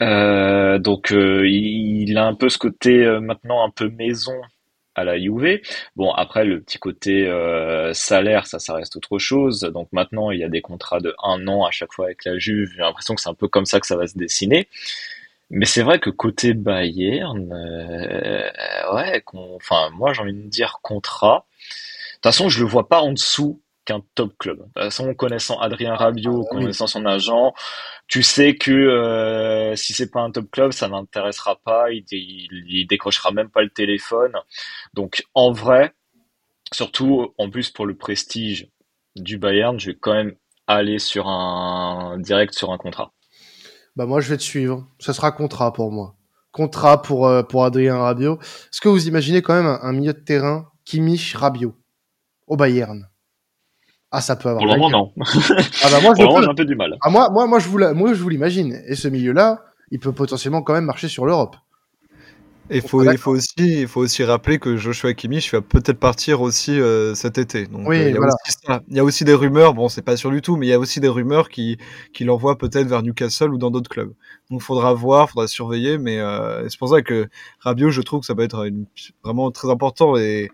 donc 0.00 1.10
il, 1.10 2.18
a 2.18 2.26
un 2.26 2.34
peu 2.34 2.48
ce 2.48 2.58
côté 2.58 3.18
maintenant 3.20 3.64
un 3.64 3.70
peu 3.70 3.88
maison 3.88 4.34
à 4.98 5.04
la 5.04 5.18
Juve. 5.18 5.60
Bon, 5.96 6.12
après, 6.12 6.44
le 6.44 6.60
petit 6.60 6.78
côté 6.78 7.26
euh, 7.26 7.92
salaire, 7.94 8.46
ça, 8.46 8.58
ça 8.58 8.74
reste 8.74 8.96
autre 8.96 9.18
chose. 9.18 9.60
Donc 9.60 9.88
maintenant, 9.92 10.30
il 10.30 10.40
y 10.40 10.44
a 10.44 10.48
des 10.48 10.60
contrats 10.60 11.00
de 11.00 11.14
un 11.22 11.46
an 11.48 11.64
à 11.64 11.70
chaque 11.70 11.92
fois 11.92 12.06
avec 12.06 12.24
la 12.24 12.38
Juve. 12.38 12.70
J'ai 12.74 12.82
l'impression 12.82 13.14
que 13.14 13.20
c'est 13.20 13.30
un 13.30 13.34
peu 13.34 13.48
comme 13.48 13.66
ça 13.66 13.80
que 13.80 13.86
ça 13.86 13.96
va 13.96 14.06
se 14.06 14.16
dessiner. 14.16 14.68
Mais 15.50 15.64
c'est 15.64 15.82
vrai 15.82 15.98
que 15.98 16.10
côté 16.10 16.52
Bayern, 16.52 17.52
euh, 17.52 18.94
ouais, 18.94 19.22
enfin, 19.56 19.88
moi 19.94 20.12
j'ai 20.12 20.20
envie 20.20 20.34
de 20.34 20.48
dire 20.48 20.80
contrat. 20.82 21.46
De 21.48 22.14
toute 22.14 22.22
façon, 22.24 22.48
je 22.48 22.60
le 22.60 22.68
vois 22.68 22.88
pas 22.88 23.00
en 23.00 23.12
dessous 23.12 23.60
qu'un 23.88 24.02
top 24.14 24.34
club. 24.38 24.58
De 24.58 24.64
toute 24.64 24.74
façon, 24.74 25.14
connaissant 25.14 25.58
Adrien 25.60 25.94
Rabiot, 25.94 26.44
ah, 26.46 26.50
connaissant 26.50 26.86
son 26.86 27.06
agent, 27.06 27.54
tu 28.06 28.22
sais 28.22 28.54
que 28.54 28.70
euh, 28.70 29.74
si 29.76 29.94
c'est 29.94 30.10
pas 30.10 30.20
un 30.20 30.30
top 30.30 30.50
club, 30.50 30.72
ça 30.72 30.88
n'intéressera 30.88 31.56
pas, 31.64 31.90
il, 31.90 32.04
il, 32.10 32.86
décrochera 32.86 33.30
même 33.30 33.48
pas 33.48 33.62
le 33.62 33.70
téléphone. 33.70 34.32
Donc 34.92 35.24
en 35.32 35.52
vrai, 35.52 35.94
surtout 36.70 37.32
en 37.38 37.48
plus 37.48 37.70
pour 37.70 37.86
le 37.86 37.96
prestige 37.96 38.68
du 39.16 39.38
Bayern, 39.38 39.80
je 39.80 39.90
vais 39.90 39.96
quand 39.98 40.12
même 40.12 40.34
aller 40.66 40.98
sur 40.98 41.26
un 41.26 42.18
direct 42.18 42.52
sur 42.52 42.72
un 42.72 42.76
contrat. 42.76 43.14
Bah 43.96 44.04
moi 44.04 44.20
je 44.20 44.28
vais 44.28 44.36
te 44.36 44.42
suivre, 44.42 44.86
ce 44.98 45.14
sera 45.14 45.32
contrat 45.32 45.72
pour 45.72 45.90
moi. 45.90 46.14
Contrat 46.52 47.00
pour 47.00 47.26
euh, 47.26 47.42
pour 47.42 47.64
Adrien 47.64 47.96
Rabiot. 47.96 48.38
Est-ce 48.38 48.82
que 48.82 48.88
vous 48.90 49.08
imaginez 49.08 49.40
quand 49.40 49.54
même 49.54 49.66
un, 49.66 49.80
un 49.80 49.92
milieu 49.92 50.12
de 50.12 50.20
terrain 50.20 50.70
Kimmich 50.84 51.34
Rabiot 51.34 51.74
au 52.46 52.56
Bayern? 52.56 53.08
Ah, 54.10 54.20
ça 54.20 54.36
peut 54.36 54.48
avoir. 54.48 54.64
Pour 54.64 54.72
le 54.72 54.78
moment, 54.80 54.90
non. 54.90 55.12
ah 55.82 55.88
bah 55.90 56.00
moi, 56.02 56.14
j'ai 56.16 56.24
un 56.48 56.54
peu 56.54 56.64
du 56.64 56.76
mal. 56.76 56.96
Ah, 57.02 57.10
moi, 57.10 57.28
moi, 57.30 57.46
moi, 57.46 57.58
je 57.58 57.68
vous, 57.68 57.78
moi, 57.94 58.14
je 58.14 58.22
vous 58.22 58.28
l'imagine. 58.28 58.80
Et 58.86 58.94
ce 58.94 59.08
milieu-là, 59.08 59.64
il 59.90 59.98
peut 59.98 60.12
potentiellement 60.12 60.62
quand 60.62 60.72
même 60.72 60.84
marcher 60.84 61.08
sur 61.08 61.26
l'Europe. 61.26 61.56
Et 62.70 62.82
faut, 62.82 63.02
il, 63.02 63.16
faut 63.16 63.30
aussi, 63.30 63.52
il 63.56 63.88
faut 63.88 64.00
aussi 64.00 64.22
rappeler 64.24 64.58
que 64.58 64.76
Joshua 64.76 65.14
Kimmich 65.14 65.50
va 65.52 65.62
peut-être 65.62 65.98
partir 65.98 66.42
aussi 66.42 66.78
euh, 66.78 67.14
cet 67.14 67.38
été. 67.38 67.66
Donc, 67.66 67.88
Oui, 67.88 67.96
euh, 67.96 68.08
il, 68.08 68.12
y 68.12 68.14
a 68.14 68.18
voilà. 68.18 68.34
aussi 68.34 68.58
ça. 68.62 68.82
il 68.88 68.96
y 68.96 69.00
a 69.00 69.04
aussi 69.04 69.24
des 69.24 69.32
rumeurs, 69.32 69.72
bon, 69.72 69.88
c'est 69.88 70.02
pas 70.02 70.18
sûr 70.18 70.30
du 70.30 70.42
tout, 70.42 70.56
mais 70.56 70.66
il 70.66 70.68
y 70.68 70.74
a 70.74 70.78
aussi 70.78 71.00
des 71.00 71.08
rumeurs 71.08 71.48
qui, 71.48 71.78
qui 72.12 72.24
l'envoient 72.24 72.58
peut-être 72.58 72.86
vers 72.86 73.02
Newcastle 73.02 73.54
ou 73.54 73.58
dans 73.58 73.70
d'autres 73.70 73.88
clubs. 73.88 74.12
Donc, 74.50 74.60
faudra 74.60 74.92
voir, 74.92 75.30
faudra 75.30 75.48
surveiller, 75.48 75.96
mais 75.96 76.18
euh, 76.18 76.68
c'est 76.68 76.78
pour 76.78 76.90
ça 76.90 77.00
que 77.00 77.28
Rabiot, 77.60 77.90
je 77.90 78.02
trouve 78.02 78.20
que 78.20 78.26
ça 78.26 78.34
va 78.34 78.44
être 78.44 78.66
une- 78.66 78.84
vraiment 79.24 79.50
très 79.50 79.70
important. 79.70 80.18
Et, 80.18 80.50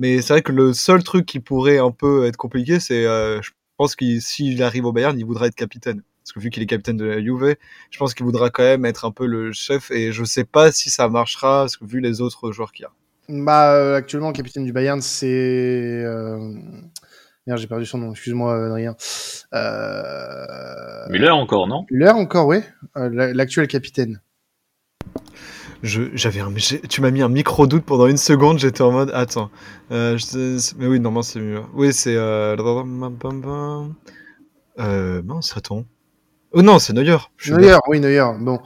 mais 0.00 0.20
c'est 0.22 0.32
vrai 0.32 0.42
que 0.42 0.50
le 0.50 0.72
seul 0.72 1.04
truc 1.04 1.26
qui 1.26 1.38
pourrait 1.38 1.78
un 1.78 1.92
peu 1.92 2.24
être 2.26 2.36
compliqué, 2.36 2.80
c'est, 2.80 3.04
euh, 3.06 3.40
je 3.42 3.50
pense 3.76 3.94
qu'il 3.94 4.20
s'il 4.20 4.60
arrive 4.62 4.86
au 4.86 4.92
Bayern, 4.92 5.16
il 5.18 5.24
voudra 5.24 5.46
être 5.46 5.54
capitaine. 5.54 6.02
Parce 6.24 6.32
que 6.32 6.40
vu 6.40 6.50
qu'il 6.50 6.62
est 6.62 6.66
capitaine 6.66 6.96
de 6.96 7.04
la 7.04 7.20
Juve, 7.20 7.56
je 7.90 7.98
pense 7.98 8.14
qu'il 8.14 8.24
voudra 8.24 8.50
quand 8.50 8.62
même 8.62 8.84
être 8.84 9.04
un 9.04 9.10
peu 9.10 9.26
le 9.26 9.52
chef 9.52 9.90
et 9.90 10.10
je 10.12 10.24
sais 10.24 10.44
pas 10.44 10.72
si 10.72 10.90
ça 10.90 11.08
marchera 11.08 11.62
parce 11.62 11.76
que 11.76 11.84
vu 11.84 12.00
les 12.00 12.20
autres 12.20 12.50
joueurs 12.52 12.72
qu'il 12.72 12.84
y 12.84 12.86
a. 12.86 12.90
Bah, 13.44 13.74
euh, 13.74 13.96
actuellement, 13.96 14.28
le 14.28 14.32
capitaine 14.32 14.64
du 14.64 14.72
Bayern, 14.72 15.00
c'est. 15.00 15.26
Euh... 15.28 16.52
Merde, 17.46 17.58
j'ai 17.58 17.66
perdu 17.66 17.86
son 17.86 17.98
nom, 17.98 18.10
excuse-moi, 18.12 18.66
Adrien. 18.66 18.96
Euh... 19.54 21.08
Müller 21.10 21.30
encore, 21.30 21.66
non? 21.66 21.86
Müller, 21.90 22.10
encore, 22.10 22.46
oui. 22.46 22.58
Euh, 22.96 23.08
la- 23.12 23.32
L'actuel 23.32 23.66
capitaine. 23.66 24.20
Je, 25.82 26.02
j'avais 26.14 26.40
un, 26.40 26.52
tu 26.88 27.00
m'as 27.00 27.10
mis 27.10 27.22
un 27.22 27.28
micro 27.28 27.66
doute 27.66 27.84
pendant 27.84 28.06
une 28.06 28.18
seconde, 28.18 28.58
j'étais 28.58 28.82
en 28.82 28.92
mode 28.92 29.10
attends. 29.14 29.50
Euh, 29.90 30.18
je- 30.18 30.76
mais 30.78 30.86
oui, 30.86 31.00
normalement 31.00 31.22
c'est 31.22 31.40
mieux. 31.40 31.62
Oui, 31.74 31.92
c'est 31.92 32.14
euh, 32.16 32.54
euh 34.78 35.22
mince, 35.22 35.56
attends. 35.56 35.84
Oh 36.52 36.62
non, 36.62 36.78
c'est 36.78 36.92
Neuer. 36.92 37.16
Neuer, 37.48 37.78
oui, 37.88 38.00
Neuer. 38.00 38.26
Bon. 38.40 38.58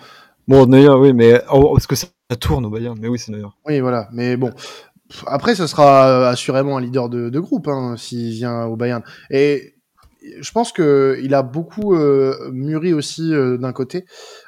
Bon, 0.49 0.67
Neuer, 0.67 0.95
oui, 0.99 1.13
mais 1.13 1.41
oh, 1.53 1.73
parce 1.75 1.87
que 1.87 1.95
ça, 1.95 2.07
tourne 2.41 2.67
au 2.67 2.71
Bayern, 2.71 2.99
mais 3.01 3.09
oui, 3.09 3.19
c'est 3.19 3.31
Neuer. 3.31 3.47
oui, 3.67 3.81
voilà. 3.81 4.09
Mais 4.13 4.37
bon. 4.37 4.51
Après, 5.27 5.55
ce 5.55 5.67
sera 5.67 6.09
euh, 6.09 6.31
assurément 6.31 6.79
un 6.79 6.81
leader 6.81 7.09
de, 7.09 7.29
de 7.29 7.41
groupe 7.41 7.69
hein, 7.69 7.95
s'il 7.97 8.31
vient 8.31 8.65
au 8.65 8.75
Bayern. 8.75 9.03
Et 9.31 9.74
je 10.41 10.53
pense 10.53 10.73
que 10.73 11.19
il 11.23 11.35
a 11.35 11.43
beaucoup 11.43 11.95
euh, 11.95 12.51
mûri 12.53 12.93
aussi 12.93 13.33
euh, 13.35 13.57
d'un 13.59 13.73
côté. 13.73 14.05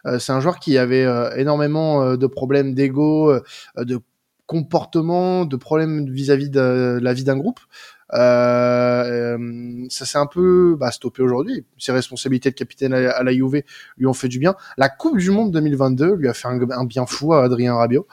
Euh, 0.06 0.18
c'est 0.18 0.32
un 0.32 0.40
joueur 0.40 0.58
qui 0.58 0.78
avait 0.78 1.06
énormément 1.36 2.16
de 2.16 2.26
problèmes 2.26 2.74
d'ego, 2.74 3.32
de 3.76 4.00
comportement, 4.46 5.44
de 5.44 5.56
problèmes 5.56 6.08
vis-à-vis 6.10 6.50
de 6.50 6.98
la 7.02 7.12
vie 7.12 7.24
d'un 7.24 7.36
groupe. 7.36 7.60
Ça 8.12 9.36
s'est 9.88 10.18
un 10.18 10.26
peu 10.26 10.76
bah, 10.78 10.90
stoppé 10.90 11.22
aujourd'hui. 11.22 11.64
Ses 11.78 11.92
responsabilités 11.92 12.50
de 12.50 12.54
capitaine 12.54 12.94
à, 12.94 13.10
à 13.10 13.22
la 13.22 13.32
Juve 13.32 13.62
lui 13.98 14.06
ont 14.06 14.14
fait 14.14 14.28
du 14.28 14.38
bien. 14.38 14.54
La 14.76 14.88
Coupe 14.88 15.18
du 15.18 15.30
Monde 15.30 15.50
2022 15.52 16.14
lui 16.14 16.28
a 16.28 16.34
fait 16.34 16.48
un, 16.48 16.60
un 16.70 16.84
bien 16.84 17.06
fou 17.06 17.34
à 17.34 17.44
Adrien 17.44 17.74
Rabiot. 17.74 18.06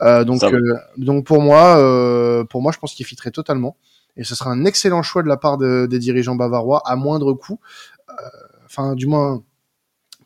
Donc, 0.00 1.24
pour 1.24 1.40
moi, 1.40 2.44
pour 2.48 2.62
moi, 2.62 2.72
je 2.72 2.78
pense 2.78 2.94
qu'il 2.94 3.06
fitterait 3.06 3.30
totalement. 3.30 3.76
Et 4.16 4.24
ce 4.24 4.34
sera 4.34 4.50
un 4.50 4.64
excellent 4.64 5.02
choix 5.02 5.22
de 5.22 5.28
la 5.28 5.36
part 5.36 5.58
de- 5.58 5.86
des 5.90 5.98
dirigeants 5.98 6.34
bavarois 6.36 6.82
à 6.84 6.96
moindre 6.96 7.32
coût. 7.32 7.60
Euh, 8.10 8.12
Enfin, 8.70 8.94
du 8.94 9.06
moins, 9.06 9.42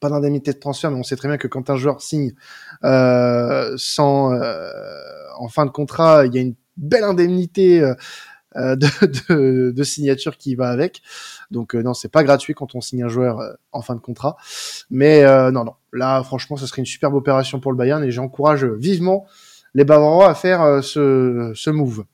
pas 0.01 0.11
d'indemnité 0.11 0.53
de 0.53 0.59
transfert, 0.59 0.91
mais 0.91 0.99
on 0.99 1.03
sait 1.03 1.17
très 1.17 1.29
bien 1.29 1.39
que 1.39 1.49
quand 1.49 1.71
un 1.71 1.77
joueur 1.77 2.03
signe 2.03 2.35
euh, 2.85 3.73
sans 3.79 4.35
euh, 4.35 4.69
en 5.39 5.49
fin 5.49 5.65
de 5.65 5.71
contrat, 5.71 6.27
il 6.27 6.35
y 6.35 6.39
a 6.39 6.43
une 6.43 6.55
belle 6.77 7.05
indemnité 7.05 7.81
de, 8.55 9.83
signature 9.83 10.37
qui 10.37 10.57
va 10.57 10.69
avec. 10.69 11.01
Donc 11.51 11.75
euh, 11.75 11.83
non, 11.83 11.95
c'est 11.95 12.11
pas 12.11 12.23
gratuit 12.23 12.53
quand 12.53 12.75
on 12.75 12.83
signe 12.83 13.03
un 13.03 13.09
joueur 13.09 13.41
en 13.73 13.81
fin 13.81 13.95
de 13.95 14.01
contrat. 14.01 14.37
Mais 14.91 15.25
non, 15.51 15.65
non, 15.65 15.75
là 15.95 16.23
franchement, 16.23 16.59
ce 16.59 16.67
serait 16.67 16.83
une 16.83 16.87
superbe 16.87 17.15
opération 17.15 17.59
pour 17.59 17.73
le 17.73 17.79
Bayern 17.79 18.05
et 18.05 18.11
j'encourage 18.11 18.67
vivement 18.67 19.25
les 19.73 19.85
Bavarois 19.85 20.29
à 20.29 20.35
faire 20.35 20.85
ce 20.85 21.71
move. 21.71 22.05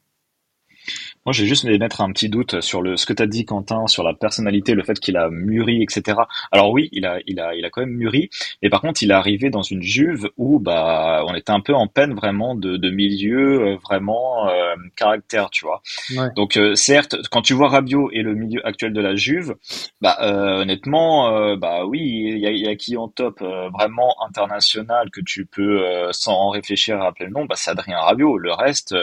Moi, 1.26 1.34
j'ai 1.34 1.44
juste 1.44 1.64
mettre 1.64 2.00
un 2.00 2.10
petit 2.12 2.30
doute 2.30 2.62
sur 2.62 2.80
le, 2.80 2.96
ce 2.96 3.04
que 3.04 3.12
tu 3.12 3.22
as 3.22 3.26
dit, 3.26 3.44
Quentin, 3.44 3.86
sur 3.88 4.02
la 4.02 4.14
personnalité, 4.14 4.72
le 4.72 4.82
fait 4.82 4.98
qu'il 4.98 5.18
a 5.18 5.28
mûri, 5.28 5.82
etc. 5.82 6.26
Alors 6.50 6.70
oui, 6.70 6.88
il 6.92 7.04
a, 7.04 7.18
il 7.26 7.38
a, 7.40 7.54
il 7.54 7.62
a 7.66 7.70
quand 7.70 7.82
même 7.82 7.90
mûri, 7.94 8.30
mais 8.62 8.70
par 8.70 8.80
contre, 8.80 9.02
il 9.02 9.10
est 9.10 9.14
arrivé 9.14 9.50
dans 9.50 9.60
une 9.62 9.82
Juve 9.82 10.30
où, 10.38 10.58
bah, 10.60 11.22
on 11.28 11.34
était 11.34 11.52
un 11.52 11.60
peu 11.60 11.74
en 11.74 11.88
peine 11.88 12.14
vraiment 12.14 12.54
de, 12.54 12.78
de 12.78 12.90
milieu, 12.90 13.72
euh, 13.72 13.76
vraiment 13.76 14.48
euh, 14.48 14.74
caractère, 14.96 15.50
tu 15.50 15.66
vois. 15.66 15.82
Ouais. 16.16 16.28
Donc, 16.36 16.56
euh, 16.56 16.74
certes, 16.74 17.16
quand 17.30 17.42
tu 17.42 17.52
vois 17.52 17.68
Rabiot 17.68 18.10
et 18.12 18.22
le 18.22 18.34
milieu 18.34 18.66
actuel 18.66 18.94
de 18.94 19.00
la 19.02 19.14
Juve, 19.14 19.54
bah, 20.00 20.16
euh, 20.22 20.62
honnêtement, 20.62 21.36
euh, 21.36 21.56
bah 21.56 21.84
oui, 21.84 22.00
il 22.00 22.38
y 22.38 22.46
a, 22.46 22.50
y 22.50 22.66
a 22.66 22.76
qui 22.76 22.96
en 22.96 23.08
top 23.08 23.42
euh, 23.42 23.68
vraiment 23.68 24.14
international 24.26 25.10
que 25.10 25.20
tu 25.20 25.44
peux, 25.44 25.86
euh, 25.86 26.08
sans 26.12 26.48
réfléchir, 26.48 26.98
rappeler 26.98 27.26
le 27.26 27.32
nom, 27.32 27.44
bah, 27.44 27.56
c'est 27.58 27.70
Adrien 27.70 27.98
Rabiot. 27.98 28.38
Le 28.38 28.52
reste, 28.52 28.94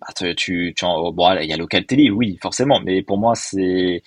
bah, 0.00 0.08
tu, 0.36 0.72
tu, 0.76 0.84
en- 0.84 1.12
bon, 1.12 1.32
il 1.40 1.47
y 1.50 1.52
a 1.52 1.56
Locatelli, 1.56 2.10
oui, 2.10 2.38
forcément, 2.40 2.80
mais 2.80 3.02
pour 3.02 3.18
moi, 3.18 3.34
c'est 3.34 4.02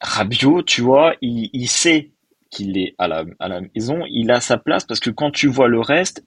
Rabiot, 0.00 0.62
tu 0.62 0.80
vois, 0.82 1.14
il, 1.20 1.50
il 1.52 1.68
sait 1.68 2.10
qu'il 2.50 2.78
est 2.78 2.94
à 2.98 3.08
la, 3.08 3.24
maison, 3.74 4.04
il 4.08 4.30
a 4.30 4.40
sa 4.40 4.58
place 4.58 4.84
parce 4.84 5.00
que 5.00 5.10
quand 5.10 5.30
tu 5.30 5.48
vois 5.48 5.68
le 5.68 5.80
reste, 5.80 6.24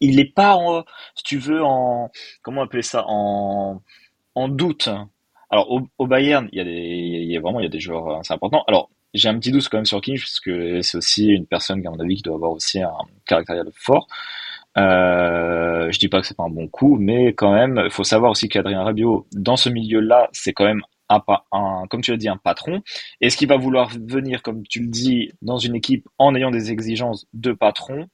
il 0.00 0.18
est 0.18 0.32
pas 0.34 0.56
en, 0.56 0.84
si 1.14 1.24
tu 1.24 1.38
veux, 1.38 1.62
en, 1.62 2.10
comment 2.42 2.62
appeler 2.62 2.82
ça, 2.82 3.04
en, 3.06 3.80
doute. 4.48 4.88
Alors, 5.50 5.70
au, 5.98 6.06
Bayern, 6.06 6.48
il 6.52 6.58
y 6.58 6.60
a 6.60 6.64
des, 6.64 6.70
il 6.72 7.40
vraiment, 7.40 7.60
il 7.60 7.64
y 7.64 7.66
a 7.66 7.70
des 7.70 7.80
joueurs 7.80 8.20
assez 8.20 8.32
importants. 8.32 8.64
Alors, 8.66 8.90
j'ai 9.12 9.28
un 9.28 9.38
petit 9.38 9.50
doute 9.50 9.68
quand 9.68 9.78
même 9.78 9.84
sur 9.84 10.00
King, 10.00 10.16
parce 10.18 10.40
que 10.40 10.80
c'est 10.82 10.96
aussi 10.96 11.26
une 11.26 11.46
personne, 11.46 11.86
à 11.86 11.90
mon 11.90 12.00
avis, 12.00 12.16
qui 12.16 12.22
doit 12.22 12.36
avoir 12.36 12.52
aussi 12.52 12.80
un 12.80 12.92
caractère 13.26 13.64
fort. 13.74 14.06
Euh, 14.78 15.90
je 15.90 15.98
dis 15.98 16.08
pas 16.08 16.20
que 16.20 16.26
c'est 16.26 16.36
pas 16.36 16.44
un 16.44 16.50
bon 16.50 16.68
coup, 16.68 16.96
mais 16.98 17.28
quand 17.34 17.52
même, 17.52 17.80
il 17.84 17.90
faut 17.90 18.04
savoir 18.04 18.30
aussi 18.30 18.48
qu'Adrien 18.48 18.82
Rabiot, 18.84 19.26
dans 19.32 19.56
ce 19.56 19.68
milieu-là, 19.68 20.28
c'est 20.32 20.52
quand 20.52 20.64
même 20.64 20.82
un, 21.08 21.86
comme 21.90 22.02
tu 22.02 22.12
l'as 22.12 22.16
dit, 22.16 22.28
un 22.28 22.36
patron. 22.36 22.82
Est-ce 23.20 23.36
qu'il 23.36 23.48
va 23.48 23.56
vouloir 23.56 23.90
venir, 24.08 24.42
comme 24.42 24.62
tu 24.66 24.80
le 24.80 24.86
dis, 24.86 25.32
dans 25.42 25.58
une 25.58 25.74
équipe 25.74 26.08
en 26.18 26.34
ayant 26.36 26.52
des 26.52 26.70
exigences 26.70 27.26
de 27.32 27.52
patron? 27.52 28.06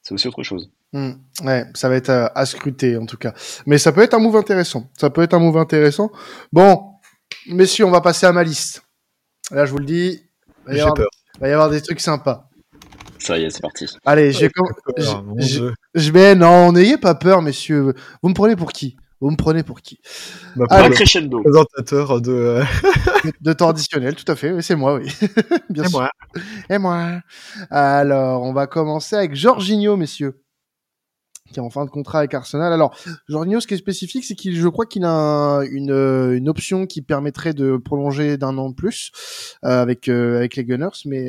C'est 0.00 0.14
aussi 0.14 0.28
autre 0.28 0.42
chose. 0.42 0.70
Hmm, 0.94 1.12
ouais, 1.44 1.64
ça 1.74 1.88
va 1.88 1.96
être 1.96 2.10
à, 2.10 2.26
à 2.34 2.44
scruter 2.46 2.96
en 2.96 3.06
tout 3.06 3.16
cas. 3.16 3.34
Mais 3.66 3.78
ça 3.78 3.92
peut 3.92 4.02
être 4.02 4.14
un 4.14 4.18
move 4.18 4.36
intéressant. 4.36 4.90
Ça 4.98 5.10
peut 5.10 5.22
être 5.22 5.34
un 5.34 5.38
move 5.38 5.56
intéressant. 5.58 6.10
Bon, 6.52 6.82
messieurs, 7.46 7.84
on 7.84 7.90
va 7.90 8.00
passer 8.00 8.26
à 8.26 8.32
ma 8.32 8.42
liste. 8.44 8.82
Là, 9.50 9.64
je 9.66 9.70
vous 9.70 9.78
le 9.78 9.84
dis, 9.84 10.22
il 10.22 10.66
va 10.66 10.72
y 10.72 10.76
J'ai 10.76 10.80
avoir, 10.80 10.94
peur. 10.94 11.08
va 11.40 11.48
y 11.48 11.52
avoir 11.52 11.70
des 11.70 11.82
trucs 11.82 12.00
sympas. 12.00 12.48
Ça 13.22 13.38
y 13.38 13.44
est, 13.44 13.50
c'est 13.50 13.60
parti. 13.62 13.86
Allez, 14.04 14.32
j'ai 14.32 14.48
je- 15.38 15.72
je 15.94 16.10
vais 16.10 16.34
non, 16.34 16.72
n'ayez 16.72 16.98
pas 16.98 17.14
peur, 17.14 17.40
messieurs. 17.40 17.94
Vous 18.22 18.28
me 18.28 18.34
prenez 18.34 18.56
pour 18.56 18.72
qui? 18.72 18.96
Vous 19.20 19.30
me 19.30 19.36
prenez 19.36 19.62
pour 19.62 19.80
qui? 19.80 20.00
Ah, 20.68 20.82
pauvre 20.82 20.88
crescendo. 20.94 21.40
présentateur 21.42 22.20
de. 22.20 22.32
euh, 22.32 22.64
De 23.40 23.52
traditionnel, 23.52 24.16
tout 24.16 24.30
à 24.30 24.34
fait. 24.34 24.50
Oui, 24.50 24.62
c'est 24.64 24.74
moi, 24.74 24.96
oui. 24.96 25.06
Bien 25.70 25.84
et 25.84 25.88
sûr. 25.88 25.98
moi. 26.00 26.10
Et 26.68 26.78
moi. 26.78 27.20
Alors, 27.70 28.42
on 28.42 28.52
va 28.52 28.66
commencer 28.66 29.14
avec 29.14 29.36
Jorginho, 29.36 29.96
messieurs, 29.96 30.42
qui 31.52 31.60
est 31.60 31.62
en 31.62 31.70
fin 31.70 31.84
de 31.84 31.90
contrat 31.90 32.18
avec 32.18 32.34
Arsenal. 32.34 32.72
Alors, 32.72 32.96
Jorginho, 33.28 33.60
ce 33.60 33.66
qui 33.66 33.74
est 33.74 33.78
spécifique, 33.78 34.24
c'est 34.24 34.34
qu'il, 34.34 34.56
je 34.56 34.68
crois 34.68 34.86
qu'il 34.86 35.04
a 35.04 35.60
euh, 35.60 36.32
une 36.32 36.48
option 36.48 36.86
qui 36.86 37.02
permettrait 37.02 37.54
de 37.54 37.76
prolonger 37.76 38.36
d'un 38.36 38.58
an 38.58 38.70
de 38.70 38.74
plus 38.74 39.12
euh, 39.64 39.82
avec 39.82 40.08
euh, 40.08 40.38
avec 40.38 40.56
les 40.56 40.64
Gunners, 40.64 40.88
mais 41.04 41.28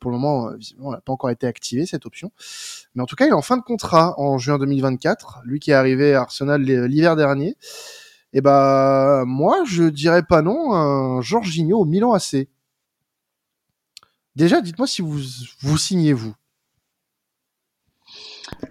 pour 0.00 0.10
le 0.10 0.16
moment, 0.16 0.50
visiblement, 0.56 0.90
elle 0.90 0.96
n'a 0.96 1.00
pas 1.00 1.12
encore 1.12 1.30
été 1.30 1.46
activée 1.46 1.86
cette 1.86 2.06
option. 2.06 2.32
Mais 2.94 3.02
en 3.02 3.06
tout 3.06 3.16
cas, 3.16 3.26
il 3.26 3.30
est 3.30 3.32
en 3.32 3.42
fin 3.42 3.56
de 3.56 3.62
contrat 3.62 4.14
en 4.18 4.38
juin 4.38 4.58
2024. 4.58 5.42
Lui 5.44 5.60
qui 5.60 5.70
est 5.70 5.74
arrivé 5.74 6.14
à 6.14 6.22
Arsenal 6.22 6.62
l'hiver 6.62 7.16
dernier. 7.16 7.56
Et 8.32 8.40
ben, 8.40 9.24
moi, 9.26 9.62
je 9.64 9.84
dirais 9.84 10.24
pas 10.24 10.42
non, 10.42 10.74
un 10.74 11.20
Jorginho 11.20 11.78
au 11.78 11.84
Milan 11.84 12.12
AC. 12.12 12.48
Déjà, 14.34 14.60
dites-moi 14.60 14.88
si 14.88 15.02
vous 15.02 15.20
vous 15.60 15.78
signez 15.78 16.12
vous. 16.12 16.34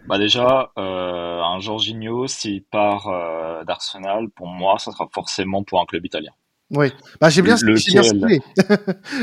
Bah 0.07 0.17
déjà, 0.17 0.71
euh, 0.77 1.41
un 1.41 1.59
Jorginho, 1.59 2.27
s'il 2.27 2.63
part 2.63 3.07
euh, 3.07 3.63
d'Arsenal, 3.63 4.27
pour 4.35 4.47
moi, 4.47 4.77
ça 4.79 4.91
sera 4.91 5.07
forcément 5.13 5.63
pour 5.63 5.79
un 5.81 5.85
club 5.85 6.05
italien. 6.05 6.31
Oui. 6.71 6.91
Bah 7.21 7.29
j'ai 7.29 7.41
bien, 7.41 7.55
j'ai 7.55 7.75
ciblé. 7.77 8.41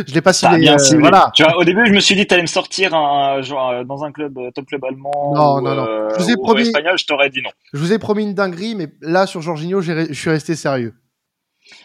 je 0.07 0.15
l'ai 0.15 0.21
pas 0.21 0.33
ciblé. 0.33 0.59
Bien 0.59 0.77
euh. 0.77 0.99
Voilà. 1.01 1.31
Tu 1.35 1.43
vois, 1.43 1.57
au 1.57 1.65
début, 1.65 1.85
je 1.87 1.93
me 1.93 2.01
suis 2.01 2.15
dit, 2.15 2.27
t'allais 2.27 2.43
me 2.43 2.47
sortir 2.47 2.95
un, 2.95 3.41
genre, 3.43 3.85
dans 3.85 4.05
un 4.05 4.13
club, 4.13 4.39
top 4.55 4.67
club 4.67 4.85
allemand 4.85 5.33
Non, 5.35 5.57
ou, 5.57 5.61
non, 5.61 5.75
non. 5.75 6.09
Je 6.17 6.23
vous 6.23 6.31
ai 6.31 6.37
promis- 6.37 6.63
espagnol, 6.63 6.97
je 6.99 7.07
t'aurais 7.07 7.31
dit 7.31 7.43
non. 7.43 7.51
Je 7.73 7.79
vous 7.79 7.93
ai 7.93 7.99
promis 7.99 8.23
une 8.23 8.35
dinguerie, 8.35 8.75
mais 8.75 8.89
là 9.01 9.27
sur 9.27 9.43
Jorginho, 9.43 9.81
j'ai 9.81 10.07
je 10.09 10.21
suis 10.21 10.31
resté 10.31 10.55
sérieux. 10.55 10.95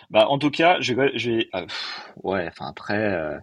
Bah, 0.09 0.27
en 0.29 0.37
tout 0.37 0.51
cas, 0.51 0.77
je 0.81 0.93
vais, 0.93 1.11
je 1.17 1.31
vais- 1.31 1.47
ah, 1.53 1.63
ouais, 2.23 2.47
enfin 2.47 2.67
après, 2.69 3.39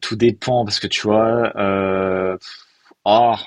tout 0.00 0.16
dépend 0.16 0.64
parce 0.64 0.80
que 0.80 0.86
tu 0.86 1.02
vois, 1.02 1.52
euh, 3.06 3.10
ah, 3.10 3.38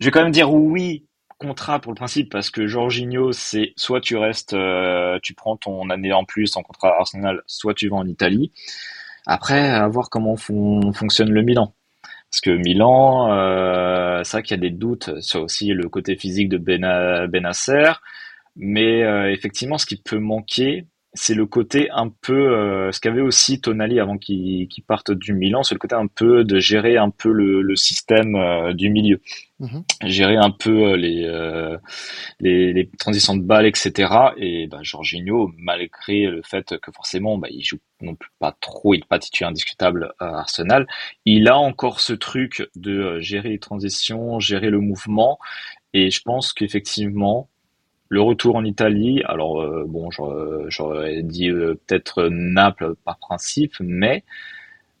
je 0.00 0.06
vais 0.06 0.10
quand 0.10 0.22
même 0.22 0.32
dire 0.32 0.52
oui, 0.52 1.06
contrat 1.38 1.80
pour 1.80 1.92
le 1.92 1.96
principe 1.96 2.30
parce 2.30 2.50
que 2.50 2.66
Jorginho, 2.66 3.32
c'est 3.32 3.72
soit 3.76 4.00
tu 4.00 4.16
restes, 4.16 4.54
euh, 4.54 5.18
tu 5.22 5.34
prends 5.34 5.56
ton 5.56 5.90
année 5.90 6.12
en 6.12 6.24
plus 6.24 6.56
en 6.56 6.62
contrat 6.62 6.96
Arsenal, 6.98 7.42
soit 7.46 7.74
tu 7.74 7.88
vas 7.88 7.96
en 7.96 8.06
Italie. 8.06 8.52
Après, 9.26 9.68
à 9.70 9.86
voir 9.88 10.10
comment 10.10 10.36
fon- 10.36 10.92
fonctionne 10.92 11.30
le 11.30 11.42
Milan. 11.42 11.74
Parce 12.30 12.40
que 12.42 12.50
Milan, 12.50 13.32
euh, 13.32 14.20
euh, 14.20 14.24
c'est 14.24 14.38
vrai 14.38 14.42
qu'il 14.42 14.56
y 14.56 14.60
a 14.60 14.70
des 14.70 14.76
doutes 14.76 15.20
sur 15.20 15.42
aussi 15.42 15.68
le 15.68 15.88
côté 15.88 16.16
physique 16.16 16.48
de 16.48 16.58
Benasser, 16.58 17.92
mais 18.56 19.00
effectivement, 19.32 19.78
ce 19.78 19.86
qui 19.86 19.96
peut 19.96 20.18
manquer, 20.18 20.86
c'est 21.14 21.34
le 21.34 21.46
côté 21.46 21.88
un 21.90 22.10
peu 22.10 22.52
euh, 22.52 22.92
ce 22.92 23.00
qu'avait 23.00 23.22
aussi 23.22 23.60
Tonali 23.60 23.98
avant 23.98 24.18
qu'il 24.18 24.68
parte 24.86 25.10
du 25.10 25.32
Milan, 25.32 25.62
c'est 25.62 25.74
le 25.74 25.78
côté 25.78 25.94
un 25.94 26.06
peu 26.06 26.44
de 26.44 26.58
gérer 26.58 26.96
un 26.96 27.10
peu 27.10 27.32
le, 27.32 27.62
le 27.62 27.76
système 27.76 28.36
euh, 28.36 28.74
du 28.74 28.90
milieu, 28.90 29.20
mhm. 29.58 29.84
gérer 30.04 30.36
un 30.36 30.50
peu 30.50 30.92
euh, 30.92 30.96
les, 30.96 31.78
les, 32.40 32.72
les 32.72 32.90
transitions 32.98 33.36
de 33.36 33.42
balles, 33.42 33.66
etc. 33.66 34.12
Et 34.36 34.66
bah, 34.66 34.80
Jorginho, 34.82 35.50
malgré 35.56 36.26
le 36.26 36.42
fait 36.42 36.78
que 36.78 36.92
forcément 36.92 37.38
bah, 37.38 37.48
il 37.50 37.64
joue 37.64 37.78
non 38.02 38.14
plus 38.14 38.30
pas 38.38 38.54
trop, 38.60 38.94
il 38.94 38.98
n'est 38.98 39.06
pas 39.06 39.18
titulaire 39.18 39.48
indiscutable 39.48 40.12
à 40.18 40.40
Arsenal, 40.40 40.86
il 41.24 41.48
a 41.48 41.58
encore 41.58 42.00
ce 42.00 42.12
truc 42.12 42.68
de 42.76 43.18
gérer 43.20 43.48
les 43.48 43.58
transitions, 43.58 44.40
gérer 44.40 44.70
le 44.70 44.80
mouvement, 44.80 45.38
et 45.94 46.10
je 46.10 46.20
pense 46.22 46.52
qu'effectivement 46.52 47.48
le 48.08 48.20
retour 48.22 48.56
en 48.56 48.64
Italie, 48.64 49.22
alors 49.24 49.60
euh, 49.60 49.84
bon, 49.86 50.08
j'aurais 50.68 51.22
dit 51.22 51.50
euh, 51.50 51.78
peut-être 51.86 52.28
Naples 52.30 52.94
par 53.04 53.18
principe, 53.18 53.74
mais 53.80 54.24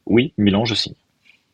oui, 0.06 0.34
Milan, 0.36 0.64
je 0.64 0.74
signe. 0.74 0.94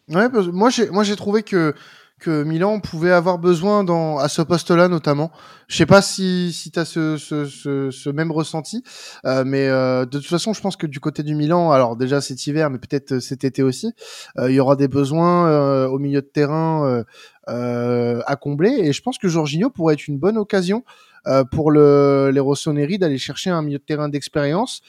Ouais, 0.08 0.28
moi 0.52 0.68
j'ai 0.68 0.90
moi 0.90 1.02
j'ai 1.04 1.16
trouvé 1.16 1.42
que 1.42 1.74
que 2.20 2.42
Milan 2.42 2.80
pouvait 2.80 3.10
avoir 3.10 3.38
besoin 3.38 3.84
dans 3.84 4.18
à 4.18 4.28
ce 4.28 4.42
poste-là 4.42 4.88
notamment. 4.88 5.30
Je 5.68 5.76
sais 5.76 5.86
pas 5.86 6.02
si 6.02 6.52
si 6.52 6.70
tu 6.70 6.78
as 6.78 6.84
ce, 6.84 7.16
ce, 7.16 7.90
ce, 7.90 8.10
même 8.10 8.30
ressenti, 8.30 8.82
euh, 9.24 9.44
mais 9.46 9.66
de 9.68 10.18
toute 10.18 10.26
façon, 10.26 10.52
je 10.52 10.60
pense 10.60 10.76
que 10.76 10.86
du 10.86 11.00
côté 11.00 11.22
du 11.22 11.34
Milan, 11.34 11.70
alors 11.70 11.96
déjà 11.96 12.20
cet 12.20 12.46
hiver, 12.46 12.68
mais 12.68 12.78
peut-être 12.78 13.18
cet 13.18 13.44
été 13.44 13.62
aussi, 13.62 13.92
il 14.38 14.52
y 14.52 14.60
aura 14.60 14.76
des 14.76 14.88
besoins 14.88 15.86
au 15.86 15.98
milieu 15.98 16.20
de 16.20 16.26
terrain 16.26 17.04
à 17.46 18.36
combler, 18.36 18.70
et 18.70 18.92
je 18.92 19.02
pense 19.02 19.18
que 19.18 19.28
Jorginho 19.28 19.70
pourrait 19.70 19.94
être 19.94 20.06
une 20.06 20.18
bonne 20.18 20.36
occasion 20.36 20.84
euh, 20.84 21.13
pour 21.50 21.70
le, 21.70 22.30
les 22.32 22.40
Rossoneri 22.40 22.98
d'aller 22.98 23.18
chercher 23.18 23.50
un 23.50 23.62
milieu 23.62 23.78
de 23.78 23.84
terrain 23.84 24.08
d'expérience 24.08 24.82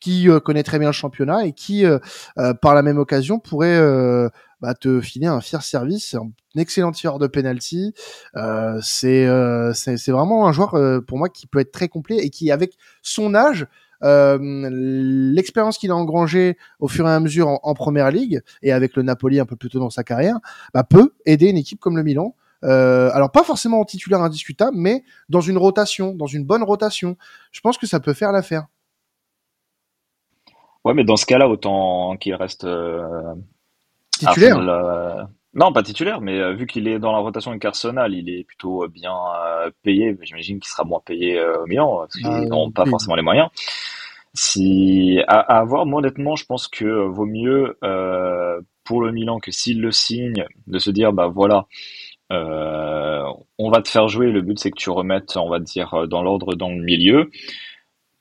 qui 0.00 0.28
euh, 0.28 0.40
connaît 0.40 0.62
très 0.62 0.78
bien 0.78 0.88
le 0.88 0.92
championnat 0.92 1.46
et 1.46 1.52
qui, 1.52 1.84
euh, 1.84 1.98
par 2.60 2.74
la 2.74 2.82
même 2.82 2.98
occasion, 2.98 3.38
pourrait 3.38 3.80
bah, 4.60 4.74
te 4.74 5.00
filer 5.00 5.26
un 5.26 5.40
fier 5.40 5.62
service, 5.62 6.14
un 6.14 6.30
excellent 6.60 6.92
tireur 6.92 7.18
de 7.18 7.26
penalty. 7.26 7.92
Euh, 8.36 8.78
c'est 8.82 9.26
c'est 9.74 10.12
vraiment 10.12 10.46
un 10.46 10.52
joueur 10.52 10.76
pour 11.06 11.18
moi 11.18 11.28
qui 11.28 11.46
peut 11.46 11.60
être 11.60 11.72
très 11.72 11.88
complet 11.88 12.18
et 12.18 12.30
qui, 12.30 12.50
avec 12.50 12.76
son 13.02 13.34
âge, 13.34 13.66
euh, 14.02 14.38
l'expérience 14.70 15.78
qu'il 15.78 15.90
a 15.90 15.96
engrangée 15.96 16.58
au 16.80 16.88
fur 16.88 17.08
et 17.08 17.10
à 17.10 17.18
mesure 17.18 17.48
en, 17.48 17.60
en, 17.62 17.72
première 17.72 18.10
ligue 18.10 18.42
et 18.62 18.70
avec 18.72 18.94
le 18.94 19.02
Napoli 19.02 19.40
un 19.40 19.46
peu 19.46 19.56
plus 19.56 19.70
tôt 19.70 19.78
dans 19.78 19.88
sa 19.88 20.04
carrière, 20.04 20.38
bah, 20.74 20.84
peut 20.84 21.14
aider 21.24 21.48
une 21.48 21.56
équipe 21.56 21.80
comme 21.80 21.96
le 21.96 22.02
Milan 22.02 22.34
euh, 22.64 23.10
alors 23.12 23.30
pas 23.30 23.42
forcément 23.42 23.80
en 23.80 23.84
titulaire 23.84 24.20
indiscutable, 24.20 24.76
mais 24.76 25.04
dans 25.28 25.40
une 25.40 25.58
rotation, 25.58 26.14
dans 26.14 26.26
une 26.26 26.44
bonne 26.44 26.62
rotation. 26.62 27.16
Je 27.52 27.60
pense 27.60 27.78
que 27.78 27.86
ça 27.86 28.00
peut 28.00 28.14
faire 28.14 28.32
l'affaire. 28.32 28.66
Ouais, 30.84 30.94
mais 30.94 31.04
dans 31.04 31.16
ce 31.16 31.26
cas-là, 31.26 31.48
autant 31.48 32.16
qu'il 32.16 32.34
reste 32.34 32.64
euh, 32.64 33.34
titulaire. 34.12 34.58
Euh, 34.58 35.22
non, 35.54 35.72
pas 35.72 35.82
titulaire, 35.82 36.20
mais 36.20 36.54
vu 36.54 36.66
qu'il 36.66 36.86
est 36.86 36.98
dans 36.98 37.12
la 37.12 37.18
rotation 37.18 37.50
avec 37.50 37.64
Arsenal, 37.64 38.12
il 38.14 38.28
est 38.28 38.44
plutôt 38.44 38.86
bien 38.88 39.14
payé. 39.82 40.16
J'imagine 40.20 40.60
qu'il 40.60 40.68
sera 40.68 40.84
moins 40.84 41.00
payé 41.04 41.42
au 41.42 41.66
Milan, 41.66 42.00
parce 42.00 42.14
qu'ils 42.14 42.26
ah, 42.26 42.44
n'ont 42.44 42.70
pas 42.70 42.84
forcément 42.84 43.14
les 43.14 43.22
moyens. 43.22 43.48
Si 44.34 45.18
à, 45.28 45.40
à 45.40 45.64
voir, 45.64 45.86
moi 45.86 46.00
honnêtement, 46.00 46.36
je 46.36 46.44
pense 46.44 46.68
que 46.68 46.84
vaut 46.84 47.24
mieux 47.24 47.78
pour 48.84 49.00
le 49.00 49.12
Milan 49.12 49.40
que 49.40 49.50
s'il 49.50 49.80
le 49.80 49.92
signe, 49.92 50.44
de 50.66 50.78
se 50.78 50.90
dire 50.90 51.12
bah 51.14 51.26
voilà, 51.26 51.66
euh, 52.32 53.22
on 53.58 53.70
va 53.70 53.82
te 53.82 53.88
faire 53.88 54.08
jouer. 54.08 54.30
Le 54.30 54.42
but, 54.42 54.58
c'est 54.58 54.70
que 54.70 54.78
tu 54.78 54.90
remettes, 54.90 55.36
on 55.36 55.48
va 55.48 55.58
dire, 55.58 56.06
dans 56.08 56.22
l'ordre 56.22 56.54
dans 56.54 56.70
le 56.70 56.82
milieu. 56.82 57.30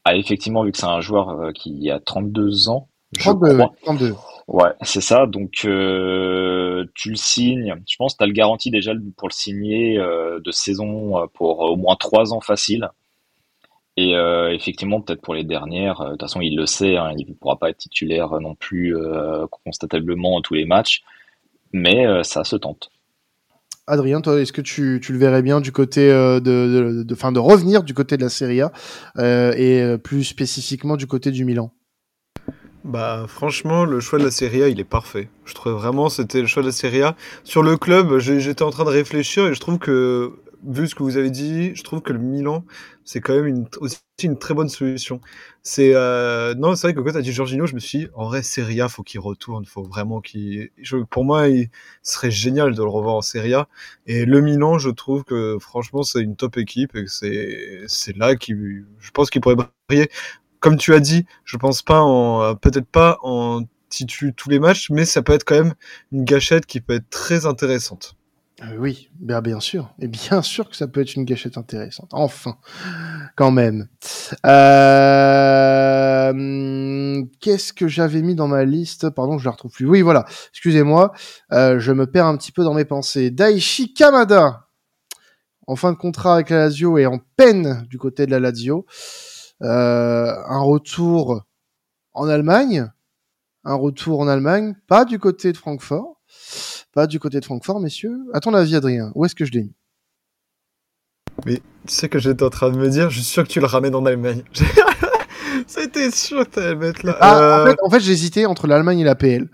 Ah, 0.04 0.16
effectivement, 0.16 0.64
vu 0.64 0.72
que 0.72 0.78
c'est 0.78 0.86
un 0.86 1.02
joueur 1.02 1.30
euh, 1.30 1.52
qui 1.52 1.90
a 1.90 2.00
32 2.00 2.70
ans, 2.70 2.88
32, 3.20 3.60
32. 3.84 4.14
Ouais, 4.48 4.70
c'est 4.82 5.02
ça. 5.02 5.26
Donc, 5.26 5.62
euh, 5.66 6.86
tu 6.94 7.10
le 7.10 7.16
signes. 7.16 7.76
Je 7.88 7.96
pense 7.98 8.14
que 8.14 8.20
tu 8.20 8.24
as 8.24 8.28
le 8.28 8.34
garantie 8.34 8.70
déjà 8.70 8.92
pour 9.18 9.28
le 9.28 9.34
signer 9.34 9.98
de 9.98 10.52
saison 10.52 11.28
pour 11.34 11.60
au 11.62 11.76
moins 11.76 11.96
3 11.96 12.34
ans 12.34 12.42
facile. 12.42 12.90
Et 13.98 14.12
effectivement, 14.52 15.02
peut-être 15.02 15.22
pour 15.22 15.34
les 15.34 15.46
dernières, 15.46 16.04
de 16.04 16.12
toute 16.12 16.22
façon, 16.22 16.42
il 16.42 16.56
le 16.56 16.66
sait, 16.66 16.98
hein, 16.98 17.14
il 17.18 17.30
ne 17.30 17.34
pourra 17.34 17.58
pas 17.58 17.70
être 17.70 17.78
titulaire 17.78 18.40
non 18.42 18.54
plus 18.54 18.96
constatablement 19.64 20.42
tous 20.42 20.54
les 20.54 20.66
matchs, 20.66 21.04
mais 21.72 22.24
ça 22.24 22.44
se 22.44 22.58
tente. 22.58 22.92
Adrien, 23.88 24.20
toi, 24.22 24.42
est-ce 24.42 24.52
que 24.52 24.62
tu, 24.62 25.00
le 25.10 25.18
verrais 25.18 25.44
bien 25.44 25.62
du 25.62 25.72
côté 25.72 26.10
euh, 26.12 26.40
de, 26.40 27.04
de, 27.04 27.16
fin, 27.16 27.32
de 27.32 27.38
revenir 27.38 27.84
du 27.84 27.94
côté 27.94 28.18
de 28.18 28.24
la 28.24 28.30
Serie 28.30 28.62
A 28.62 28.72
euh, 29.20 29.54
et 29.56 29.80
euh, 29.80 29.98
plus 30.00 30.24
spécifiquement 30.24 30.98
du 30.98 31.06
côté 31.06 31.30
du 31.30 31.46
Milan? 31.46 31.72
Bah 32.84 33.26
franchement, 33.28 33.86
le 33.86 34.00
choix 34.00 34.18
de 34.18 34.24
la 34.24 34.32
Serie 34.32 34.64
A, 34.64 34.70
il 34.70 34.80
est 34.80 34.84
parfait. 34.84 35.30
Je 35.46 35.54
trouve 35.54 35.74
vraiment 35.74 36.10
c'était 36.10 36.42
le 36.42 36.48
choix 36.48 36.64
de 36.64 36.68
la 36.68 36.74
Serie 36.74 37.04
A. 37.04 37.16
Sur 37.44 37.62
le 37.62 37.78
club, 37.78 38.18
j'étais 38.18 38.64
en 38.64 38.72
train 38.72 38.86
de 38.86 38.90
réfléchir 38.90 39.48
et 39.48 39.54
je 39.54 39.60
trouve 39.60 39.78
que 39.78 40.34
vu 40.68 40.88
ce 40.88 40.96
que 40.96 41.04
vous 41.04 41.18
avez 41.18 41.30
dit, 41.30 41.76
je 41.76 41.84
trouve 41.84 42.02
que 42.02 42.14
le 42.14 42.20
Milan, 42.20 42.66
c'est 43.04 43.22
quand 43.22 43.36
même 43.36 43.48
une, 43.48 43.68
aussi 43.80 43.98
une 44.24 44.38
très 44.38 44.54
bonne 44.54 44.70
solution. 44.70 45.22
C'est 45.64 45.94
euh, 45.96 46.54
non, 46.56 46.76
c'est 46.76 46.88
vrai 46.88 46.94
que 46.94 47.00
quand 47.00 47.12
tu 47.12 47.18
as 47.18 47.22
dit 47.22 47.32
Jorginho, 47.32 47.66
je 47.66 47.76
me 47.76 47.80
suis 47.80 48.00
dit, 48.00 48.08
en 48.14 48.26
vrai, 48.26 48.44
Serie 48.44 48.82
A, 48.82 48.90
faut 48.90 49.04
qu'il 49.04 49.20
retourne, 49.20 49.66
faut 49.66 49.84
vraiment 49.84 50.22
qu'il. 50.22 50.70
Pour 51.10 51.26
moi, 51.26 51.48
il 51.50 51.70
serait 52.04 52.32
génial 52.32 52.74
de 52.74 52.82
le 52.82 52.90
revoir 52.90 53.16
en 53.16 53.22
Serie 53.22 53.54
A. 53.54 53.68
Et 54.08 54.26
le 54.26 54.42
Milan, 54.42 54.78
je 54.80 54.90
trouve 54.90 55.24
que 55.24 55.58
franchement, 55.60 56.04
c'est 56.04 56.22
une 56.22 56.36
top 56.36 56.58
équipe 56.58 56.96
et 56.96 57.06
c'est 57.08 57.84
c'est 57.88 58.16
là 58.18 58.36
qui, 58.36 58.54
je 58.54 59.12
pense 59.12 59.30
qu'il 59.30 59.42
pourrait 59.42 59.58
briller. 59.90 60.10
Comme 60.60 60.78
tu 60.78 60.94
as 60.94 61.00
dit, 61.00 61.26
je 61.44 61.58
pense 61.58 61.82
pas 61.84 62.02
en, 62.02 62.56
peut-être 62.56 62.88
pas 62.88 63.20
en 63.22 63.62
titu 63.90 64.34
tous 64.34 64.50
les 64.50 64.60
matchs, 64.60 64.90
mais 64.90 65.06
ça 65.06 65.22
peut 65.22 65.34
être 65.34 65.44
quand 65.46 65.56
même 65.56 65.74
une 66.12 66.26
gâchette 66.26 66.66
qui 66.66 66.82
peut 66.82 66.96
être 66.96 67.10
très 67.10 67.46
intéressante. 67.46 68.16
Euh, 68.64 68.78
oui, 68.78 69.10
bien, 69.20 69.42
bien 69.42 69.60
sûr. 69.60 69.94
Et 70.00 70.08
bien 70.08 70.42
sûr 70.44 70.70
que 70.70 70.76
ça 70.76 70.88
peut 70.88 71.02
être 71.02 71.16
une 71.16 71.26
gâchette 71.26 71.58
intéressante. 71.58 72.10
Enfin, 72.14 72.58
quand 73.36 73.52
même. 73.52 73.90
Euh... 74.46 75.26
Qu'est-ce 77.42 77.74
que 77.74 77.88
j'avais 77.88 78.22
mis 78.22 78.36
dans 78.36 78.48
ma 78.48 78.64
liste? 78.64 79.10
Pardon, 79.10 79.38
je 79.38 79.46
la 79.46 79.52
retrouve 79.52 79.72
plus. 79.72 79.86
Oui, 79.86 80.02
voilà. 80.02 80.26
Excusez-moi, 80.52 81.12
euh, 81.52 81.80
je 81.80 81.92
me 81.92 82.08
perds 82.08 82.28
un 82.28 82.38
petit 82.38 82.52
peu 82.52 82.64
dans 82.64 82.74
mes 82.74 82.86
pensées. 82.86 83.30
Daichi 83.30 83.94
Kamada, 83.94 84.68
en 85.68 85.76
fin 85.76 85.92
de 85.92 85.98
contrat 85.98 86.36
avec 86.36 86.50
la 86.50 86.58
Lazio 86.58 86.98
et 86.98 87.06
en 87.06 87.20
peine 87.36 87.86
du 87.90 87.98
côté 87.98 88.26
de 88.26 88.32
la 88.32 88.40
Lazio. 88.40 88.86
Euh, 89.62 90.34
un 90.48 90.62
retour 90.62 91.44
en 92.14 92.28
Allemagne. 92.28 92.90
Un 93.64 93.76
retour 93.76 94.20
en 94.20 94.28
Allemagne, 94.28 94.76
pas 94.88 95.06
du 95.06 95.18
côté 95.18 95.52
de 95.52 95.58
Francfort 95.58 96.22
pas 96.96 97.08
du 97.08 97.20
côté 97.20 97.40
de 97.40 97.46
Francfort, 97.46 97.80
messieurs. 97.80 98.18
À 98.34 98.40
ton 98.40 98.54
avis, 98.54 98.76
Adrien, 98.76 99.12
où 99.16 99.26
est-ce 99.26 99.36
que 99.36 99.46
je 99.46 99.52
l'ai 99.52 99.64
mis 99.64 99.76
Mais 101.46 101.62
tu 101.86 101.94
sais 101.94 102.10
que 102.10 102.18
j'étais 102.18 102.44
en 102.44 102.50
train 102.50 102.72
de 102.72 102.78
me 102.78 102.90
dire, 102.90 103.10
je 103.10 103.18
suis 103.18 103.26
sûr 103.26 103.44
que 103.44 103.50
tu 103.50 103.60
le 103.60 103.68
ramènes 103.68 103.96
en 103.96 104.06
Allemagne. 104.06 104.44
C'était 105.68 106.10
sûr 106.10 106.50
que 106.50 106.60
le 106.60 106.76
mettre 106.76 107.06
là. 107.06 107.18
Ah, 107.20 107.66
en 107.84 107.90
fait, 107.90 108.00
j'hésitais 108.00 108.46
entre 108.46 108.68
l'Allemagne 108.68 109.00
et 109.00 109.04
la 109.04 109.16
PL. 109.16 109.50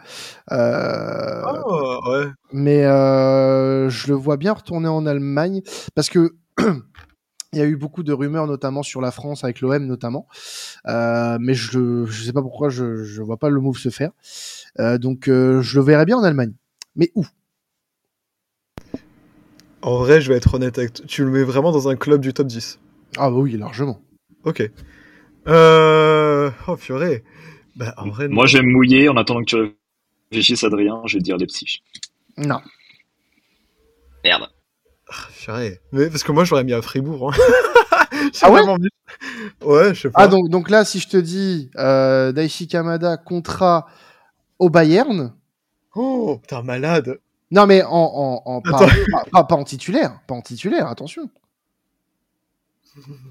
Euh... 0.51 1.41
Oh, 1.65 1.99
ouais. 2.09 2.27
Mais 2.53 2.85
euh, 2.85 3.89
je 3.89 4.07
le 4.07 4.13
vois 4.13 4.37
bien 4.37 4.53
retourner 4.53 4.87
en 4.87 5.05
Allemagne 5.05 5.61
parce 5.95 6.09
que 6.09 6.35
il 7.53 7.59
y 7.59 7.61
a 7.61 7.65
eu 7.65 7.75
beaucoup 7.75 8.03
de 8.03 8.13
rumeurs, 8.13 8.47
notamment 8.47 8.83
sur 8.83 9.01
la 9.01 9.11
France, 9.11 9.43
avec 9.43 9.61
l'OM 9.61 9.85
notamment. 9.85 10.27
Euh, 10.87 11.37
mais 11.39 11.53
je 11.53 11.79
ne 12.05 12.11
sais 12.11 12.33
pas 12.33 12.41
pourquoi 12.41 12.69
je 12.69 12.83
ne 12.83 13.23
vois 13.23 13.37
pas 13.37 13.49
le 13.49 13.59
move 13.59 13.77
se 13.77 13.89
faire. 13.89 14.11
Euh, 14.79 14.97
donc 14.97 15.27
euh, 15.27 15.61
je 15.61 15.77
le 15.77 15.85
verrais 15.85 16.05
bien 16.05 16.17
en 16.17 16.23
Allemagne. 16.23 16.53
Mais 16.95 17.11
où? 17.15 17.25
En 19.81 19.97
vrai, 19.97 20.21
je 20.21 20.29
vais 20.29 20.37
être 20.37 20.53
honnête 20.53 20.77
avec 20.77 20.93
toi. 20.93 21.05
Tu 21.07 21.23
le 21.23 21.31
mets 21.31 21.43
vraiment 21.43 21.71
dans 21.71 21.89
un 21.89 21.95
club 21.95 22.21
du 22.21 22.33
top 22.33 22.47
10 22.47 22.79
Ah 23.17 23.29
bah 23.29 23.37
oui, 23.37 23.57
largement. 23.57 24.01
Ok. 24.43 24.69
Euh... 25.47 26.51
Oh 26.67 26.75
purée. 26.75 27.23
Bah, 27.75 27.93
en 27.97 28.09
vrai, 28.09 28.27
Moi, 28.27 28.45
j'aime 28.45 28.67
mouiller 28.67 29.09
en 29.09 29.17
attendant 29.17 29.41
que 29.41 29.45
tu 29.45 29.75
réfléchisses, 30.31 30.63
Adrien. 30.63 31.01
Je 31.05 31.17
vais 31.17 31.21
dire 31.21 31.37
des 31.37 31.47
psyches. 31.47 31.81
Non. 32.37 32.59
Merde. 34.23 34.49
Ah, 35.09 35.27
purée. 35.39 35.79
Mais 35.91 36.09
parce 36.09 36.23
que 36.23 36.31
moi, 36.31 36.43
j'aurais 36.43 36.63
mis 36.63 36.73
à 36.73 36.81
Fribourg. 36.81 37.33
Hein. 37.33 37.37
ah 38.41 38.51
ouais 38.51 38.61
Ouais, 39.61 39.93
je 39.93 40.01
sais 40.01 40.09
pas. 40.09 40.21
Ah, 40.21 40.27
donc, 40.27 40.49
donc 40.49 40.69
là, 40.69 40.85
si 40.85 40.99
je 40.99 41.07
te 41.07 41.17
dis 41.17 41.71
euh, 41.77 42.31
Daichi 42.31 42.67
Kamada, 42.67 43.17
contrat 43.17 43.87
au 44.59 44.69
Bayern, 44.69 45.33
Oh, 45.95 46.39
putain, 46.41 46.63
malade. 46.63 47.19
Non, 47.51 47.67
mais 47.67 47.83
en, 47.83 47.89
en, 47.91 48.41
en 48.45 48.61
pas, 48.61 48.87
pas, 49.43 49.55
en 49.55 49.63
titulaire, 49.63 50.19
pas 50.27 50.35
en 50.35 50.41
titulaire, 50.41 50.87
attention. 50.87 51.29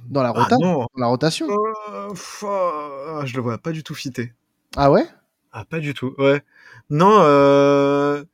Dans 0.09 0.23
la, 0.23 0.31
rota, 0.31 0.57
ah 0.57 0.57
dans 0.59 0.89
la 0.97 1.07
rotation. 1.07 1.47
Euh, 1.51 2.13
ah, 2.45 3.23
je 3.25 3.37
le 3.37 3.43
vois 3.43 3.59
pas 3.59 3.73
du 3.73 3.83
tout 3.83 3.95
fité. 3.95 4.33
Ah 4.77 4.91
ouais? 4.91 5.07
Ah, 5.53 5.65
pas 5.65 5.81
du 5.81 5.95
tout, 5.95 6.15
ouais. 6.19 6.43
Non, 6.91 7.19
euh... 7.21 8.25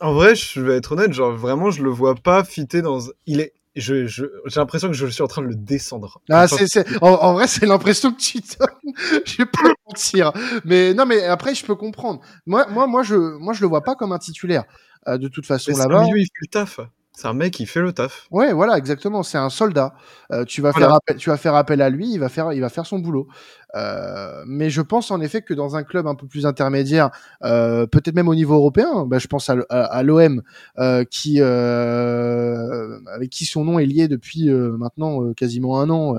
En 0.00 0.14
vrai, 0.14 0.34
je 0.34 0.60
vais 0.60 0.76
être 0.76 0.92
honnête, 0.92 1.12
genre 1.12 1.30
vraiment, 1.30 1.70
je 1.70 1.80
le 1.84 1.90
vois 1.90 2.16
pas 2.16 2.42
fitter 2.42 2.82
dans. 2.82 2.98
Il 3.26 3.40
est. 3.40 3.54
Je, 3.74 4.06
je, 4.06 4.26
j'ai 4.46 4.60
l'impression 4.60 4.88
que 4.88 4.94
je 4.94 5.06
suis 5.06 5.22
en 5.22 5.26
train 5.26 5.40
de 5.40 5.46
le 5.46 5.54
descendre. 5.54 6.20
Ah, 6.30 6.46
c'est, 6.46 6.66
c'est, 6.66 6.86
en, 7.02 7.32
vrai, 7.32 7.46
c'est 7.46 7.64
l'impression 7.64 8.12
que 8.12 8.20
tu 8.20 8.38
donnes. 8.40 8.94
je 9.24 9.38
vais 9.38 9.46
pas 9.46 9.72
mentir. 9.86 10.32
Mais 10.64 10.92
non, 10.92 11.06
mais 11.06 11.24
après, 11.24 11.54
je 11.54 11.64
peux 11.64 11.74
comprendre. 11.74 12.20
Moi, 12.44 12.66
moi, 12.68 12.86
moi, 12.86 13.02
je, 13.02 13.14
moi, 13.14 13.54
je 13.54 13.62
le 13.62 13.68
vois 13.68 13.82
pas 13.82 13.94
comme 13.94 14.12
un 14.12 14.18
titulaire. 14.18 14.64
Euh, 15.08 15.16
de 15.16 15.28
toute 15.28 15.46
façon, 15.46 15.72
là-bas. 15.72 16.04
il 16.14 16.24
fait 16.24 16.30
le 16.42 16.46
taf. 16.48 16.80
C'est 17.14 17.28
un 17.28 17.34
mec 17.34 17.52
qui 17.52 17.66
fait 17.66 17.80
le 17.80 17.92
taf. 17.92 18.26
Ouais, 18.30 18.54
voilà, 18.54 18.78
exactement. 18.78 19.22
C'est 19.22 19.36
un 19.36 19.50
soldat. 19.50 19.94
Euh, 20.32 20.44
tu 20.46 20.62
vas 20.62 20.72
faire 20.72 20.94
appel, 20.94 21.16
tu 21.16 21.28
vas 21.28 21.36
faire 21.36 21.54
appel 21.54 21.82
à 21.82 21.90
lui, 21.90 22.10
il 22.10 22.18
va 22.18 22.30
faire, 22.30 22.54
il 22.54 22.60
va 22.60 22.70
faire 22.70 22.86
son 22.86 23.00
boulot. 23.00 23.28
Euh, 23.74 24.42
mais 24.46 24.70
je 24.70 24.80
pense 24.80 25.10
en 25.10 25.20
effet 25.20 25.42
que 25.42 25.52
dans 25.52 25.76
un 25.76 25.82
club 25.82 26.06
un 26.06 26.14
peu 26.14 26.26
plus 26.26 26.46
intermédiaire, 26.46 27.10
euh, 27.42 27.86
peut-être 27.86 28.14
même 28.14 28.28
au 28.28 28.34
niveau 28.34 28.54
européen, 28.54 29.04
bah, 29.06 29.18
je 29.18 29.26
pense 29.26 29.50
à, 29.50 29.56
à, 29.68 30.02
l'OM 30.02 30.42
euh, 30.78 31.04
qui, 31.04 31.36
euh, 31.40 32.98
avec 33.14 33.28
qui 33.28 33.44
son 33.44 33.64
nom 33.64 33.78
est 33.78 33.86
lié 33.86 34.08
depuis 34.08 34.48
euh, 34.48 34.76
maintenant 34.78 35.32
quasiment 35.34 35.80
un 35.80 35.90
an, 35.90 36.16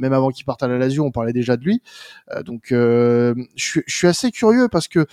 même 0.00 0.12
avant 0.12 0.30
qu'il 0.30 0.44
parte 0.44 0.62
à 0.64 0.68
la 0.68 0.78
Lazio, 0.78 1.04
on 1.04 1.12
parlait 1.12 1.32
déjà 1.32 1.56
de 1.56 1.64
lui. 1.64 1.80
donc, 2.44 2.68
je 2.70 3.34
suis 3.86 4.08
assez 4.08 4.30
curieux 4.32 4.68
parce 4.68 4.88
que 4.88 5.06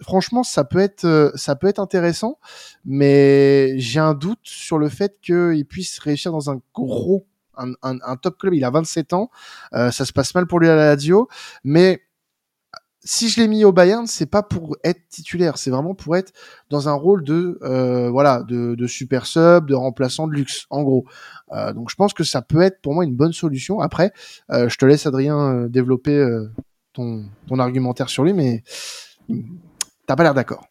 franchement, 0.00 0.42
ça 0.42 0.64
peut 0.64 0.78
être, 0.78 1.04
euh, 1.04 1.30
ça 1.34 1.56
peut 1.56 1.66
être 1.66 1.78
intéressant, 1.78 2.38
mais 2.84 3.78
j'ai 3.78 4.00
un 4.00 4.14
doute 4.14 4.40
sur 4.42 4.78
le 4.78 4.88
fait 4.88 5.16
qu'il 5.20 5.64
puisse 5.66 5.98
réussir 5.98 6.32
dans 6.32 6.50
un 6.50 6.60
gros, 6.74 7.26
un, 7.56 7.72
un, 7.82 8.16
top 8.16 8.38
club. 8.38 8.54
Il 8.54 8.64
a 8.64 8.70
27 8.70 9.12
ans, 9.12 9.30
euh, 9.74 9.90
ça 9.90 10.04
se 10.04 10.12
passe 10.12 10.34
mal 10.34 10.46
pour 10.46 10.60
lui 10.60 10.68
à 10.68 10.76
la 10.76 10.86
Lazio, 10.86 11.28
mais 11.64 12.02
si 13.00 13.28
je 13.28 13.40
l'ai 13.40 13.48
mis 13.48 13.64
au 13.64 13.72
Bayern, 13.72 14.06
c'est 14.06 14.26
pas 14.26 14.42
pour 14.42 14.76
être 14.84 15.08
titulaire, 15.08 15.56
c'est 15.56 15.70
vraiment 15.70 15.94
pour 15.94 16.16
être 16.16 16.32
dans 16.68 16.88
un 16.88 16.92
rôle 16.92 17.24
de, 17.24 17.58
euh, 17.62 18.10
voilà, 18.10 18.42
de, 18.42 18.74
de, 18.74 18.86
super 18.86 19.24
sub, 19.24 19.66
de 19.66 19.74
remplaçant 19.74 20.26
de 20.26 20.34
luxe, 20.34 20.66
en 20.68 20.82
gros. 20.82 21.06
donc 21.74 21.90
je 21.90 21.94
pense 21.96 22.12
que 22.12 22.24
ça 22.24 22.42
peut 22.42 22.60
être 22.60 22.80
pour 22.82 22.94
moi 22.94 23.04
une 23.04 23.16
bonne 23.16 23.32
solution. 23.32 23.80
Après, 23.80 24.12
je 24.50 24.76
te 24.76 24.84
laisse 24.84 25.06
Adrien 25.06 25.68
développer 25.68 26.22
ton, 26.92 27.24
ton 27.46 27.58
argumentaire 27.60 28.08
sur 28.08 28.24
lui, 28.24 28.34
mais 28.34 28.62
T'as 30.08 30.16
pas 30.16 30.22
l'air 30.22 30.32
d'accord. 30.32 30.64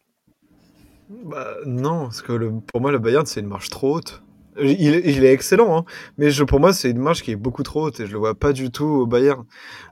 Bah, 1.08 1.54
non, 1.64 2.06
parce 2.06 2.22
que 2.22 2.32
le, 2.32 2.50
pour 2.60 2.80
moi, 2.80 2.90
le 2.90 2.98
Bayern, 2.98 3.24
c'est 3.24 3.38
une 3.38 3.46
marche 3.46 3.70
trop 3.70 3.94
haute. 3.94 4.20
Il, 4.60 4.82
il 4.82 5.24
est 5.24 5.32
excellent, 5.32 5.78
hein, 5.78 5.84
mais 6.18 6.32
je, 6.32 6.42
pour 6.42 6.58
moi, 6.58 6.72
c'est 6.72 6.90
une 6.90 6.98
marche 6.98 7.22
qui 7.22 7.30
est 7.30 7.36
beaucoup 7.36 7.62
trop 7.62 7.84
haute 7.84 8.00
et 8.00 8.06
je 8.06 8.12
le 8.12 8.18
vois 8.18 8.34
pas 8.34 8.52
du 8.52 8.72
tout 8.72 8.84
au 8.84 9.06
Bayern. 9.06 9.44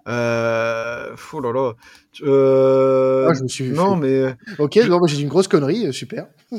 Euh, 0.09 1.15
fou 1.15 1.41
là 1.41 1.53
là. 1.53 1.75
Euh, 2.23 3.29
ah, 3.31 3.35
je 3.35 3.45
me 3.45 3.49
suis 3.49 3.71
non, 3.71 3.95
mais. 3.95 4.35
Ok, 4.59 4.81
j'ai 4.81 5.23
une 5.23 5.29
grosse 5.29 5.47
connerie, 5.47 5.87
euh, 5.87 5.93
super. 5.93 6.27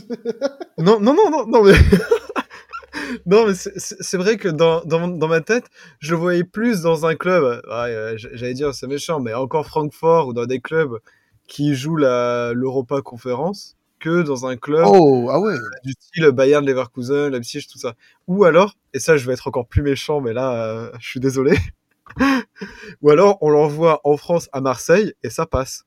non, 0.78 1.02
non, 1.02 1.14
non, 1.14 1.30
non, 1.30 1.46
non, 1.46 1.64
mais. 1.66 1.74
non, 3.26 3.48
mais 3.48 3.54
c'est 3.54 4.18
vrai 4.18 4.38
que 4.38 4.48
dans, 4.48 4.82
dans, 4.86 5.10
dans, 5.10 5.28
ma 5.28 5.42
tête, 5.42 5.66
je 6.00 6.16
voyais 6.16 6.46
plus 6.46 6.84
dans 6.84 7.06
un 7.06 7.16
club. 7.16 7.62
Ouais, 7.70 8.14
J'allais 8.16 8.54
dire, 8.54 8.74
c'est 8.74 8.88
méchant, 8.88 9.20
mais 9.20 9.34
encore 9.34 9.66
Francfort 9.66 10.30
ou 10.30 10.34
dans 10.34 10.46
des 10.46 10.62
clubs 10.62 11.00
qui 11.48 11.76
joue 11.76 11.96
la 11.96 12.54
l'Europa 12.54 13.02
Conférence 13.02 13.78
que 14.00 14.22
dans 14.22 14.46
un 14.46 14.58
club 14.58 14.86
oh, 14.88 15.28
ah 15.32 15.40
ouais. 15.40 15.54
Euh, 15.54 15.70
du 15.84 15.94
style 16.00 16.30
Bayern, 16.32 16.66
Leverkusen, 16.66 17.30
Leipzig, 17.30 17.66
tout 17.72 17.80
ça. 17.80 17.96
Ou 18.28 18.44
alors, 18.44 18.76
et 18.94 19.00
ça 19.00 19.18
je 19.18 19.26
vais 19.26 19.34
être 19.34 19.48
encore 19.48 19.68
plus 19.68 19.82
méchant, 19.82 20.22
mais 20.22 20.34
là 20.34 20.54
euh, 20.54 20.92
je 21.00 21.08
suis 21.08 21.20
désolé. 21.20 21.58
Ou 23.02 23.10
alors 23.10 23.38
on 23.42 23.50
l'envoie 23.50 24.02
en 24.04 24.18
France 24.18 24.50
à 24.52 24.62
Marseille 24.62 25.14
et 25.24 25.30
ça 25.30 25.46
passe. 25.46 25.84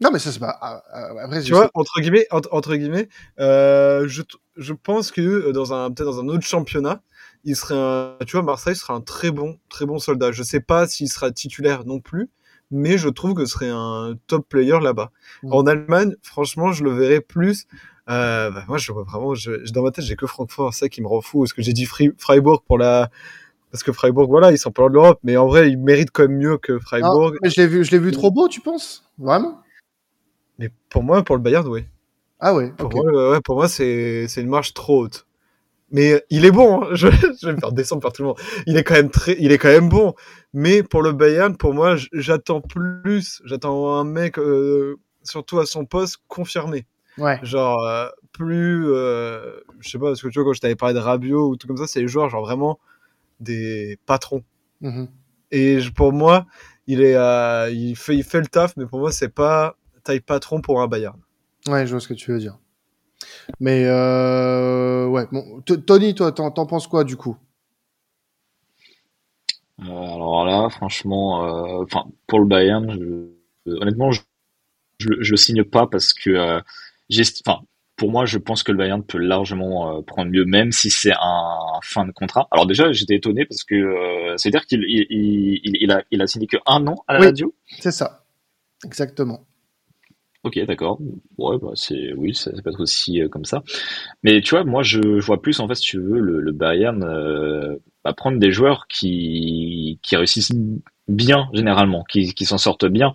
Non 0.00 0.10
mais 0.12 0.18
ça 0.18 0.30
c'est 0.30 0.38
pas. 0.38 0.56
Ah, 0.60 0.82
ah, 0.92 1.40
tu 1.42 1.52
vois, 1.52 1.70
entre 1.74 2.00
guillemets, 2.00 2.26
entre, 2.30 2.76
guillemets, 2.76 3.08
euh, 3.40 4.06
je, 4.06 4.22
je 4.56 4.72
pense 4.72 5.10
que 5.10 5.50
dans 5.50 5.72
un 5.72 5.90
peut-être 5.90 6.10
dans 6.10 6.20
un 6.20 6.28
autre 6.28 6.46
championnat, 6.46 7.02
il 7.42 7.56
serait 7.56 7.74
un, 7.76 8.16
tu 8.24 8.36
vois, 8.36 8.42
Marseille 8.42 8.76
sera 8.76 8.94
un 8.94 9.00
très 9.00 9.32
bon 9.32 9.58
très 9.68 9.86
bon 9.86 9.98
soldat. 9.98 10.30
Je 10.30 10.44
sais 10.44 10.60
pas 10.60 10.86
s'il 10.86 11.08
sera 11.08 11.32
titulaire 11.32 11.84
non 11.84 11.98
plus, 11.98 12.30
mais 12.70 12.98
je 12.98 13.08
trouve 13.08 13.34
que 13.34 13.44
ce 13.44 13.52
serait 13.52 13.70
un 13.70 14.14
top 14.26 14.48
player 14.48 14.78
là-bas. 14.80 15.10
Mm. 15.42 15.52
En 15.52 15.66
Allemagne, 15.66 16.14
franchement, 16.22 16.72
je 16.72 16.84
le 16.84 16.90
verrais 16.90 17.20
plus. 17.20 17.66
Euh, 18.08 18.50
bah, 18.50 18.64
moi, 18.68 18.78
je 18.78 18.90
vois 18.92 19.04
vraiment, 19.04 19.34
je, 19.34 19.70
dans 19.72 19.82
ma 19.82 19.90
tête, 19.90 20.04
j'ai 20.04 20.16
que 20.16 20.26
Francfort, 20.26 20.72
ça 20.72 20.88
qui 20.88 21.02
me 21.02 21.08
rend 21.08 21.20
fou. 21.20 21.40
Parce 21.40 21.52
que 21.52 21.62
j'ai 21.62 21.72
dit 21.72 21.86
Freiburg 21.86 22.62
pour 22.66 22.78
la, 22.78 23.10
parce 23.70 23.82
que 23.82 23.92
Freiburg, 23.92 24.28
voilà, 24.28 24.50
ils 24.50 24.58
sont 24.58 24.70
pas 24.70 24.82
loin 24.82 24.88
de 24.88 24.94
l'Europe, 24.94 25.20
mais 25.22 25.36
en 25.36 25.46
vrai, 25.46 25.70
ils 25.70 25.78
méritent 25.78 26.10
quand 26.10 26.22
même 26.22 26.38
mieux 26.38 26.58
que 26.58 26.78
Freiburg. 26.78 27.36
mais 27.42 27.50
je 27.50 27.60
l'ai 27.60 27.66
vu, 27.66 27.84
je 27.84 27.90
l'ai 27.90 27.98
vu 27.98 28.12
trop 28.12 28.30
beau, 28.30 28.48
tu 28.48 28.60
penses? 28.60 29.04
Vraiment? 29.18 29.60
Mais 30.58 30.70
pour 30.88 31.02
moi, 31.02 31.22
pour 31.22 31.36
le 31.36 31.42
Bayern, 31.42 31.66
oui. 31.68 31.84
Ah 32.40 32.54
ouais. 32.54 32.72
Pour 32.76 32.90
moi, 32.90 33.32
ouais, 33.32 33.40
pour 33.44 33.56
moi, 33.56 33.68
c'est 33.68 34.26
c'est 34.28 34.40
une 34.40 34.48
marche 34.48 34.72
trop 34.72 35.04
haute. 35.04 35.26
Mais 35.90 36.22
il 36.30 36.44
est 36.44 36.50
bon, 36.50 36.82
hein. 36.82 36.88
je, 36.92 37.08
je, 37.08 37.46
vais 37.46 37.54
me 37.54 37.58
faire 37.58 37.72
descendre 37.72 38.02
par 38.02 38.12
tout 38.12 38.22
le 38.22 38.28
monde. 38.28 38.38
Il 38.66 38.76
est 38.76 38.84
quand 38.84 38.94
même 38.94 39.10
très, 39.10 39.36
il 39.38 39.52
est 39.52 39.58
quand 39.58 39.68
même 39.68 39.88
bon. 39.88 40.14
Mais 40.52 40.82
pour 40.82 41.02
le 41.02 41.12
Bayern, 41.12 41.56
pour 41.56 41.74
moi, 41.74 41.96
j'attends 42.12 42.60
plus. 42.60 43.40
J'attends 43.44 43.94
un 43.94 44.04
mec, 44.04 44.38
euh, 44.38 44.96
surtout 45.22 45.58
à 45.58 45.66
son 45.66 45.84
poste, 45.84 46.18
confirmé. 46.28 46.86
Ouais. 47.16 47.38
Genre 47.42 47.82
euh, 47.84 48.08
plus, 48.32 48.86
euh, 48.88 49.60
je 49.80 49.88
sais 49.88 49.98
pas, 49.98 50.06
parce 50.06 50.22
que 50.22 50.28
tu 50.28 50.38
vois 50.38 50.44
quand 50.44 50.52
je 50.52 50.60
t'avais 50.60 50.76
parlé 50.76 50.94
de 50.94 51.00
Rabiot 51.00 51.48
ou 51.48 51.56
tout 51.56 51.66
comme 51.66 51.76
ça, 51.76 51.86
c'est 51.86 52.00
les 52.00 52.08
joueurs 52.08 52.28
genre 52.28 52.44
vraiment 52.44 52.78
des 53.40 53.98
patrons. 54.06 54.44
Mmh 54.80 55.06
Et 55.50 55.78
pour 55.96 56.12
moi, 56.12 56.46
il 56.86 57.02
est, 57.02 57.16
il 57.72 57.96
fait, 57.96 58.16
il 58.16 58.24
fait 58.24 58.40
le 58.40 58.46
taf, 58.46 58.76
mais 58.76 58.86
pour 58.86 59.00
moi, 59.00 59.10
c'est 59.10 59.28
pas 59.28 59.76
taille 60.04 60.20
patron 60.20 60.60
pour 60.60 60.80
un 60.80 60.86
Bayern. 60.86 61.18
Ouais, 61.66 61.86
je 61.86 61.90
vois 61.90 62.00
ce 62.00 62.08
que 62.08 62.14
tu 62.14 62.30
veux 62.30 62.38
dire. 62.38 62.58
Mais 63.60 63.84
euh, 63.86 65.06
ouais, 65.06 65.26
bon, 65.32 65.62
Tony, 65.86 66.14
toi, 66.14 66.32
t'en, 66.32 66.50
penses 66.50 66.86
quoi 66.86 67.04
du 67.04 67.16
coup? 67.16 67.36
Euh, 69.80 69.84
Alors 69.86 70.44
là, 70.44 70.68
franchement, 70.70 71.44
euh, 71.44 71.84
enfin 71.84 72.06
pour 72.26 72.40
le 72.40 72.46
Bayern, 72.46 73.28
honnêtement, 73.66 74.10
je, 74.10 74.20
je, 74.98 75.30
le 75.30 75.36
signe 75.36 75.64
pas 75.64 75.86
parce 75.86 76.12
que, 76.12 76.60
enfin, 77.46 77.62
pour 77.96 78.10
moi, 78.10 78.26
je 78.26 78.38
pense 78.38 78.62
que 78.62 78.72
le 78.72 78.78
Bayern 78.78 79.02
peut 79.02 79.18
largement 79.18 80.02
prendre 80.02 80.30
mieux, 80.30 80.44
même 80.44 80.72
si 80.72 80.90
c'est 80.90 81.14
un 81.20 81.80
fin 81.82 82.04
de 82.04 82.12
contrat. 82.12 82.48
Alors 82.50 82.66
déjà, 82.66 82.92
j'étais 82.92 83.16
étonné 83.16 83.44
parce 83.44 83.64
que 83.64 84.34
c'est 84.36 84.48
à 84.48 84.52
dire 84.52 84.66
qu'il 84.66 84.84
il, 84.84 85.60
il, 85.64 85.90
a, 85.90 86.04
il 86.10 86.22
a 86.22 86.26
signé 86.26 86.46
que 86.46 86.58
un 86.66 86.86
an 86.86 86.96
à 87.08 87.14
la 87.14 87.20
radio. 87.26 87.54
C'est 87.80 87.92
ça, 87.92 88.24
exactement. 88.84 89.44
Ok, 90.48 90.58
d'accord. 90.64 90.98
Ouais, 91.36 91.58
bah 91.60 91.72
c'est 91.74 92.14
oui, 92.14 92.34
ça, 92.34 92.50
peut 92.50 92.70
être 92.70 92.80
aussi 92.80 93.20
euh, 93.20 93.28
comme 93.28 93.44
ça. 93.44 93.62
Mais 94.22 94.40
tu 94.40 94.54
vois, 94.54 94.64
moi 94.64 94.82
je, 94.82 95.20
vois 95.20 95.42
plus 95.42 95.60
en 95.60 95.68
fait, 95.68 95.74
si 95.74 95.82
tu 95.82 96.00
veux, 96.00 96.18
le, 96.18 96.52
Bayern 96.52 97.02
euh, 97.04 97.76
bah, 98.02 98.14
prendre 98.14 98.38
des 98.38 98.50
joueurs 98.50 98.86
qui 98.88 100.00
qui 100.02 100.16
réussissent 100.16 100.52
bien 101.06 101.50
généralement, 101.52 102.02
qui, 102.04 102.32
qui 102.32 102.46
s'en 102.46 102.56
sortent 102.56 102.86
bien. 102.86 103.12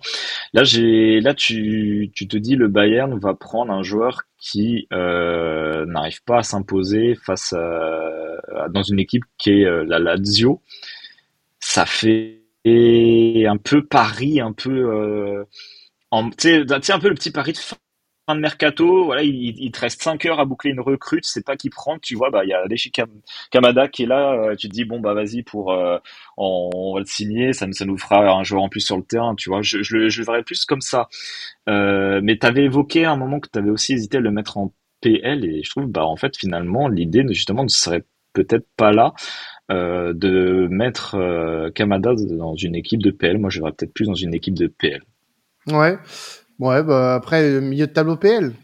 Là, 0.52 0.62
j'ai 0.62 1.20
là 1.20 1.34
tu 1.34 2.12
tu 2.14 2.28
te 2.28 2.36
dis 2.36 2.54
le 2.54 2.68
Bayern 2.68 3.18
va 3.18 3.34
prendre 3.34 3.72
un 3.72 3.82
joueur 3.82 4.22
qui 4.38 4.86
euh, 4.92 5.84
n'arrive 5.86 6.22
pas 6.22 6.38
à 6.38 6.42
s'imposer 6.44 7.16
face 7.16 7.52
à, 7.52 8.68
dans 8.68 8.82
une 8.84 9.00
équipe 9.00 9.24
qui 9.38 9.50
est 9.50 9.64
euh, 9.64 9.84
la 9.88 9.98
Lazio. 9.98 10.62
Ça 11.58 11.84
fait 11.84 12.42
un 12.64 13.56
peu 13.56 13.84
Paris, 13.84 14.40
un 14.40 14.52
peu 14.52 15.44
tu 16.38 16.64
sais, 16.66 16.92
un 16.92 16.98
peu 16.98 17.08
le 17.08 17.14
petit 17.14 17.30
pari 17.30 17.52
de 17.52 17.58
fin 18.26 18.34
de 18.34 18.40
mercato, 18.40 19.04
voilà, 19.04 19.22
il, 19.22 19.70
te 19.70 19.80
reste 19.80 20.02
5 20.02 20.24
heures 20.26 20.40
à 20.40 20.44
boucler 20.46 20.70
une 20.70 20.80
recrute, 20.80 21.24
c'est 21.26 21.44
pas 21.44 21.56
qui 21.56 21.68
prend, 21.68 21.98
tu 21.98 22.14
vois, 22.14 22.30
bah 22.30 22.44
il 22.44 22.48
y 22.48 22.52
a 22.54 22.64
Leshi 22.66 22.90
Kamada 23.50 23.88
qui 23.88 24.04
est 24.04 24.06
là, 24.06 24.32
euh, 24.32 24.56
tu 24.56 24.68
te 24.68 24.72
dis 24.72 24.84
bon 24.84 25.00
bah 25.00 25.12
vas-y 25.14 25.42
pour 25.42 25.72
euh, 25.72 25.98
on, 26.38 26.94
va 26.94 27.00
le 27.00 27.06
signer, 27.06 27.52
ça, 27.52 27.66
nous 27.66 27.98
fera 27.98 28.26
un 28.30 28.42
joueur 28.42 28.62
en 28.62 28.68
plus 28.68 28.80
sur 28.80 28.96
le 28.96 29.02
terrain, 29.02 29.34
tu 29.34 29.50
vois, 29.50 29.60
je, 29.62 29.82
je, 29.82 29.96
le 29.96 30.24
verrais 30.24 30.42
plus 30.42 30.64
comme 30.64 30.80
ça. 30.80 31.08
Euh, 31.68 32.20
mais 32.22 32.38
t'avais 32.38 32.64
évoqué 32.64 33.04
un 33.04 33.16
moment 33.16 33.40
que 33.40 33.48
tu 33.52 33.58
avais 33.58 33.70
aussi 33.70 33.92
hésité 33.94 34.18
à 34.18 34.20
le 34.20 34.30
mettre 34.30 34.56
en 34.58 34.72
PL 35.00 35.44
et 35.44 35.62
je 35.62 35.70
trouve 35.70 35.86
bah 35.86 36.06
en 36.06 36.16
fait 36.16 36.36
finalement 36.36 36.88
l'idée 36.88 37.24
justement 37.28 37.62
ne 37.64 37.68
serait 37.68 38.04
peut-être 38.32 38.66
pas 38.76 38.92
là. 38.92 39.12
De 39.70 40.68
mettre 40.70 41.70
Kamada 41.74 42.14
dans 42.14 42.54
une 42.54 42.74
équipe 42.74 43.02
de 43.02 43.10
PL, 43.10 43.38
moi 43.38 43.50
je 43.50 43.60
verrais 43.60 43.72
peut-être 43.72 43.94
plus 43.94 44.06
dans 44.06 44.14
une 44.14 44.34
équipe 44.34 44.54
de 44.54 44.66
PL. 44.66 45.02
Ouais. 45.68 45.98
Ouais, 46.58 46.82
bah 46.82 47.14
après, 47.14 47.60
milieu 47.60 47.86
de 47.86 47.92
tableau 47.92 48.16
PL. 48.16 48.54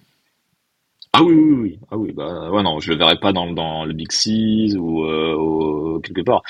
Ah 1.12 1.22
oui, 1.22 1.34
oui, 1.34 1.52
oui. 1.60 1.78
Ah 1.90 1.96
oui, 1.96 2.12
bah 2.12 2.50
ouais, 2.50 2.62
non, 2.62 2.78
je 2.78 2.92
le 2.92 2.98
verrai 2.98 3.18
pas 3.18 3.32
dans, 3.32 3.50
dans 3.52 3.84
le 3.84 3.92
Big 3.92 4.12
Six 4.12 4.76
ou, 4.76 5.04
euh, 5.04 6.00
quelque 6.00 6.22
part. 6.22 6.42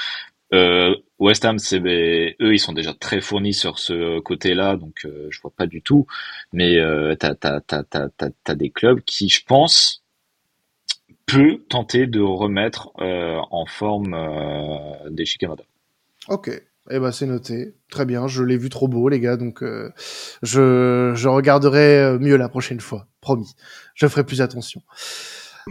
Euh, 0.53 0.95
West 1.19 1.45
Ham, 1.45 1.59
c'est 1.59 1.79
eux, 1.79 2.55
ils 2.55 2.59
sont 2.59 2.73
déjà 2.73 2.93
très 2.93 3.21
fournis 3.21 3.55
sur 3.55 3.79
ce 3.79 4.21
côté-là, 4.21 4.77
donc 4.77 5.05
euh, 5.05 5.29
je 5.31 5.41
vois 5.41 5.53
pas 5.57 5.67
du 5.67 5.81
tout. 5.81 6.07
Mais 6.53 6.77
euh, 6.79 7.15
t'as 7.15 7.35
t'as 7.35 7.61
t'as 7.61 7.85
t'as 7.85 8.09
t'as 8.19 8.55
des 8.55 8.71
clubs 8.71 9.01
qui, 9.03 9.29
je 9.29 9.45
pense, 9.45 10.03
peut 11.27 11.63
tenter 11.69 12.07
de 12.07 12.21
remettre 12.21 12.91
euh, 13.01 13.41
en 13.51 13.65
forme 13.65 14.17
des 15.11 15.25
Chikamada. 15.25 15.65
Ok, 16.29 16.51
Eh 16.91 16.99
ben 16.99 17.13
c'est 17.13 17.27
noté. 17.27 17.75
Très 17.91 18.05
bien, 18.05 18.27
je 18.27 18.43
l'ai 18.43 18.57
vu 18.57 18.69
trop 18.69 18.89
beau 18.89 19.09
les 19.09 19.21
gars, 19.21 19.37
donc 19.37 19.63
euh, 19.63 19.91
je, 20.43 21.13
je 21.15 21.29
regarderai 21.29 22.19
mieux 22.19 22.37
la 22.37 22.49
prochaine 22.49 22.81
fois, 22.81 23.07
promis. 23.21 23.55
Je 23.95 24.07
ferai 24.07 24.25
plus 24.25 24.41
attention. 24.41 24.83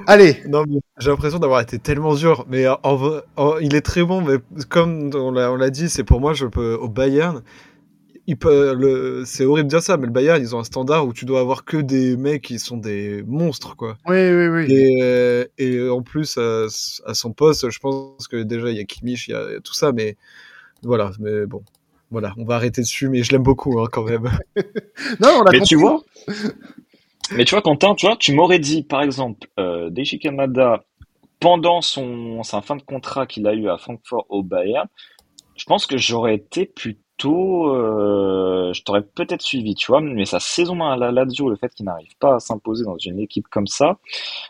Allez. 0.08 0.38
Non, 0.48 0.64
j'ai 0.98 1.10
l'impression 1.10 1.40
d'avoir 1.40 1.62
été 1.62 1.80
tellement 1.80 2.16
dur, 2.16 2.46
mais 2.50 2.66
en, 2.68 3.22
il 3.60 3.76
est 3.76 3.82
très 3.82 4.04
bon, 4.04 4.22
mais 4.22 4.38
comme 4.70 5.12
on 5.14 5.32
l'a 5.32 5.70
dit, 5.70 5.90
c'est 5.90 6.04
pour 6.04 6.20
moi, 6.22 6.34
je 6.34 6.46
peux 6.46 6.76
au 6.76 6.88
Bayern. 6.88 7.42
Il 8.28 8.38
peut, 8.38 9.24
c'est 9.26 9.44
horrible 9.44 9.68
de 9.68 9.70
dire 9.70 9.82
ça, 9.82 9.98
mais 9.98 10.06
le 10.06 10.12
Bayern, 10.12 10.40
ils 10.40 10.56
ont 10.56 10.60
un 10.60 10.64
standard 10.64 11.08
où 11.08 11.14
tu 11.14 11.26
dois 11.26 11.40
avoir 11.40 11.66
que 11.66 11.78
des 11.78 12.16
mecs 12.16 12.44
qui 12.44 12.60
sont 12.60 12.78
des 12.78 13.24
monstres, 13.26 13.76
quoi. 13.76 13.98
Oui, 14.08 14.32
oui, 14.32 14.48
oui. 14.48 14.72
Et, 14.72 15.48
et 15.58 15.90
en 15.90 16.04
plus, 16.04 16.38
à, 16.38 16.68
son 17.14 17.34
poste, 17.34 17.70
je 17.72 17.80
pense 17.80 18.28
que 18.28 18.44
déjà, 18.44 18.70
il 18.70 18.78
y 18.78 18.80
a 18.80 18.84
Kimmich, 18.84 19.28
il 19.28 19.32
y 19.32 19.34
a 19.34 19.60
tout 19.64 19.74
ça, 19.74 19.92
mais 19.92 20.16
voilà, 20.84 21.12
mais 21.20 21.46
bon. 21.46 21.64
Voilà, 22.12 22.34
on 22.38 22.44
va 22.44 22.56
arrêter 22.56 22.82
dessus, 22.82 23.08
mais 23.08 23.22
je 23.22 23.32
l'aime 23.32 23.44
beaucoup 23.44 23.80
hein, 23.80 23.88
quand 23.92 24.04
même. 24.04 24.24
non, 25.20 25.30
on 25.42 25.44
a 25.44 25.52
mais 25.52 25.62
tu 25.62 25.76
vois, 25.76 26.02
mais 27.36 27.46
tu 27.46 27.54
vois, 27.54 27.62
Quentin, 27.62 27.94
tu 27.94 28.08
vois, 28.08 28.16
tu 28.18 28.34
m'aurais 28.34 28.60
dit, 28.60 28.84
par 28.84 29.02
exemple, 29.02 29.48
euh, 29.60 29.90
Deishi 29.92 30.18
Kamada, 30.18 30.84
pendant 31.40 31.82
son, 31.82 32.42
sa 32.44 32.62
fin 32.62 32.76
de 32.76 32.82
contrat 32.82 33.28
qu'il 33.28 33.46
a 33.48 33.54
eu 33.54 33.70
à 33.70 33.78
Francfort 33.78 34.26
au 34.30 34.42
Bayern, 34.42 34.88
je 35.56 35.66
pense 35.66 35.86
que 35.86 35.98
j'aurais 35.98 36.36
été 36.36 36.66
plutôt, 37.20 37.76
euh, 37.76 38.72
je 38.74 38.82
t'aurais 38.84 39.02
peut-être 39.02 39.42
suivi, 39.42 39.76
tu 39.76 39.88
vois, 39.92 40.02
mais 40.02 40.26
sa 40.26 40.40
saison 40.40 40.82
à 40.84 40.96
la 40.96 41.12
Lazio, 41.12 41.50
le 41.50 41.58
fait 41.58 41.70
qu'il 41.74 41.86
n'arrive 41.86 42.16
pas 42.20 42.36
à 42.36 42.40
s'imposer 42.40 42.86
dans 42.86 42.98
une 42.98 43.20
équipe 43.20 43.48
comme 43.50 43.68
ça, 43.68 43.98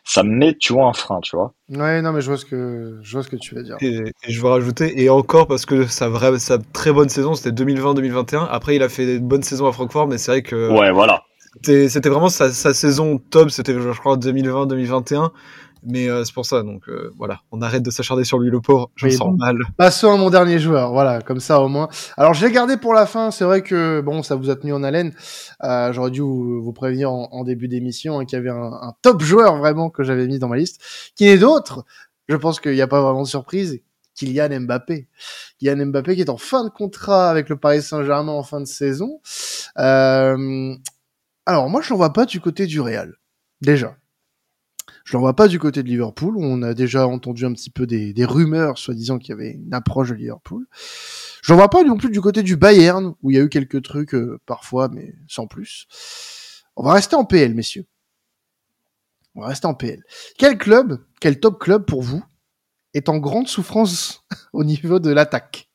ça 0.03 0.23
met, 0.23 0.55
tu 0.55 0.73
vois, 0.73 0.85
un 0.85 0.93
frein, 0.93 1.19
tu 1.21 1.35
vois. 1.35 1.53
Ouais, 1.69 2.01
non, 2.01 2.11
mais 2.11 2.21
je 2.21 2.27
vois 2.27 2.37
ce 2.37 2.45
que, 2.45 2.99
je 3.01 3.11
vois 3.11 3.23
ce 3.23 3.29
que 3.29 3.35
tu 3.35 3.55
veux 3.55 3.63
dire. 3.63 3.77
Et, 3.81 4.13
je 4.27 4.41
veux 4.41 4.47
rajouter, 4.47 5.01
et 5.01 5.09
encore 5.09 5.47
parce 5.47 5.65
que 5.65 5.87
sa 5.87 6.09
vraie, 6.09 6.37
sa 6.37 6.59
très 6.59 6.91
bonne 6.91 7.09
saison, 7.09 7.33
c'était 7.33 7.63
2020-2021. 7.63 8.47
Après, 8.49 8.75
il 8.75 8.83
a 8.83 8.89
fait 8.89 9.17
une 9.17 9.27
bonne 9.27 9.43
saison 9.43 9.67
à 9.67 9.71
Francfort, 9.71 10.07
mais 10.07 10.17
c'est 10.17 10.31
vrai 10.31 10.41
que. 10.43 10.71
Ouais, 10.71 10.91
voilà. 10.91 11.23
C'était 11.63 12.09
vraiment 12.09 12.29
sa, 12.29 12.51
saison 12.51 13.17
top, 13.17 13.49
c'était 13.49 13.73
je 13.73 13.99
crois 13.99 14.17
2020-2021. 14.17 15.31
Mais 15.83 16.09
euh, 16.09 16.23
c'est 16.23 16.33
pour 16.33 16.45
ça, 16.45 16.61
donc 16.63 16.89
euh, 16.89 17.13
voilà, 17.17 17.41
on 17.51 17.61
arrête 17.61 17.83
de 17.83 17.91
s'acharner 17.91 18.23
sur 18.23 18.39
lui, 18.39 18.49
le 18.49 18.59
pauvre, 18.59 18.91
je 18.95 19.09
sens 19.09 19.37
mal. 19.37 19.55
Passons 19.77 20.11
à 20.11 20.17
mon 20.17 20.29
dernier 20.29 20.59
joueur, 20.59 20.91
voilà, 20.91 21.21
comme 21.21 21.39
ça 21.39 21.61
au 21.61 21.67
moins. 21.67 21.87
Alors 22.17 22.33
je 22.33 22.45
l'ai 22.45 22.51
gardé 22.51 22.77
pour 22.77 22.93
la 22.93 23.05
fin, 23.05 23.31
c'est 23.31 23.45
vrai 23.45 23.61
que 23.61 24.01
bon, 24.01 24.21
ça 24.21 24.35
vous 24.35 24.49
a 24.49 24.55
tenu 24.55 24.73
en 24.73 24.83
haleine. 24.83 25.13
Euh, 25.63 25.93
J'aurais 25.93 26.11
dû 26.11 26.21
vous, 26.21 26.73
prévenir 26.73 27.11
en, 27.11 27.43
début 27.43 27.67
d'émission 27.67 28.19
hein, 28.19 28.25
qu'il 28.25 28.37
y 28.37 28.39
avait 28.39 28.49
un, 28.49 28.73
un, 28.81 28.93
top 29.01 29.21
joueur 29.21 29.57
vraiment 29.57 29.89
que 29.89 30.03
j'avais 30.03 30.27
mis 30.27 30.39
dans 30.39 30.49
ma 30.49 30.57
liste, 30.57 30.81
qui 31.15 31.25
n'est 31.25 31.37
d'autre? 31.37 31.85
Je 32.27 32.35
pense 32.35 32.59
qu'il 32.59 32.73
n'y 32.73 32.81
a 32.81 32.87
pas 32.87 33.01
vraiment 33.01 33.23
de 33.23 33.27
surprise. 33.27 33.81
Kylian 34.15 34.61
Mbappé. 34.61 35.07
Kylian 35.59 35.87
Mbappé 35.87 36.15
qui 36.15 36.21
est 36.21 36.29
en 36.29 36.37
fin 36.37 36.65
de 36.65 36.69
contrat 36.69 37.29
avec 37.29 37.47
le 37.47 37.55
Paris 37.55 37.81
Saint-Germain 37.81 38.33
en 38.33 38.43
fin 38.43 38.59
de 38.59 38.65
saison. 38.65 39.21
Alors 39.75 40.37
moi 41.69 41.81
je 41.81 41.89
l'envoie 41.89 42.13
pas 42.13 42.25
du 42.25 42.39
côté 42.41 42.67
du 42.67 42.81
Real, 42.81 43.15
déjà. 43.61 43.95
Je 45.03 45.13
l'envoie 45.13 45.35
pas 45.35 45.47
du 45.47 45.59
côté 45.59 45.83
de 45.83 45.87
Liverpool, 45.87 46.35
on 46.37 46.61
a 46.61 46.73
déjà 46.73 47.07
entendu 47.07 47.45
un 47.45 47.53
petit 47.53 47.69
peu 47.69 47.87
des, 47.87 48.13
rumeurs 48.25 48.77
soi-disant 48.77 49.17
qu'il 49.17 49.29
y 49.29 49.33
avait 49.33 49.51
une 49.51 49.73
approche 49.73 50.09
de 50.09 50.15
Liverpool. 50.15 50.67
Je 51.41 51.51
l'envoie 51.51 51.69
pas 51.69 51.83
non 51.83 51.97
plus 51.97 52.09
du 52.09 52.21
côté 52.21 52.43
du 52.43 52.57
Bayern, 52.57 53.13
où 53.21 53.31
il 53.31 53.37
y 53.37 53.39
a 53.39 53.43
eu 53.43 53.49
quelques 53.49 53.81
trucs 53.81 54.13
euh, 54.13 54.39
parfois, 54.45 54.89
mais 54.89 55.15
sans 55.27 55.47
plus. 55.47 55.87
On 56.75 56.83
va 56.83 56.93
rester 56.93 57.15
en 57.15 57.25
PL, 57.25 57.53
messieurs. 57.53 57.85
On 59.35 59.41
va 59.41 59.47
rester 59.47 59.67
en 59.67 59.73
PL. 59.73 60.03
Quel 60.37 60.57
club, 60.57 61.03
quel 61.21 61.39
top 61.39 61.59
club 61.59 61.85
pour 61.85 62.01
vous 62.01 62.23
est 62.93 63.09
en 63.09 63.17
grande 63.17 63.47
souffrance 63.47 64.25
au 64.53 64.63
niveau 64.63 64.99
de 64.99 65.11
l'attaque? 65.11 65.68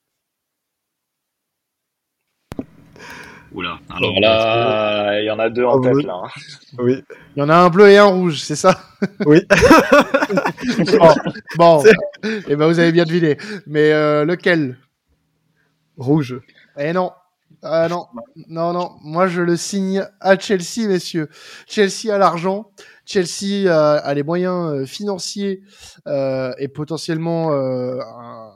Oula, 3.55 3.79
alors 3.89 4.19
là, 4.19 5.21
il 5.21 5.27
y 5.27 5.31
en 5.31 5.39
a 5.39 5.49
deux 5.49 5.65
en 5.65 5.81
tête, 5.81 6.03
là. 6.03 6.23
Hein. 6.25 6.29
Oui. 6.77 7.05
Il 7.37 7.39
y 7.39 7.43
en 7.43 7.49
a 7.49 7.55
un 7.55 7.71
bleu 7.71 7.89
et 7.89 7.99
un 7.99 8.07
rouge, 8.07 8.41
c'est 8.41 8.57
ça? 8.57 8.81
Oui. 9.27 9.43
bon, 11.57 11.85
et 11.85 11.93
eh 12.49 12.57
ben 12.57 12.67
vous 12.67 12.81
avez 12.81 12.91
bien 12.91 13.05
deviné. 13.05 13.37
Mais 13.69 13.93
euh, 13.93 14.25
lequel? 14.25 14.77
Rouge. 15.97 16.41
Eh 16.77 16.93
non. 16.93 17.13
Ah 17.63 17.89
non, 17.89 18.07
non, 18.49 18.73
non. 18.73 18.91
Moi, 19.03 19.29
je 19.29 19.41
le 19.41 19.57
signe 19.57 20.05
à 20.21 20.37
Chelsea, 20.37 20.89
messieurs. 20.89 21.29
Chelsea 21.69 22.13
a 22.13 22.19
l'argent. 22.19 22.73
Chelsea 23.07 23.71
a, 23.71 24.15
les 24.15 24.25
moyens 24.25 24.73
euh, 24.73 24.85
financiers 24.85 25.63
euh, 26.09 26.53
et 26.59 26.67
potentiellement 26.67 27.53
un 27.53 28.51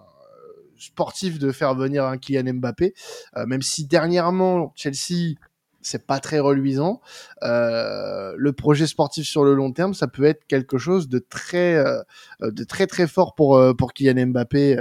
sportif 0.79 1.39
de 1.39 1.53
faire 1.53 1.75
venir 1.75 2.05
un 2.05 2.19
Kylian 2.19 2.55
Mbappé, 2.55 2.95
euh, 3.37 3.47
même 3.47 3.63
si 3.63 3.87
dernièrement 3.87 4.73
Chelsea 4.75 5.35
c'est 5.81 6.07
pas 6.07 6.19
très 6.19 6.41
reluisant. 6.41 7.01
Euh, 7.45 8.35
le 8.37 8.53
projet 8.53 8.87
sportif 8.87 9.27
sur 9.27 9.45
le 9.45 9.55
long 9.55 9.73
terme, 9.73 9.95
ça 9.95 10.09
peut 10.09 10.25
être 10.25 10.45
quelque 10.47 10.77
chose 10.77 11.09
de 11.09 11.19
très, 11.19 11.77
euh, 11.77 12.03
de 12.43 12.65
très 12.65 12.87
très 12.89 13.07
fort 13.07 13.35
pour 13.35 13.63
pour 13.79 13.93
Kylian 13.93 14.27
Mbappé, 14.27 14.77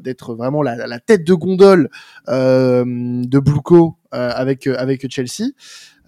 d'être 0.00 0.34
vraiment 0.34 0.62
la, 0.62 0.86
la, 0.88 0.98
tête 0.98 1.24
de 1.24 1.34
gondole 1.34 1.88
de 2.26 3.38
Bluco 3.38 3.96
avec 4.10 4.66
avec 4.66 5.10
Chelsea. 5.10 5.52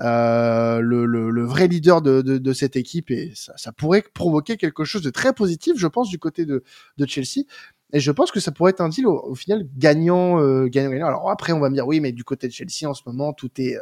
Le, 0.00 1.44
vrai 1.44 1.68
leader 1.68 2.02
de, 2.02 2.52
cette 2.52 2.76
équipe 2.76 3.12
et 3.12 3.32
ça, 3.34 3.72
pourrait 3.72 4.04
provoquer 4.12 4.56
quelque 4.56 4.84
chose 4.84 5.02
de 5.02 5.10
très 5.10 5.32
positif, 5.32 5.74
je 5.76 5.86
pense, 5.86 6.10
du 6.10 6.18
côté 6.18 6.44
de 6.44 6.62
Chelsea. 7.06 7.44
Et 7.92 8.00
je 8.00 8.10
pense 8.10 8.32
que 8.32 8.40
ça 8.40 8.50
pourrait 8.50 8.70
être 8.70 8.80
un 8.80 8.88
deal 8.88 9.06
au, 9.06 9.34
final 9.34 9.66
gagnant, 9.76 10.40
euh, 10.40 10.66
gagnant, 10.66 10.90
gagnant. 10.90 11.06
Alors 11.06 11.30
après, 11.30 11.52
on 11.52 11.60
va 11.60 11.70
me 11.70 11.74
dire 11.74 11.86
oui, 11.86 12.00
mais 12.00 12.12
du 12.12 12.24
côté 12.24 12.48
de 12.48 12.52
Chelsea 12.52 12.88
en 12.88 12.94
ce 12.94 13.02
moment, 13.06 13.32
tout 13.32 13.50
est, 13.58 13.76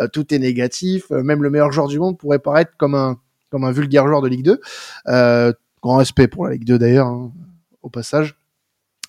euh, 0.00 0.08
tout 0.08 0.34
est 0.34 0.38
négatif. 0.38 1.10
Euh, 1.12 1.22
même 1.22 1.42
le 1.42 1.50
meilleur 1.50 1.70
joueur 1.70 1.86
du 1.86 1.98
monde 1.98 2.18
pourrait 2.18 2.40
paraître 2.40 2.72
comme 2.76 2.94
un, 2.96 3.18
comme 3.50 3.62
un 3.62 3.70
vulgaire 3.70 4.08
joueur 4.08 4.22
de 4.22 4.26
Ligue 4.26 4.44
2. 4.44 4.60
Euh, 5.06 5.52
grand 5.80 5.98
respect 5.98 6.26
pour 6.26 6.46
la 6.46 6.54
Ligue 6.54 6.64
2 6.64 6.78
d'ailleurs, 6.78 7.06
hein, 7.06 7.32
au 7.82 7.90
passage. 7.90 8.36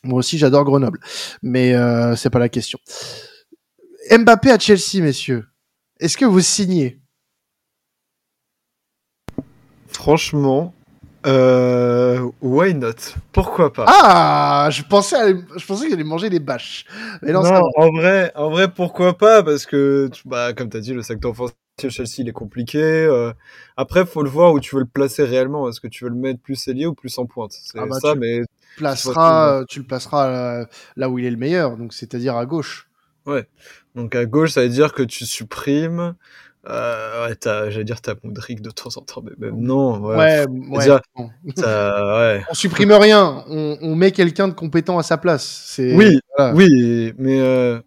Moi 0.04 0.20
aussi, 0.20 0.38
j'adore 0.38 0.64
Grenoble, 0.66 1.00
mais 1.42 1.74
euh, 1.74 2.16
c'est 2.16 2.30
pas 2.30 2.38
la 2.38 2.50
question. 2.50 2.78
Mbappé 4.12 4.52
à 4.52 4.60
Chelsea, 4.60 5.02
messieurs. 5.02 5.48
Est-ce 6.00 6.16
que 6.16 6.26
vous 6.26 6.42
signez? 6.42 7.00
Franchement, 9.88 10.75
euh, 11.26 12.30
why 12.42 12.74
not? 12.74 13.16
Pourquoi 13.32 13.74
pas? 13.74 13.86
Ah, 13.88 14.70
je 14.72 14.84
pensais, 14.84 15.36
je 15.56 15.66
pensais 15.66 15.86
qu'il 15.86 15.94
allait 15.94 16.04
manger 16.04 16.30
des 16.30 16.40
bâches. 16.40 16.86
Mais 17.22 17.32
non, 17.32 17.42
en 17.42 17.90
vrai, 17.92 18.32
en 18.36 18.50
vrai, 18.50 18.72
pourquoi 18.72 19.18
pas? 19.18 19.44
Parce 19.44 19.66
que, 19.66 20.10
bah, 20.26 20.54
comme 20.54 20.70
tu 20.70 20.78
as 20.78 20.82
dit, 20.82 20.94
le 20.94 21.02
secteur 21.02 21.32
offensif 21.32 21.56
Chelsea 21.80 22.20
il 22.20 22.30
est 22.30 22.34
compliqué. 22.34 22.82
Euh, 22.82 23.34
après, 23.76 24.06
faut 24.06 24.24
le 24.24 24.30
voir 24.30 24.54
où 24.54 24.60
tu 24.60 24.76
veux 24.76 24.82
le 24.82 24.88
placer 24.88 25.24
réellement. 25.24 25.68
Est-ce 25.70 25.82
que 25.82 25.88
tu 25.88 26.04
veux 26.04 26.10
le 26.10 26.16
mettre 26.16 26.40
plus 26.40 26.68
ailier 26.68 26.86
ou 26.86 26.94
plus 26.94 27.18
en 27.18 27.26
pointe? 27.26 27.52
C'est 27.52 27.80
ah 27.80 27.86
bah, 27.86 28.00
ça, 28.00 28.16
mais 28.16 28.42
placeras, 28.78 29.66
tu 29.66 29.80
le 29.80 29.86
placeras 29.86 30.28
euh, 30.28 30.66
là 30.96 31.10
où 31.10 31.20
il 31.20 31.26
est 31.26 31.32
le 31.32 31.38
meilleur, 31.38 31.78
donc 31.78 31.94
c'est-à-dire 31.94 32.36
à 32.36 32.46
gauche. 32.46 32.90
Ouais. 33.26 33.48
Donc 33.96 34.16
à 34.16 34.26
gauche, 34.26 34.52
ça 34.52 34.62
veut 34.62 34.70
dire 34.70 34.94
que 34.94 35.04
tu 35.04 35.26
supprimes 35.26 36.16
euh, 36.68 37.28
ouais, 37.28 37.36
j'allais 37.44 37.84
dire 37.84 38.02
t'as 38.02 38.16
Modric 38.24 38.62
de 38.62 38.72
temps 38.72 38.90
en 38.96 39.02
temps, 39.02 39.22
mais 39.24 39.32
même 39.38 39.60
non. 39.60 40.00
Ouais, 40.00 40.46
ouais, 40.48 40.90
ouais. 41.18 42.44
On 42.50 42.54
supprime 42.54 42.92
rien, 42.94 43.44
on, 43.48 43.78
on 43.82 43.96
met 43.96 44.12
quelqu'un 44.12 44.48
de 44.48 44.54
compétent 44.54 44.98
à 44.98 45.04
sa 45.04 45.18
place. 45.18 45.80
Oui, 45.80 46.20
oui, 46.54 47.14
mais 47.18 47.40
euh, 47.40 47.80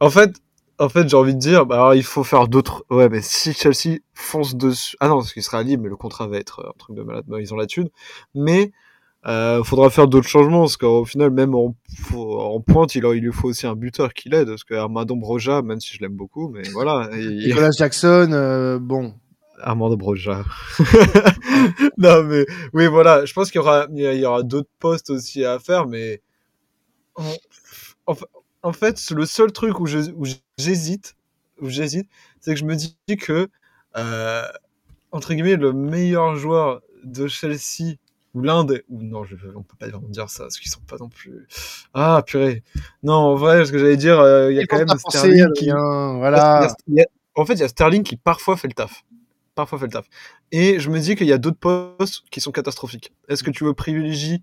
en 0.00 0.10
fait, 0.10 0.32
en 0.78 0.88
fait, 0.88 1.08
j'ai 1.08 1.16
envie 1.16 1.34
de 1.34 1.38
dire, 1.38 1.64
bah, 1.64 1.76
alors, 1.76 1.94
il 1.94 2.02
faut 2.02 2.24
faire 2.24 2.48
d'autres. 2.48 2.84
Ouais, 2.90 3.08
mais 3.08 3.20
si 3.22 3.52
Chelsea 3.52 3.98
fonce 4.14 4.56
dessus, 4.56 4.96
ah 5.00 5.08
non, 5.08 5.18
parce 5.18 5.32
qu'il 5.32 5.42
sera 5.42 5.62
libre, 5.62 5.84
mais 5.84 5.88
le 5.88 5.96
contrat 5.96 6.26
va 6.26 6.38
être 6.38 6.66
un 6.68 6.72
truc 6.78 6.96
de 6.96 7.02
malade. 7.02 7.24
Bah, 7.28 7.40
ils 7.40 7.54
ont 7.54 7.56
la 7.56 7.66
thune, 7.66 7.88
mais 8.34 8.72
euh, 9.26 9.62
faudra 9.62 9.88
faire 9.88 10.08
d'autres 10.08 10.26
changements 10.28 10.62
parce 10.62 10.76
qu'au 10.76 11.04
final 11.04 11.30
même 11.30 11.54
en, 11.54 11.76
en 12.12 12.60
pointe 12.60 12.96
il, 12.96 13.04
il 13.04 13.20
lui 13.20 13.32
faut 13.32 13.48
aussi 13.48 13.68
un 13.68 13.76
buteur 13.76 14.14
qui 14.14 14.28
l'aide 14.28 14.48
parce 14.48 14.64
que 14.64 14.74
Armando 14.74 15.14
Broja 15.14 15.62
même 15.62 15.80
si 15.80 15.94
je 15.94 16.00
l'aime 16.00 16.16
beaucoup 16.16 16.48
mais 16.48 16.62
voilà 16.70 17.08
Nicolas 17.16 17.70
Jackson 17.70 18.30
euh, 18.32 18.80
bon. 18.80 19.14
Armando 19.60 19.96
Broja. 19.96 20.44
Non 21.98 22.24
mais 22.24 22.46
oui 22.72 22.88
voilà 22.88 23.24
je 23.24 23.32
pense 23.32 23.52
qu'il 23.52 23.60
y 23.60 23.62
aura 23.62 23.86
il 23.94 24.02
y 24.02 24.26
aura 24.26 24.42
d'autres 24.42 24.70
postes 24.80 25.10
aussi 25.10 25.44
à 25.44 25.60
faire 25.60 25.86
mais 25.86 26.20
en, 27.14 28.16
en, 28.64 28.72
fait 28.72 28.98
le 29.10 29.24
seul 29.24 29.52
truc 29.52 29.78
où 29.78 29.86
j'hésite 29.86 31.14
où 31.60 31.68
j'hésite 31.68 32.08
c'est 32.40 32.54
que 32.54 32.58
je 32.58 32.64
me 32.64 32.74
dis 32.74 32.96
que 33.20 33.48
euh, 33.96 34.42
entre 35.12 35.32
guillemets 35.32 35.54
le 35.54 35.72
meilleur 35.72 36.34
joueur 36.34 36.80
de 37.04 37.28
Chelsea 37.28 37.98
ou 38.34 38.40
l'un 38.42 38.64
des 38.64 38.82
ou 38.88 39.02
non 39.02 39.24
je, 39.24 39.36
on 39.54 39.62
peut 39.62 39.76
pas 39.78 39.88
dire 39.88 40.30
ça 40.30 40.44
parce 40.44 40.58
qu'ils 40.58 40.70
sont 40.70 40.80
pas 40.80 40.96
non 40.98 41.08
plus 41.08 41.46
ah 41.94 42.22
purée. 42.26 42.62
Non 43.02 43.14
en 43.14 43.34
vrai 43.34 43.64
ce 43.64 43.72
que 43.72 43.78
j'allais 43.78 43.96
dire 43.96 44.18
euh, 44.20 44.50
il 44.50 44.56
y 44.56 44.60
a 44.60 44.66
quand 44.66 44.78
même 44.78 44.88
Sterling 44.96 45.52
qui 45.54 45.70
voilà. 45.70 46.74
En 47.34 47.44
fait 47.44 47.54
il 47.54 47.60
y 47.60 47.64
a 47.64 47.68
Sterling 47.68 48.02
qui 48.02 48.16
parfois 48.16 48.56
fait 48.56 48.68
le 48.68 48.74
taf. 48.74 49.04
Parfois 49.54 49.78
fait 49.78 49.86
le 49.86 49.92
taf. 49.92 50.06
Et 50.50 50.80
je 50.80 50.88
me 50.88 50.98
dis 50.98 51.14
qu'il 51.14 51.26
y 51.26 51.32
a 51.32 51.38
d'autres 51.38 51.58
postes 51.58 52.22
qui 52.30 52.40
sont 52.40 52.52
catastrophiques. 52.52 53.12
Est-ce 53.28 53.42
que 53.42 53.50
tu 53.50 53.64
veux 53.64 53.74
privilégier 53.74 54.40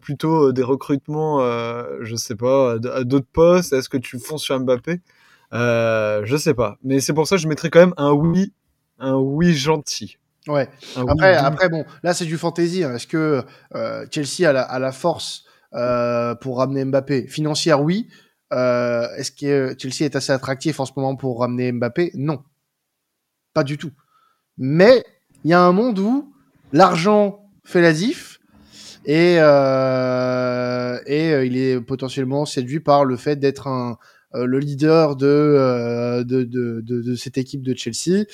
plutôt 0.00 0.52
des 0.52 0.62
recrutements, 0.62 1.40
je 2.02 2.16
sais 2.16 2.36
pas, 2.36 2.72
à 2.72 3.04
d'autres 3.04 3.28
postes? 3.32 3.72
Est-ce 3.72 3.88
que 3.88 3.96
tu 3.96 4.18
fonces 4.18 4.42
sur 4.42 4.58
Mbappé? 4.60 5.00
Je 5.52 6.36
sais 6.38 6.54
pas. 6.54 6.76
Mais 6.82 7.00
c'est 7.00 7.14
pour 7.14 7.26
ça 7.26 7.36
que 7.36 7.42
je 7.42 7.48
mettrais 7.48 7.70
quand 7.70 7.80
même 7.80 7.94
un 7.96 8.12
oui, 8.12 8.52
un 8.98 9.16
oui 9.16 9.54
gentil. 9.54 10.18
Ouais. 10.48 10.68
après, 10.96 11.34
après, 11.34 11.68
bon, 11.68 11.84
là 12.02 12.14
c'est 12.14 12.24
du 12.24 12.38
fantasy. 12.38 12.84
Hein. 12.84 12.94
Est-ce 12.94 13.06
que 13.06 13.44
Chelsea 14.10 14.48
a 14.48 14.52
la, 14.52 14.62
a 14.62 14.78
la 14.78 14.92
force 14.92 15.44
pour 16.40 16.58
ramener 16.58 16.84
Mbappé? 16.84 17.26
Financière, 17.26 17.82
oui. 17.82 18.08
Est-ce 18.50 19.32
que 19.32 19.74
Chelsea 19.78 20.04
est 20.04 20.16
assez 20.16 20.32
attractif 20.32 20.78
en 20.80 20.84
ce 20.86 20.92
moment 20.96 21.16
pour 21.16 21.40
ramener 21.40 21.72
Mbappé? 21.72 22.12
Non. 22.14 22.42
Pas 23.54 23.64
du 23.64 23.78
tout. 23.78 23.90
Mais 24.58 25.02
il 25.44 25.50
y 25.50 25.54
a 25.54 25.60
un 25.60 25.72
monde 25.72 25.98
où 25.98 26.32
l'argent 26.72 27.48
fait 27.64 27.80
la 27.80 27.92
diff 27.92 28.38
et, 29.04 29.36
euh, 29.38 30.98
et 31.06 31.32
euh, 31.32 31.44
il 31.44 31.56
est 31.56 31.80
potentiellement 31.80 32.44
séduit 32.46 32.80
par 32.80 33.04
le 33.04 33.16
fait 33.16 33.36
d'être 33.36 33.66
un 33.68 33.92
euh, 33.92 33.94
le 34.44 34.58
leader 34.58 35.16
de, 35.16 35.26
euh, 35.26 36.24
de, 36.24 36.42
de, 36.42 36.80
de, 36.80 37.02
de, 37.02 37.14
cette 37.14 37.38
équipe 37.38 37.62
de 37.62 37.74
Chelsea, 37.74 38.24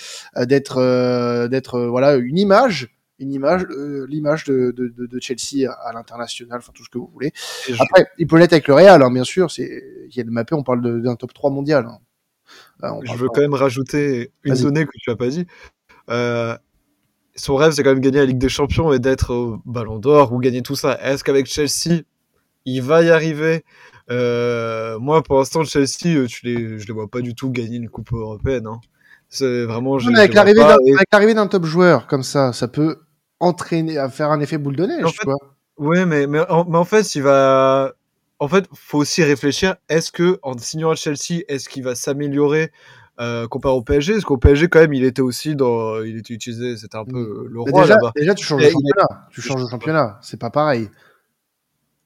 d'être 0.47 1.49
d'être 1.49 1.81
voilà 1.81 2.17
une 2.17 2.39
image 2.39 2.91
une 3.19 3.33
image, 3.33 3.65
l'image 4.09 4.45
de, 4.45 4.73
de, 4.73 4.89
de, 5.07 5.21
Chelsea 5.21 5.71
à, 5.71 5.93
l'international, 5.93 6.59
enfin 6.59 6.73
tout 6.75 6.83
ce 6.85 6.91
que 6.91 6.99
vous 6.99 7.09
voulez. 7.13 7.33
Après, 7.79 8.09
il 8.19 8.27
peut 8.27 8.37
l'être 8.37 8.53
avec 8.53 8.67
le 8.67 8.75
Real, 8.75 9.01
hein, 9.01 9.13
bien 9.13 9.23
sûr. 9.23 9.49
C'est, 9.49 9.85
il 10.09 10.17
y 10.17 10.21
a 10.21 10.25
le 10.25 10.33
mappé, 10.33 10.57
on 10.57 10.65
parle 10.65 11.03
d'un 11.03 11.15
top 11.15 11.33
3 11.33 11.51
mondial. 11.51 11.87
Hein. 12.83 12.99
je 13.05 13.15
veux 13.15 13.29
quand 13.29 13.41
même 13.41 13.55
rajouter 13.55 14.33
une 14.43 14.55
donnée 14.55 14.87
que 14.87 14.91
tu 14.99 15.11
as 15.11 15.17
pas 15.17 15.29
dit. 15.29 15.47
Euh, 16.11 16.57
son 17.35 17.57
rêve, 17.57 17.73
c'est 17.73 17.83
quand 17.83 17.91
même 17.91 18.01
gagner 18.01 18.19
la 18.19 18.27
Ligue 18.27 18.39
des 18.39 18.49
Champions 18.49 18.93
et 18.93 18.99
d'être 18.99 19.33
au 19.33 19.63
Ballon 19.65 19.99
d'Or 19.99 20.33
ou 20.33 20.39
gagner 20.39 20.63
tout 20.63 20.77
ça. 20.77 20.99
Est-ce 21.01 21.25
qu'avec 21.25 21.47
Chelsea, 21.47 22.03
il 22.65 22.83
va 22.83 23.03
y 23.03 23.11
arriver 23.11 23.65
euh, 24.11 24.99
Moi, 24.99 25.23
pour 25.23 25.39
l'instant, 25.39 25.65
Chelsea, 25.65 26.07
euh, 26.07 26.27
tu 26.27 26.47
les, 26.47 26.79
je 26.79 26.87
les 26.87 26.93
vois 26.93 27.09
pas 27.09 27.21
du 27.21 27.35
tout 27.35 27.51
gagner 27.51 27.77
une 27.77 27.89
Coupe 27.89 28.13
européenne. 28.13 28.67
Hein. 28.67 28.81
C'est 29.29 29.65
vraiment. 29.65 29.99
Je, 29.99 30.11
avec 30.11 30.35
l'arrivée 30.35 31.35
d'un 31.35 31.47
top 31.47 31.65
joueur 31.65 32.07
comme 32.07 32.23
ça, 32.23 32.53
ça 32.53 32.69
peut 32.69 33.01
entraîner, 33.41 33.99
à 33.99 34.09
faire 34.09 34.31
un 34.31 34.41
effet 34.41 34.59
boule 34.59 34.77
de 34.77 34.87
neige, 34.87 35.13
tu 35.19 35.25
vois. 35.27 35.37
Ouais, 35.79 36.05
mais, 36.05 36.27
mais, 36.27 36.41
en, 36.51 36.65
mais 36.65 36.79
en 36.79 36.85
fait, 36.85 37.15
il 37.15 37.23
va. 37.23 37.93
En 38.39 38.49
fait, 38.49 38.67
faut 38.75 38.99
aussi 38.99 39.23
réfléchir. 39.23 39.77
Est-ce 39.89 40.11
que 40.11 40.39
en 40.43 40.59
signant 40.59 40.91
à 40.91 40.97
Chelsea, 40.97 41.43
est-ce 41.49 41.69
qu'il 41.69 41.85
va 41.85 41.95
s'améliorer 41.95 42.73
euh, 43.21 43.47
comparé 43.47 43.75
au 43.75 43.83
PSG, 43.83 44.15
parce 44.15 44.25
qu'au 44.25 44.39
PSG 44.39 44.69
quand 44.69 44.81
même 44.81 44.95
il 44.95 45.05
était 45.05 45.21
aussi 45.21 45.55
dans, 45.55 46.03
il 46.03 46.17
était 46.17 46.33
utilisé, 46.33 46.79
c'était 46.79 46.97
un 46.97 47.05
peu 47.05 47.47
le 47.49 47.61
roi 47.61 47.83
déjà, 47.83 47.95
là-bas. 47.95 48.13
Déjà 48.17 48.35
tu 48.35 48.45
changes 48.45 48.65
de 48.65 48.71
championnat, 48.71 49.29
tu 49.31 49.43
changes 49.43 49.63
de 49.63 49.69
championnat, 49.69 50.19
c'est 50.23 50.41
pas 50.41 50.51
pareil. 50.51 50.89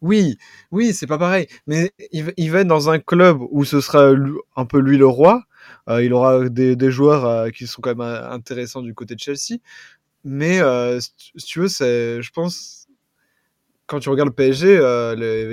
Oui, 0.02 0.36
oui, 0.72 0.92
c'est 0.92 1.06
pas 1.06 1.18
pareil, 1.18 1.46
mais 1.66 1.92
il, 2.12 2.50
va 2.50 2.60
être 2.60 2.66
dans 2.66 2.90
un 2.90 2.98
club 2.98 3.38
où 3.50 3.64
ce 3.64 3.80
sera 3.80 4.12
un 4.56 4.66
peu 4.66 4.78
lui 4.78 4.98
le 4.98 5.06
roi. 5.06 5.44
Euh, 5.88 6.02
il 6.02 6.12
aura 6.12 6.48
des, 6.48 6.90
joueurs 6.90 7.24
euh, 7.24 7.50
qui 7.50 7.66
sont 7.66 7.80
quand 7.80 7.90
même 7.90 8.00
euh, 8.06 8.30
intéressants 8.30 8.82
du 8.82 8.94
côté 8.94 9.14
de 9.14 9.20
Chelsea, 9.20 9.58
mais 10.24 10.60
si 11.00 11.46
tu 11.46 11.60
veux, 11.60 11.68
je 11.68 12.30
pense, 12.32 12.88
quand 13.86 14.00
tu 14.00 14.08
regardes 14.10 14.28
le 14.28 14.34
PSG, 14.34 14.74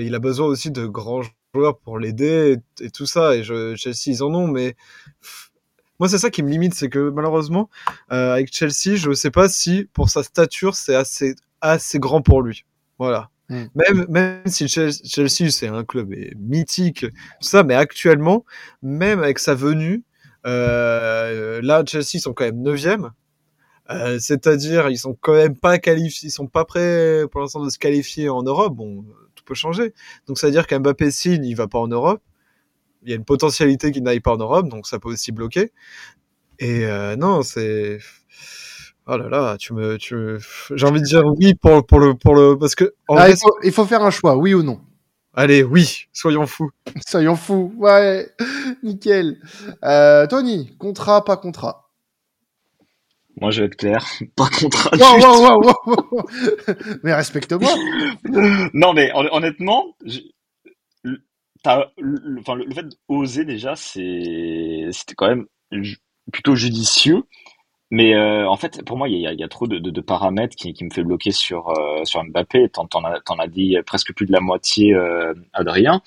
il 0.06 0.16
a 0.16 0.20
besoin 0.20 0.48
aussi 0.48 0.72
de 0.72 0.86
grands 0.88 1.22
joueurs 1.54 1.78
pour 1.80 2.00
l'aider 2.00 2.58
et, 2.82 2.90
tout 2.90 3.06
ça. 3.06 3.36
Et 3.36 3.44
Chelsea, 3.44 4.08
ils 4.08 4.24
en 4.24 4.34
ont, 4.34 4.48
mais 4.48 4.76
moi, 6.00 6.10
c'est 6.10 6.18
ça 6.18 6.32
qui 6.32 6.44
me 6.44 6.50
limite, 6.50 6.74
c'est 6.74 6.90
que 6.90 7.12
malheureusement, 7.12 7.70
avec 8.10 8.54
Chelsea, 8.54 8.98
je 8.98 9.10
ne 9.10 9.16
sais 9.16 9.32
pas 9.32 9.48
si 9.48 9.88
pour 9.94 10.10
sa 10.10 10.24
stature, 10.24 10.76
c'est 10.76 10.96
assez, 10.96 11.36
assez 11.62 12.00
grand 12.00 12.22
pour 12.22 12.42
lui. 12.42 12.66
Voilà. 12.98 13.30
Même, 13.50 14.06
même 14.10 14.42
si 14.48 14.68
Chelsea, 14.68 15.52
c'est 15.52 15.68
un 15.68 15.84
club 15.84 16.14
mythique, 16.38 17.02
tout 17.02 17.48
ça, 17.48 17.64
mais 17.64 17.76
actuellement, 17.76 18.46
même 18.82 19.22
avec 19.22 19.38
sa 19.38 19.54
venue, 19.54 20.04
euh, 20.46 21.62
là, 21.62 21.84
Chelsea 21.86 22.20
sont 22.20 22.34
quand 22.34 22.46
même 22.46 22.62
9 22.62 22.78
euh, 23.90 24.18
c'est-à-dire, 24.18 24.90
ils 24.90 24.98
sont 24.98 25.16
quand 25.20 25.34
même 25.34 25.58
pas 25.58 25.78
qualifiés, 25.78 26.30
ils 26.30 26.32
sont 26.32 26.48
pas 26.48 26.64
prêts 26.64 27.26
pour 27.30 27.42
l'instant 27.42 27.64
de 27.66 27.70
se 27.70 27.78
qualifier 27.78 28.30
en 28.30 28.42
Europe. 28.42 28.74
Bon, 28.74 29.04
peut 29.44 29.54
changer. 29.54 29.94
Donc 30.28 30.38
ça 30.40 30.48
veut 30.48 30.54
dire 30.54 30.68
qu'Mbappé 30.68 31.12
signe, 31.12 31.46
il 31.46 31.56
va 31.56 31.68
pas 31.68 31.80
en 31.80 31.88
Europe. 31.88 32.22
Il 33.04 33.10
y 33.10 33.14
a 33.14 33.16
une 33.16 33.26
potentialité 33.26 33.92
qu'il 33.92 34.04
n'aille 34.04 34.22
pas 34.22 34.34
en 34.34 34.38
Europe, 34.38 34.70
donc 34.70 34.88
ça 34.88 35.00
peut 35.00 35.10
aussi 35.10 35.32
bloquer. 35.32 35.72
Et 36.60 36.86
euh, 36.86 37.16
non, 37.16 37.42
c'est 37.44 38.00
oh 39.08 39.18
là 39.18 39.30
là, 39.30 39.58
tu 39.58 39.74
me, 39.74 39.98
tu 39.98 40.38
j'ai 40.76 40.86
envie 40.86 41.02
de 41.02 41.06
dire 41.06 41.24
oui 41.26 41.56
pour 41.56 41.86
pour 41.86 42.00
le 42.00 42.14
pour 42.16 42.36
le 42.36 42.58
parce 42.58 42.76
que 42.76 42.94
ah, 43.10 43.30
il, 43.30 43.38
faut, 43.38 43.56
il 43.64 43.72
faut 43.72 43.86
faire 43.86 44.04
un 44.04 44.12
choix, 44.12 44.36
oui 44.36 44.54
ou 44.54 44.64
non. 44.64 44.80
Allez, 45.36 45.64
oui, 45.64 46.06
soyons 46.14 46.46
fous. 46.46 46.70
soyons 47.08 47.36
fous, 47.36 47.74
ouais, 47.78 48.30
nickel. 48.84 49.40
Euh, 49.84 50.28
Tony, 50.28 50.76
contrat, 50.78 51.26
pas 51.26 51.38
contrat? 51.38 51.90
Moi, 53.42 53.50
je 53.50 53.62
vais 53.62 53.66
être 53.66 53.76
clair, 53.76 54.06
pas 54.36 54.48
contrat. 54.48 54.92
mais 57.04 57.14
respecte-moi. 57.16 57.72
non, 58.74 58.94
mais 58.94 59.12
honnêtement, 59.14 59.96
as, 61.66 61.92
le, 61.98 62.40
enfin, 62.40 62.56
le, 62.56 62.72
fait 62.72 62.86
d'oser 63.10 63.44
déjà, 63.46 63.76
c'est, 63.76 64.90
c'était 64.92 65.16
quand 65.16 65.28
même 65.28 65.48
plutôt 66.32 66.56
judicieux. 66.56 67.24
Mais 67.92 68.16
euh, 68.16 68.50
en 68.50 68.58
fait, 68.58 68.84
pour 68.86 68.98
moi, 68.98 69.08
il 69.08 69.20
y 69.20 69.44
a, 69.44 69.48
trop 69.48 69.68
de, 69.68 70.02
paramètres 70.02 70.56
qui, 70.56 70.76
me 70.84 70.90
fait 70.90 71.04
bloquer 71.04 71.32
sur 71.32 71.70
euh, 71.70 72.04
sur 72.06 72.24
Mbappé. 72.24 72.70
T'en, 72.70 72.88
as, 72.88 73.48
dit 73.48 73.78
presque 73.86 74.14
plus 74.14 74.26
de 74.26 74.32
la 74.32 74.40
moitié, 74.40 74.94
euh, 74.94 75.34
Adrien. 75.54 76.02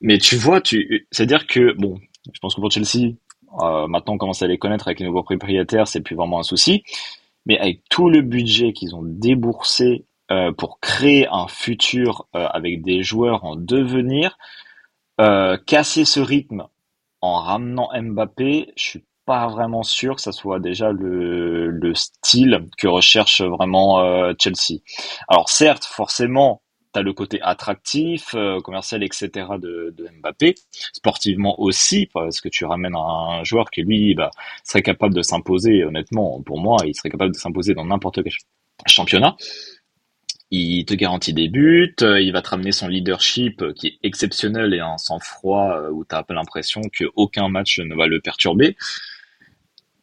Mais 0.00 0.18
tu 0.18 0.36
vois, 0.36 0.60
c'est-à-dire 1.12 1.46
que 1.46 1.74
bon, 1.78 2.00
je 2.32 2.38
pense 2.40 2.56
que 2.56 2.60
pour 2.60 2.70
Chelsea, 2.72 3.14
euh, 3.60 3.86
maintenant, 3.86 4.14
on 4.14 4.18
commence 4.18 4.42
à 4.42 4.46
les 4.46 4.58
connaître 4.58 4.88
avec 4.88 5.00
les 5.00 5.06
nouveaux 5.06 5.22
propriétaires, 5.22 5.88
c'est 5.88 6.00
plus 6.00 6.16
vraiment 6.16 6.40
un 6.40 6.42
souci. 6.42 6.82
Mais 7.46 7.58
avec 7.58 7.82
tout 7.90 8.08
le 8.08 8.22
budget 8.22 8.72
qu'ils 8.72 8.94
ont 8.94 9.02
déboursé 9.02 10.04
euh, 10.30 10.52
pour 10.52 10.80
créer 10.80 11.26
un 11.28 11.48
futur 11.48 12.26
euh, 12.34 12.46
avec 12.48 12.82
des 12.82 13.02
joueurs 13.02 13.44
en 13.44 13.56
devenir, 13.56 14.38
casser 15.66 16.04
ce 16.04 16.18
rythme 16.18 16.66
en 17.20 17.34
ramenant 17.34 17.90
Mbappé, 17.94 18.72
je 18.74 18.82
suis 18.82 19.04
pas 19.24 19.46
vraiment 19.48 19.82
sûr 19.82 20.16
que 20.16 20.22
ça 20.22 20.32
soit 20.32 20.60
déjà 20.60 20.92
le, 20.92 21.70
le 21.70 21.94
style 21.94 22.66
que 22.78 22.88
recherche 22.88 23.40
vraiment 23.42 24.32
Chelsea. 24.38 24.80
Alors 25.28 25.48
certes, 25.48 25.84
forcément, 25.84 26.62
tu 26.92 27.00
as 27.00 27.02
le 27.02 27.12
côté 27.12 27.40
attractif, 27.42 28.34
euh, 28.34 28.60
commercial, 28.60 29.02
etc. 29.02 29.30
De, 29.58 29.94
Mbappé, 30.20 30.54
sportivement 30.92 31.60
aussi, 31.60 32.06
parce 32.12 32.40
que 32.40 32.48
tu 32.48 32.64
ramènes 32.64 32.94
un 32.94 33.44
joueur 33.44 33.70
qui, 33.70 33.82
lui, 33.82 34.14
bah, 34.14 34.30
serait 34.64 34.82
capable 34.82 35.14
de 35.14 35.22
s'imposer, 35.22 35.84
honnêtement, 35.84 36.42
pour 36.42 36.60
moi, 36.60 36.78
il 36.86 36.94
serait 36.94 37.10
capable 37.10 37.32
de 37.32 37.38
s'imposer 37.38 37.74
dans 37.74 37.84
n'importe 37.84 38.22
quel 38.22 38.32
championnat. 38.86 39.36
Il 40.50 40.84
te 40.84 40.92
garantit 40.92 41.32
des 41.32 41.48
buts, 41.48 41.94
euh, 42.02 42.20
il 42.20 42.30
va 42.32 42.42
te 42.42 42.50
ramener 42.50 42.72
son 42.72 42.86
leadership 42.86 43.72
qui 43.72 43.86
est 43.86 43.98
exceptionnel 44.02 44.74
et 44.74 44.80
un 44.80 44.98
sang-froid 44.98 45.76
euh, 45.76 45.90
où 45.90 46.04
tu 46.04 46.14
as 46.14 46.24
l'impression 46.28 46.82
qu'aucun 46.94 47.48
match 47.48 47.78
ne 47.78 47.94
va 47.94 48.06
le 48.06 48.20
perturber 48.20 48.76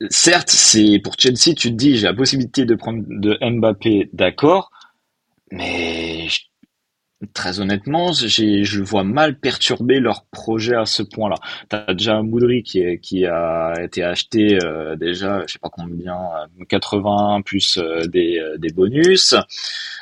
certes, 0.09 0.49
c'est 0.49 0.99
pour 1.03 1.15
Chelsea, 1.17 1.53
tu 1.55 1.69
te 1.71 1.75
dis 1.75 1.97
j'ai 1.97 2.07
la 2.07 2.13
possibilité 2.13 2.65
de 2.65 2.75
prendre 2.75 3.03
de 3.07 3.37
Mbappé, 3.41 4.09
d'accord, 4.13 4.71
mais 5.51 6.27
Très 7.33 7.59
honnêtement, 7.59 8.13
je 8.13 8.81
vois 8.81 9.03
mal 9.03 9.37
perturber 9.37 9.99
leur 9.99 10.23
projet 10.27 10.75
à 10.75 10.85
ce 10.85 11.03
point-là. 11.03 11.35
T'as 11.67 11.93
déjà 11.93 12.21
Moudry 12.21 12.63
qui, 12.63 13.25
a 13.25 13.73
été 13.83 14.03
acheté 14.03 14.57
euh, 14.63 14.95
déjà, 14.95 15.41
je 15.45 15.51
sais 15.51 15.59
pas 15.59 15.69
combien, 15.69 16.17
80 16.69 17.41
plus 17.41 17.77
euh, 17.77 18.07
des, 18.07 18.39
euh, 18.39 18.57
des 18.57 18.69
bonus. 18.69 19.35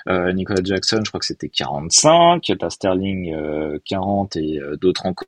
Nicolas 0.08 0.62
Jackson, 0.64 1.02
je 1.04 1.10
crois 1.10 1.20
que 1.20 1.26
c'était 1.26 1.50
45. 1.50 2.52
T'as 2.60 2.70
Sterling 2.70 3.36
40 3.84 4.36
et 4.36 4.60
d'autres 4.80 5.08
encore 5.08 5.28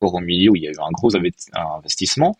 au 0.00 0.20
milieu 0.20 0.50
où 0.50 0.56
il 0.56 0.62
y 0.62 0.68
a 0.68 0.70
eu 0.70 0.78
un 0.78 0.90
gros 0.92 1.10
investissement. 1.16 2.36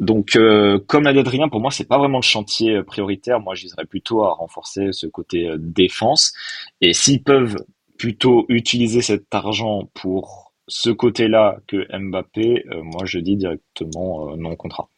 Donc, 0.00 0.38
comme 0.86 1.04
l'a 1.04 1.12
dit 1.12 1.18
Adrien, 1.18 1.48
pour 1.48 1.60
moi, 1.60 1.70
c'est 1.70 1.84
pas 1.84 1.98
vraiment 1.98 2.18
le 2.18 2.22
chantier 2.22 2.82
prioritaire. 2.82 3.40
Moi, 3.40 3.54
j'iserais 3.54 3.84
plutôt 3.84 4.24
à 4.24 4.32
renforcer 4.32 4.92
ce 4.92 5.06
côté 5.06 5.50
défense. 5.58 6.32
Et 6.80 6.92
s'ils 6.92 7.22
peuvent 7.22 7.56
plutôt 7.98 8.46
utiliser 8.48 9.02
cet 9.02 9.34
argent 9.34 9.90
pour 9.92 10.48
ce 10.68 10.90
côté-là 10.90 11.58
que 11.66 11.86
Mbappé, 11.98 12.64
euh, 12.70 12.82
moi 12.82 13.04
je 13.04 13.18
dis 13.18 13.36
directement 13.36 14.30
euh, 14.30 14.36
non 14.36 14.54
contrat. 14.54 14.88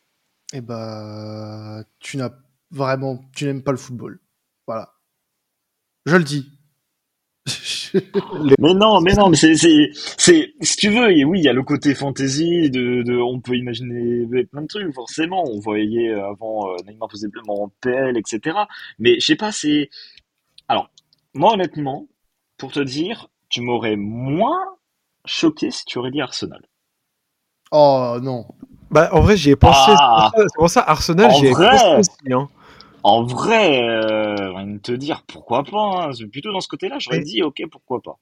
Eh 0.53 0.61
ben, 0.61 1.85
tu 2.01 2.17
n'as 2.17 2.31
vraiment, 2.71 3.25
tu 3.35 3.47
n'aimes 3.47 3.63
pas 3.63 3.71
le 3.71 3.79
football. 3.79 4.21
Voilà. 4.67 4.93
Je 6.07 6.17
le 6.17 6.25
dis. 6.25 6.51
Mais 8.59 8.75
non, 8.75 9.01
mais 9.01 9.15
non, 9.15 9.29
mais 9.29 9.37
c'est, 9.37 9.55
c'est, 9.55 9.91
c'est, 9.95 10.53
si 10.61 10.77
tu 10.77 10.89
veux, 10.91 11.07
oui, 11.25 11.41
il 11.41 11.45
y 11.45 11.49
a 11.49 11.53
le 11.53 11.63
côté 11.63 11.95
fantasy, 11.95 12.71
de, 12.71 13.03
de, 13.03 13.17
on 13.17 13.41
peut 13.41 13.57
imaginer 13.57 14.27
plein 14.45 14.63
de 14.63 14.67
trucs, 14.67 14.95
forcément. 14.95 15.45
On 15.47 15.59
voyait 15.61 16.13
avant 16.13 16.71
euh, 16.71 16.77
Neymar 16.87 17.09
possiblement 17.09 17.65
en 17.65 17.73
PL, 17.81 18.17
etc. 18.17 18.57
Mais 18.99 19.21
je 19.21 19.27
sais 19.27 19.37
pas, 19.37 19.53
c'est, 19.53 19.91
alors, 20.69 20.91
moi 21.35 21.55
honnêtement, 21.55 22.07
pour 22.57 22.73
te 22.73 22.81
dire, 22.81 23.29
tu 23.49 23.61
m'aurais 23.61 23.97
moins 23.97 24.61
choqué 25.25 25.71
si 25.71 25.85
tu 25.85 25.99
aurais 25.99 26.11
dit 26.11 26.21
Arsenal. 26.21 26.63
Oh 27.73 28.19
non. 28.23 28.47
Bah, 28.91 29.09
en 29.13 29.21
vrai, 29.21 29.37
j'y 29.37 29.51
ai 29.51 29.57
pensé. 29.57 29.93
Ah. 29.97 30.31
C'est 30.37 30.45
pour 30.57 30.69
ça, 30.69 30.81
Arsenal, 30.81 31.31
En 31.31 31.35
j'y 31.35 31.47
ai 31.47 31.53
vrai 31.53 31.71
pensé 31.71 31.97
aussi. 31.99 32.33
Hein. 32.33 32.49
En 33.03 33.25
vrai, 33.25 33.83
euh, 33.89 34.79
te 34.83 34.93
dire 34.93 35.23
pourquoi 35.27 35.65
pas. 35.65 36.09
hein. 36.09 36.11
Plutôt 36.31 36.53
dans 36.53 36.61
ce 36.61 36.69
côté-là, 36.69 36.99
j'aurais 36.99 37.21
dit 37.21 37.43
ok, 37.43 37.63
pourquoi 37.71 38.01
pas. 38.03 38.19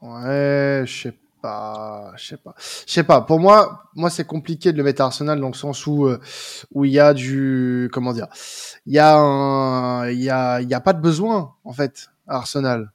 Ouais, 0.00 0.82
je 0.86 1.02
sais 1.02 1.14
pas, 1.42 2.12
je 2.16 2.24
sais 2.26 2.36
pas. 2.36 2.54
Je 2.58 2.92
sais 2.92 3.04
pas. 3.04 3.20
Pour 3.22 3.40
moi, 3.40 3.84
moi 3.94 4.10
c'est 4.10 4.26
compliqué 4.26 4.72
de 4.72 4.76
le 4.78 4.84
mettre 4.84 5.02
à 5.02 5.06
Arsenal 5.06 5.40
dans 5.40 5.48
le 5.48 5.54
sens 5.54 5.86
où 5.86 6.06
euh, 6.06 6.20
où 6.72 6.84
il 6.84 6.92
y 6.92 7.00
a 7.00 7.14
du 7.14 7.90
comment 7.92 8.12
dire, 8.12 8.28
il 8.86 8.92
y 8.94 8.98
a 8.98 9.16
un 9.16 10.08
il 10.10 10.20
y 10.22 10.30
a 10.30 10.60
il 10.60 10.68
y 10.68 10.74
a 10.74 10.80
pas 10.80 10.92
de 10.92 11.00
besoin 11.00 11.54
en 11.64 11.72
fait 11.72 12.10
à 12.28 12.36
Arsenal 12.36 12.90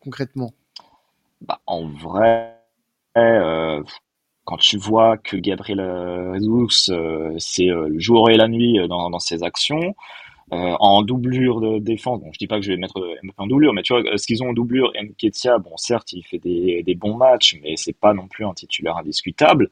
concrètement. 0.00 0.52
Bah, 1.40 1.60
en 1.66 1.86
vrai, 1.88 2.56
euh, 3.16 3.82
quand 4.46 4.56
tu 4.56 4.78
vois 4.78 5.18
que 5.18 5.36
Gabriel 5.36 5.80
euh, 5.80 6.34
Jesus, 6.38 6.90
euh, 6.90 7.34
c'est 7.38 7.68
euh, 7.68 7.88
le 7.88 7.98
jour 7.98 8.30
et 8.30 8.36
la 8.36 8.48
nuit 8.48 8.78
dans, 8.88 9.10
dans 9.10 9.18
ses 9.18 9.42
actions, 9.42 9.94
euh, 10.52 10.76
en 10.78 11.02
doublure 11.02 11.60
de 11.60 11.80
défense, 11.80 12.20
bon, 12.20 12.30
je 12.32 12.38
dis 12.38 12.46
pas 12.46 12.56
que 12.56 12.62
je 12.64 12.70
vais 12.70 12.76
mettre 12.78 13.00
Mbappé 13.22 13.34
en 13.38 13.48
doublure, 13.48 13.72
mais 13.72 13.82
tu 13.82 13.92
vois, 13.92 14.16
ce 14.16 14.26
qu'ils 14.26 14.44
ont 14.44 14.50
en 14.50 14.52
doublure, 14.52 14.92
Nketiah, 14.94 15.58
bon, 15.58 15.76
certes, 15.76 16.12
il 16.12 16.22
fait 16.22 16.38
des, 16.38 16.84
des 16.84 16.94
bons 16.94 17.16
matchs, 17.16 17.58
mais 17.62 17.74
c'est 17.76 17.98
pas 17.98 18.14
non 18.14 18.28
plus 18.28 18.46
un 18.46 18.54
titulaire 18.54 18.96
indiscutable. 18.96 19.68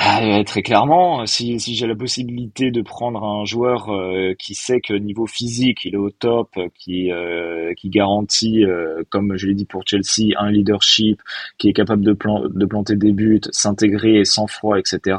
Euh, 0.00 0.44
très 0.44 0.62
clairement, 0.62 1.26
si, 1.26 1.58
si 1.58 1.74
j'ai 1.74 1.86
la 1.88 1.96
possibilité 1.96 2.70
de 2.70 2.82
prendre 2.82 3.24
un 3.24 3.44
joueur 3.44 3.92
euh, 3.92 4.34
qui 4.38 4.54
sait 4.54 4.80
que 4.80 4.92
niveau 4.92 5.26
physique 5.26 5.84
il 5.84 5.94
est 5.94 5.98
au 5.98 6.10
top, 6.10 6.56
qui 6.78 7.10
euh, 7.10 7.74
qui 7.74 7.88
garantit, 7.88 8.64
euh, 8.64 9.02
comme 9.10 9.36
je 9.36 9.48
l'ai 9.48 9.54
dit 9.54 9.64
pour 9.64 9.82
Chelsea, 9.84 10.36
un 10.38 10.52
leadership, 10.52 11.20
qui 11.58 11.68
est 11.68 11.72
capable 11.72 12.04
de, 12.04 12.12
plan 12.12 12.42
de 12.48 12.64
planter 12.64 12.94
des 12.94 13.10
buts, 13.10 13.40
s'intégrer 13.50 14.24
sans 14.24 14.46
froid, 14.46 14.78
etc. 14.78 15.18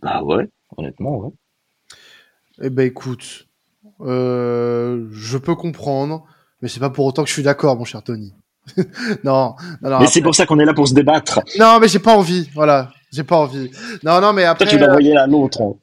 Bah 0.00 0.22
ouais, 0.24 0.48
honnêtement, 0.76 1.18
ouais. 1.18 1.30
Eh 2.62 2.70
ben 2.70 2.86
écoute, 2.86 3.46
je 4.00 5.36
peux 5.38 5.54
comprendre, 5.54 6.24
mais 6.60 6.68
c'est 6.68 6.80
pas 6.80 6.90
pour 6.90 7.04
autant 7.04 7.22
que 7.22 7.28
je 7.28 7.34
suis 7.34 7.44
d'accord, 7.44 7.76
mon 7.76 7.84
cher 7.84 8.02
Tony. 8.02 8.34
non, 9.22 9.54
non, 9.80 9.90
non. 9.90 10.00
Mais 10.00 10.08
c'est 10.08 10.22
pour 10.22 10.34
ça 10.34 10.44
qu'on 10.44 10.58
est 10.58 10.64
là 10.64 10.74
pour 10.74 10.88
se 10.88 10.94
débattre. 10.94 11.40
Non, 11.56 11.78
mais 11.78 11.86
j'ai 11.86 12.00
pas 12.00 12.16
envie. 12.16 12.50
Voilà, 12.52 12.90
j'ai 13.16 13.24
pas 13.24 13.36
envie. 13.38 13.70
Non, 14.02 14.20
non, 14.20 14.32
mais 14.32 14.44
après. 14.44 14.64
Toi, 14.66 14.72
tu 14.72 14.78
l'as 14.78 14.86
euh, 14.86 14.90
envoyé 14.90 15.16
à 15.16 15.26
l'autre. 15.26 15.62
hein. 15.62 15.74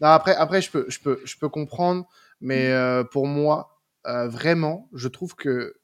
Non, 0.00 0.08
après, 0.08 0.34
après, 0.34 0.60
je 0.60 0.70
peux, 0.70 0.84
je 0.88 0.98
peux, 0.98 1.20
je 1.24 1.36
peux 1.38 1.48
comprendre, 1.48 2.06
mais 2.40 2.68
euh, 2.70 3.04
pour 3.04 3.26
moi, 3.26 3.80
euh, 4.06 4.28
vraiment, 4.28 4.88
je 4.92 5.08
trouve 5.08 5.34
que 5.36 5.48
euh, 5.48 5.74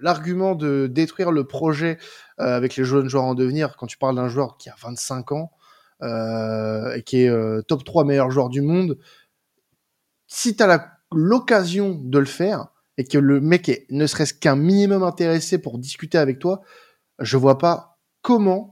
l'argument 0.00 0.54
de 0.54 0.88
détruire 0.90 1.30
le 1.30 1.44
projet 1.44 1.98
euh, 2.40 2.56
avec 2.56 2.76
les 2.76 2.84
jeunes 2.84 3.08
joueurs 3.08 3.24
en 3.24 3.34
devenir, 3.34 3.76
quand 3.76 3.86
tu 3.86 3.98
parles 3.98 4.16
d'un 4.16 4.28
joueur 4.28 4.56
qui 4.58 4.68
a 4.68 4.74
25 4.82 5.32
ans 5.32 5.52
euh, 6.02 6.94
et 6.94 7.02
qui 7.02 7.22
est 7.22 7.28
euh, 7.28 7.62
top 7.62 7.84
3 7.84 8.04
meilleur 8.04 8.30
joueur 8.32 8.48
du 8.48 8.60
monde, 8.62 8.98
si 10.26 10.56
tu 10.56 10.62
as 10.64 10.90
l'occasion 11.12 11.94
de 12.02 12.18
le 12.18 12.24
faire 12.24 12.66
et 12.98 13.04
que 13.04 13.18
le 13.18 13.40
mec 13.40 13.68
est 13.68 13.86
ne 13.90 14.06
serait-ce 14.06 14.34
qu'un 14.34 14.56
minimum 14.56 15.02
intéressé 15.04 15.58
pour 15.58 15.78
discuter 15.78 16.18
avec 16.18 16.38
toi, 16.40 16.62
je 17.20 17.36
vois 17.36 17.58
pas 17.58 17.98
comment, 18.22 18.71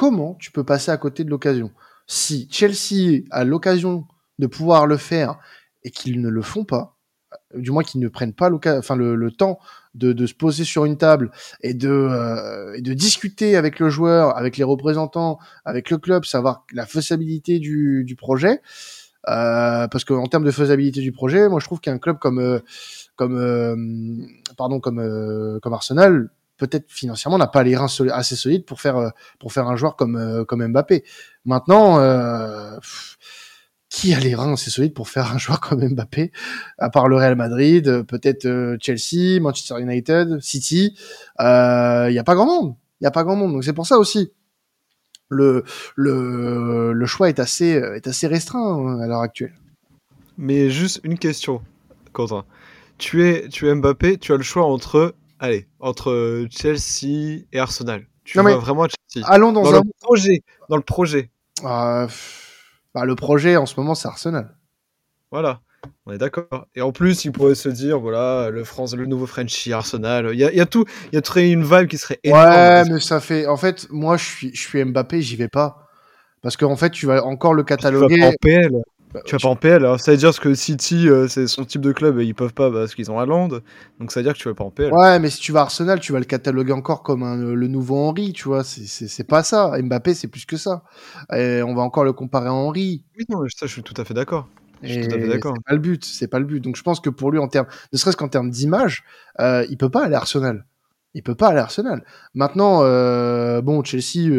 comment 0.00 0.34
tu 0.40 0.50
peux 0.50 0.64
passer 0.64 0.90
à 0.90 0.96
côté 0.96 1.24
de 1.24 1.30
l'occasion 1.30 1.70
si 2.06 2.48
Chelsea 2.50 3.24
a 3.30 3.44
l'occasion 3.44 4.06
de 4.38 4.46
pouvoir 4.46 4.86
le 4.86 4.96
faire 4.96 5.38
et 5.84 5.90
qu'ils 5.90 6.22
ne 6.22 6.30
le 6.30 6.40
font 6.40 6.64
pas, 6.64 6.96
euh, 7.54 7.60
du 7.60 7.70
moins 7.70 7.82
qu'ils 7.82 8.00
ne 8.00 8.08
prennent 8.08 8.32
pas 8.32 8.48
le, 8.48 9.28
temps 9.28 9.58
de, 9.92 10.26
se 10.26 10.32
poser 10.32 10.64
sur 10.64 10.86
une 10.86 10.96
table 10.96 11.30
et 11.62 11.74
de, 11.74 11.90
euh, 11.90 12.72
et 12.78 12.80
de 12.80 12.94
discuter 12.94 13.56
avec 13.56 13.78
le 13.78 13.90
joueur, 13.90 14.38
avec 14.38 14.56
les 14.56 14.64
représentants, 14.64 15.38
avec 15.66 15.90
le 15.90 15.98
club, 15.98 16.24
savoir 16.24 16.64
la 16.72 16.86
faisabilité 16.86 17.58
du, 17.58 18.16
projet. 18.16 18.62
Euh, 19.28 19.86
parce 19.86 20.04
qu'en 20.04 20.28
termes 20.28 20.44
de 20.44 20.50
faisabilité 20.50 21.02
du 21.02 21.12
projet, 21.12 21.46
moi 21.50 21.60
je 21.60 21.66
trouve 21.66 21.80
qu'un 21.80 21.98
club 21.98 22.18
comme 22.18 22.62
Arsenal 25.70 26.30
peut-être 26.60 26.90
financièrement 26.90 27.38
n'a 27.38 27.46
pas 27.46 27.62
les 27.62 27.76
reins 27.76 27.88
assez 28.12 28.36
solides 28.36 28.64
pour 28.64 28.80
faire 28.80 28.96
euh, 28.96 29.08
pour 29.40 29.52
faire 29.52 29.66
un 29.66 29.76
joueur 29.76 29.96
comme 29.96 30.16
euh, 30.16 30.44
comme 30.44 30.64
Mbappé. 30.66 31.04
Maintenant, 31.46 31.98
euh, 31.98 32.76
qui 33.88 34.14
a 34.14 34.20
les 34.20 34.34
reins 34.34 34.52
assez 34.52 34.70
solides 34.70 34.94
pour 34.94 35.08
faire 35.08 35.32
un 35.32 35.38
joueur 35.38 35.60
comme 35.60 35.80
Mbappé? 35.80 36.30
À 36.78 36.90
part 36.90 37.08
le 37.08 37.16
Real 37.16 37.34
Madrid, 37.34 38.04
peut-être 38.06 38.76
Chelsea, 38.80 39.40
Manchester 39.40 39.80
United, 39.80 40.40
City. 40.40 40.94
Il 41.38 41.44
euh, 41.44 42.10
y 42.10 42.18
a 42.18 42.24
pas 42.24 42.34
grand 42.34 42.46
monde. 42.46 42.76
Il 43.00 43.04
y 43.04 43.06
a 43.06 43.10
pas 43.10 43.24
grand 43.24 43.36
monde. 43.36 43.52
Donc 43.52 43.64
c'est 43.64 43.72
pour 43.72 43.86
ça 43.86 43.98
aussi. 43.98 44.32
Le, 45.28 45.64
choix 47.06 47.28
est 47.28 47.38
assez, 47.38 47.70
est 47.70 48.06
assez 48.06 48.26
restreint 48.26 49.00
à 49.00 49.06
l'heure 49.06 49.22
actuelle. 49.22 49.54
Mais 50.36 50.70
juste 50.70 51.00
une 51.04 51.18
question, 51.18 51.62
Quentin. 52.12 52.44
Tu 52.98 53.24
es, 53.24 53.48
tu 53.48 53.68
es 53.68 53.74
Mbappé, 53.74 54.18
tu 54.18 54.32
as 54.32 54.36
le 54.36 54.42
choix 54.42 54.66
entre 54.66 55.14
allez, 55.40 55.66
entre 55.80 56.46
Chelsea 56.50 57.42
et 57.52 57.58
Arsenal. 57.58 58.06
Tu 58.22 58.38
non 58.38 58.44
mais 58.44 58.54
vraiment 58.54 58.86
Chelsea. 59.12 59.26
Allons 59.26 59.50
dans, 59.50 59.62
dans 59.62 59.74
un 59.74 59.80
le 59.80 59.90
projet, 60.00 60.42
dans 60.68 60.76
le 60.76 60.82
projet. 60.82 61.30
Euh, 61.64 62.06
bah, 62.94 63.04
le 63.04 63.14
projet 63.16 63.56
en 63.56 63.66
ce 63.66 63.74
moment 63.80 63.96
c'est 63.96 64.06
Arsenal. 64.06 64.56
Voilà, 65.32 65.60
on 66.06 66.12
est 66.12 66.18
d'accord. 66.18 66.66
Et 66.74 66.82
en 66.82 66.92
plus, 66.92 67.24
il 67.24 67.32
pourrait 67.32 67.54
se 67.54 67.68
dire 67.68 67.98
voilà, 67.98 68.50
le 68.50 68.64
France, 68.64 68.94
le 68.94 69.06
nouveau 69.06 69.26
Frenchie, 69.26 69.72
Arsenal. 69.72 70.30
Il 70.32 70.38
y 70.38 70.44
a, 70.44 70.50
il 70.50 70.56
y 70.56 70.60
a 70.60 70.66
tout, 70.66 70.84
il 71.12 71.14
y 71.14 71.18
a 71.18 71.22
très 71.22 71.50
une 71.50 71.62
vibe 71.62 71.86
qui 71.86 71.98
serait 71.98 72.18
énorme. 72.24 72.42
Ouais, 72.42 72.84
mais 72.90 73.00
ça 73.00 73.20
fait. 73.20 73.46
En 73.46 73.56
fait, 73.56 73.86
moi, 73.90 74.16
je 74.16 74.24
suis, 74.24 74.54
je 74.54 74.60
suis 74.60 74.84
Mbappé, 74.84 75.22
j'y 75.22 75.36
vais 75.36 75.48
pas. 75.48 75.88
Parce 76.42 76.56
qu'en 76.56 76.76
fait, 76.76 76.90
tu 76.90 77.06
vas 77.06 77.24
encore 77.24 77.54
le 77.54 77.62
cataloguer. 77.62 78.14
Tu 78.14 78.20
vas 78.20 78.26
pas 78.28 78.32
en 78.32 78.36
PL. 78.40 78.72
Bah, 79.12 79.20
Tu 79.24 79.34
vas 79.34 79.38
pas 79.40 79.48
en 79.48 79.56
PL. 79.56 79.84
Alors, 79.84 79.98
ça 79.98 80.12
veut 80.12 80.16
dire 80.16 80.38
que 80.38 80.54
City, 80.54 81.08
euh, 81.08 81.26
c'est 81.26 81.46
son 81.46 81.64
type 81.64 81.80
de 81.80 81.92
club 81.92 82.20
et 82.20 82.24
ils 82.24 82.34
peuvent 82.34 82.54
pas 82.54 82.70
parce 82.70 82.94
qu'ils 82.94 83.10
ont 83.10 83.18
Haaland. 83.18 83.48
Donc, 83.98 84.12
ça 84.12 84.20
veut 84.20 84.24
dire 84.24 84.34
que 84.34 84.38
tu 84.38 84.48
vas 84.48 84.54
pas 84.54 84.64
en 84.64 84.70
PL. 84.70 84.92
Ouais, 84.92 85.18
mais 85.18 85.30
si 85.30 85.40
tu 85.40 85.52
vas 85.52 85.60
à 85.60 85.62
Arsenal, 85.62 85.98
tu 86.00 86.12
vas 86.12 86.20
le 86.20 86.24
cataloguer 86.24 86.72
encore 86.72 87.02
comme 87.02 87.22
un, 87.22 87.36
le 87.36 87.66
nouveau 87.66 87.96
Henry, 87.96 88.32
tu 88.32 88.44
vois. 88.44 88.62
C'est 88.64 89.26
pas 89.26 89.42
ça. 89.42 89.72
Mbappé, 89.82 90.14
c'est 90.14 90.28
plus 90.28 90.46
que 90.46 90.56
ça. 90.56 90.84
Et 91.34 91.62
on 91.62 91.74
va 91.74 91.82
encore 91.82 92.04
le 92.04 92.12
comparer 92.12 92.48
à 92.48 92.52
Henry. 92.52 93.02
Oui, 93.18 93.24
non, 93.28 93.40
ça, 93.48 93.66
je 93.66 93.72
suis 93.72 93.82
tout 93.82 93.94
à 93.96 94.04
fait 94.04 94.14
d'accord. 94.14 94.48
Je 94.82 94.92
suis 94.92 95.00
Et 95.00 95.08
tout 95.08 95.14
à 95.14 95.18
fait 95.18 95.28
d'accord. 95.28 95.54
C'est 95.56 95.64
pas 95.66 95.74
le 95.74 95.80
but, 95.80 96.04
c'est 96.04 96.28
pas 96.28 96.38
le 96.38 96.44
but. 96.44 96.60
Donc 96.60 96.76
je 96.76 96.82
pense 96.82 97.00
que 97.00 97.10
pour 97.10 97.30
lui, 97.30 97.38
en 97.38 97.48
termes, 97.48 97.66
ne 97.92 97.98
serait-ce 97.98 98.16
qu'en 98.16 98.28
termes 98.28 98.50
d'image, 98.50 99.04
euh, 99.40 99.66
il 99.68 99.76
peut 99.76 99.90
pas 99.90 100.04
aller 100.04 100.14
à 100.14 100.18
Arsenal. 100.18 100.64
Il 101.14 101.22
peut 101.22 101.34
pas 101.34 101.48
aller 101.48 101.58
à 101.58 101.64
Arsenal. 101.64 102.04
Maintenant, 102.34 102.82
euh, 102.82 103.60
bon, 103.60 103.82
Chelsea, 103.82 104.30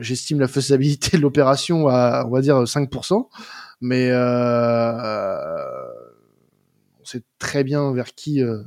j'estime 0.00 0.40
la 0.40 0.48
faisabilité 0.48 1.16
de 1.16 1.22
l'opération 1.22 1.88
à, 1.88 2.24
on 2.26 2.30
va 2.30 2.40
dire, 2.40 2.62
5%. 2.62 3.28
Mais 3.80 4.08
euh, 4.10 5.36
on 7.00 7.04
sait 7.04 7.22
très 7.38 7.62
bien 7.64 7.92
vers 7.92 8.14
qui 8.14 8.42
euh, 8.42 8.62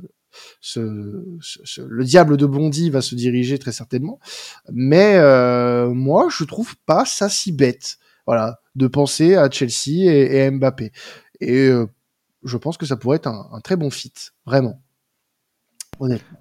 ce, 0.60 1.24
ce, 1.40 1.58
ce, 1.64 1.82
le 1.82 2.04
diable 2.04 2.36
de 2.36 2.46
Bondy 2.46 2.90
va 2.90 3.02
se 3.02 3.14
diriger 3.14 3.58
très 3.58 3.72
certainement. 3.72 4.18
Mais 4.72 5.16
euh, 5.16 5.90
moi, 5.90 6.28
je 6.30 6.44
trouve 6.44 6.76
pas 6.86 7.04
ça 7.04 7.28
si 7.28 7.52
bête. 7.52 7.98
Voilà, 8.26 8.60
de 8.76 8.86
penser 8.86 9.34
à 9.34 9.50
Chelsea 9.50 10.10
et, 10.10 10.44
et 10.44 10.50
Mbappé. 10.50 10.92
Et 11.40 11.68
euh, 11.68 11.86
je 12.44 12.56
pense 12.56 12.76
que 12.78 12.86
ça 12.86 12.96
pourrait 12.96 13.16
être 13.16 13.26
un, 13.26 13.48
un 13.52 13.60
très 13.60 13.76
bon 13.76 13.90
fit, 13.90 14.12
vraiment. 14.46 14.80
Honnêtement. 15.98 16.38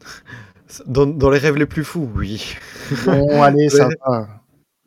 Dans, 0.86 1.06
dans, 1.06 1.30
les 1.30 1.38
rêves 1.38 1.56
les 1.56 1.66
plus 1.66 1.84
fous, 1.84 2.08
oui. 2.14 2.56
Bon, 3.04 3.42
allez, 3.42 3.68
ça 3.70 3.88
va. 4.06 4.28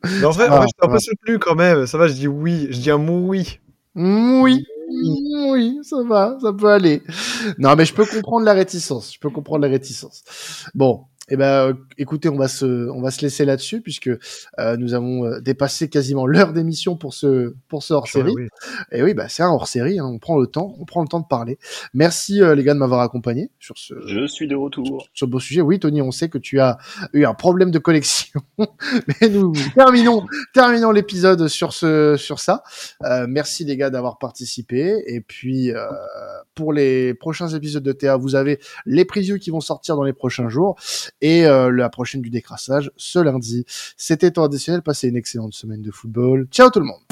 Mais 0.04 0.24
en 0.24 0.30
vrai, 0.30 0.46
ah, 0.48 0.54
en 0.54 0.56
vrai 0.58 0.66
je 0.68 0.86
un 0.86 0.90
peu 0.90 0.98
soutenu 0.98 1.38
quand 1.38 1.54
même. 1.54 1.86
Ça 1.86 1.98
va, 1.98 2.08
je 2.08 2.14
dis 2.14 2.28
oui. 2.28 2.68
Je 2.70 2.78
dis 2.78 2.90
un 2.90 2.98
mot 2.98 3.26
oui. 3.26 3.60
Oui. 3.94 4.64
Oui, 4.88 5.80
ça 5.82 5.96
va, 6.04 6.38
ça 6.40 6.52
peut 6.52 6.70
aller. 6.70 7.02
Non, 7.58 7.74
mais 7.76 7.84
je 7.84 7.92
peux 7.92 8.06
comprendre 8.06 8.44
la 8.44 8.52
réticence. 8.52 9.12
Je 9.12 9.18
peux 9.18 9.30
comprendre 9.30 9.62
la 9.62 9.68
réticence. 9.68 10.22
Bon, 10.74 11.04
eh 11.28 11.36
ben, 11.36 11.68
euh, 11.68 11.74
écoutez, 11.98 12.28
on 12.28 12.36
va 12.36 12.46
se, 12.46 12.88
on 12.90 13.00
va 13.00 13.10
se 13.10 13.20
laisser 13.22 13.44
là-dessus 13.44 13.80
puisque 13.80 14.08
euh, 14.08 14.76
nous 14.76 14.94
avons 14.94 15.24
euh, 15.24 15.40
dépassé 15.40 15.88
quasiment 15.88 16.26
l'heure 16.26 16.52
d'émission 16.52 16.96
pour 16.96 17.14
ce, 17.14 17.54
pour 17.68 17.82
ce 17.82 17.94
hors-série. 17.94 18.32
oui. 18.34 18.48
Et 18.92 19.02
oui, 19.02 19.14
bah 19.14 19.28
c'est 19.28 19.42
un 19.42 19.50
hors-série. 19.50 19.98
Hein, 19.98 20.06
on 20.06 20.18
prend 20.18 20.38
le 20.38 20.46
temps, 20.46 20.76
on 20.78 20.84
prend 20.84 21.02
le 21.02 21.08
temps 21.08 21.20
de 21.20 21.26
parler. 21.26 21.58
Merci 21.94 22.42
euh, 22.42 22.54
les 22.54 22.62
gars 22.62 22.74
de 22.74 22.78
m'avoir 22.78 23.00
accompagné 23.00 23.50
sur 23.58 23.76
ce. 23.76 23.94
Je 24.06 24.26
suis 24.26 24.46
de 24.46 24.54
retour. 24.54 24.86
Sur, 24.86 25.08
sur, 25.14 25.28
beau 25.28 25.40
sujet. 25.40 25.60
Oui, 25.60 25.80
Tony, 25.80 26.00
on 26.00 26.12
sait 26.12 26.28
que 26.28 26.38
tu 26.38 26.60
as 26.60 26.78
eu 27.12 27.24
un 27.24 27.34
problème 27.34 27.70
de 27.72 27.78
connexion, 27.78 28.40
mais 28.58 29.28
nous 29.28 29.52
terminons, 29.74 30.26
terminons 30.54 30.92
l'épisode 30.92 31.48
sur 31.48 31.72
ce, 31.72 32.16
sur 32.16 32.38
ça. 32.38 32.62
Euh, 33.04 33.26
merci 33.28 33.64
les 33.64 33.76
gars 33.76 33.90
d'avoir 33.90 34.18
participé. 34.18 35.02
Et 35.06 35.20
puis 35.20 35.72
euh, 35.72 35.86
pour 36.54 36.72
les 36.72 37.14
prochains 37.14 37.48
épisodes 37.48 37.82
de 37.82 37.92
TA, 37.92 38.16
vous 38.16 38.36
avez 38.36 38.60
les 38.84 39.04
previews 39.04 39.38
qui 39.38 39.50
vont 39.50 39.60
sortir 39.60 39.96
dans 39.96 40.04
les 40.04 40.12
prochains 40.12 40.48
jours 40.48 40.76
et 41.20 41.46
euh, 41.46 41.70
la 41.70 41.88
prochaine 41.88 42.22
du 42.22 42.30
décrassage 42.30 42.90
ce 42.96 43.18
lundi. 43.18 43.64
C'était 43.96 44.30
temps 44.30 44.44
additionnel. 44.44 44.82
Passez 44.82 45.08
une 45.08 45.16
excellente 45.16 45.54
semaine 45.54 45.82
de 45.82 45.90
football. 45.90 46.46
Ciao 46.50 46.70
tout 46.70 46.80
le 46.80 46.86
monde. 46.86 47.05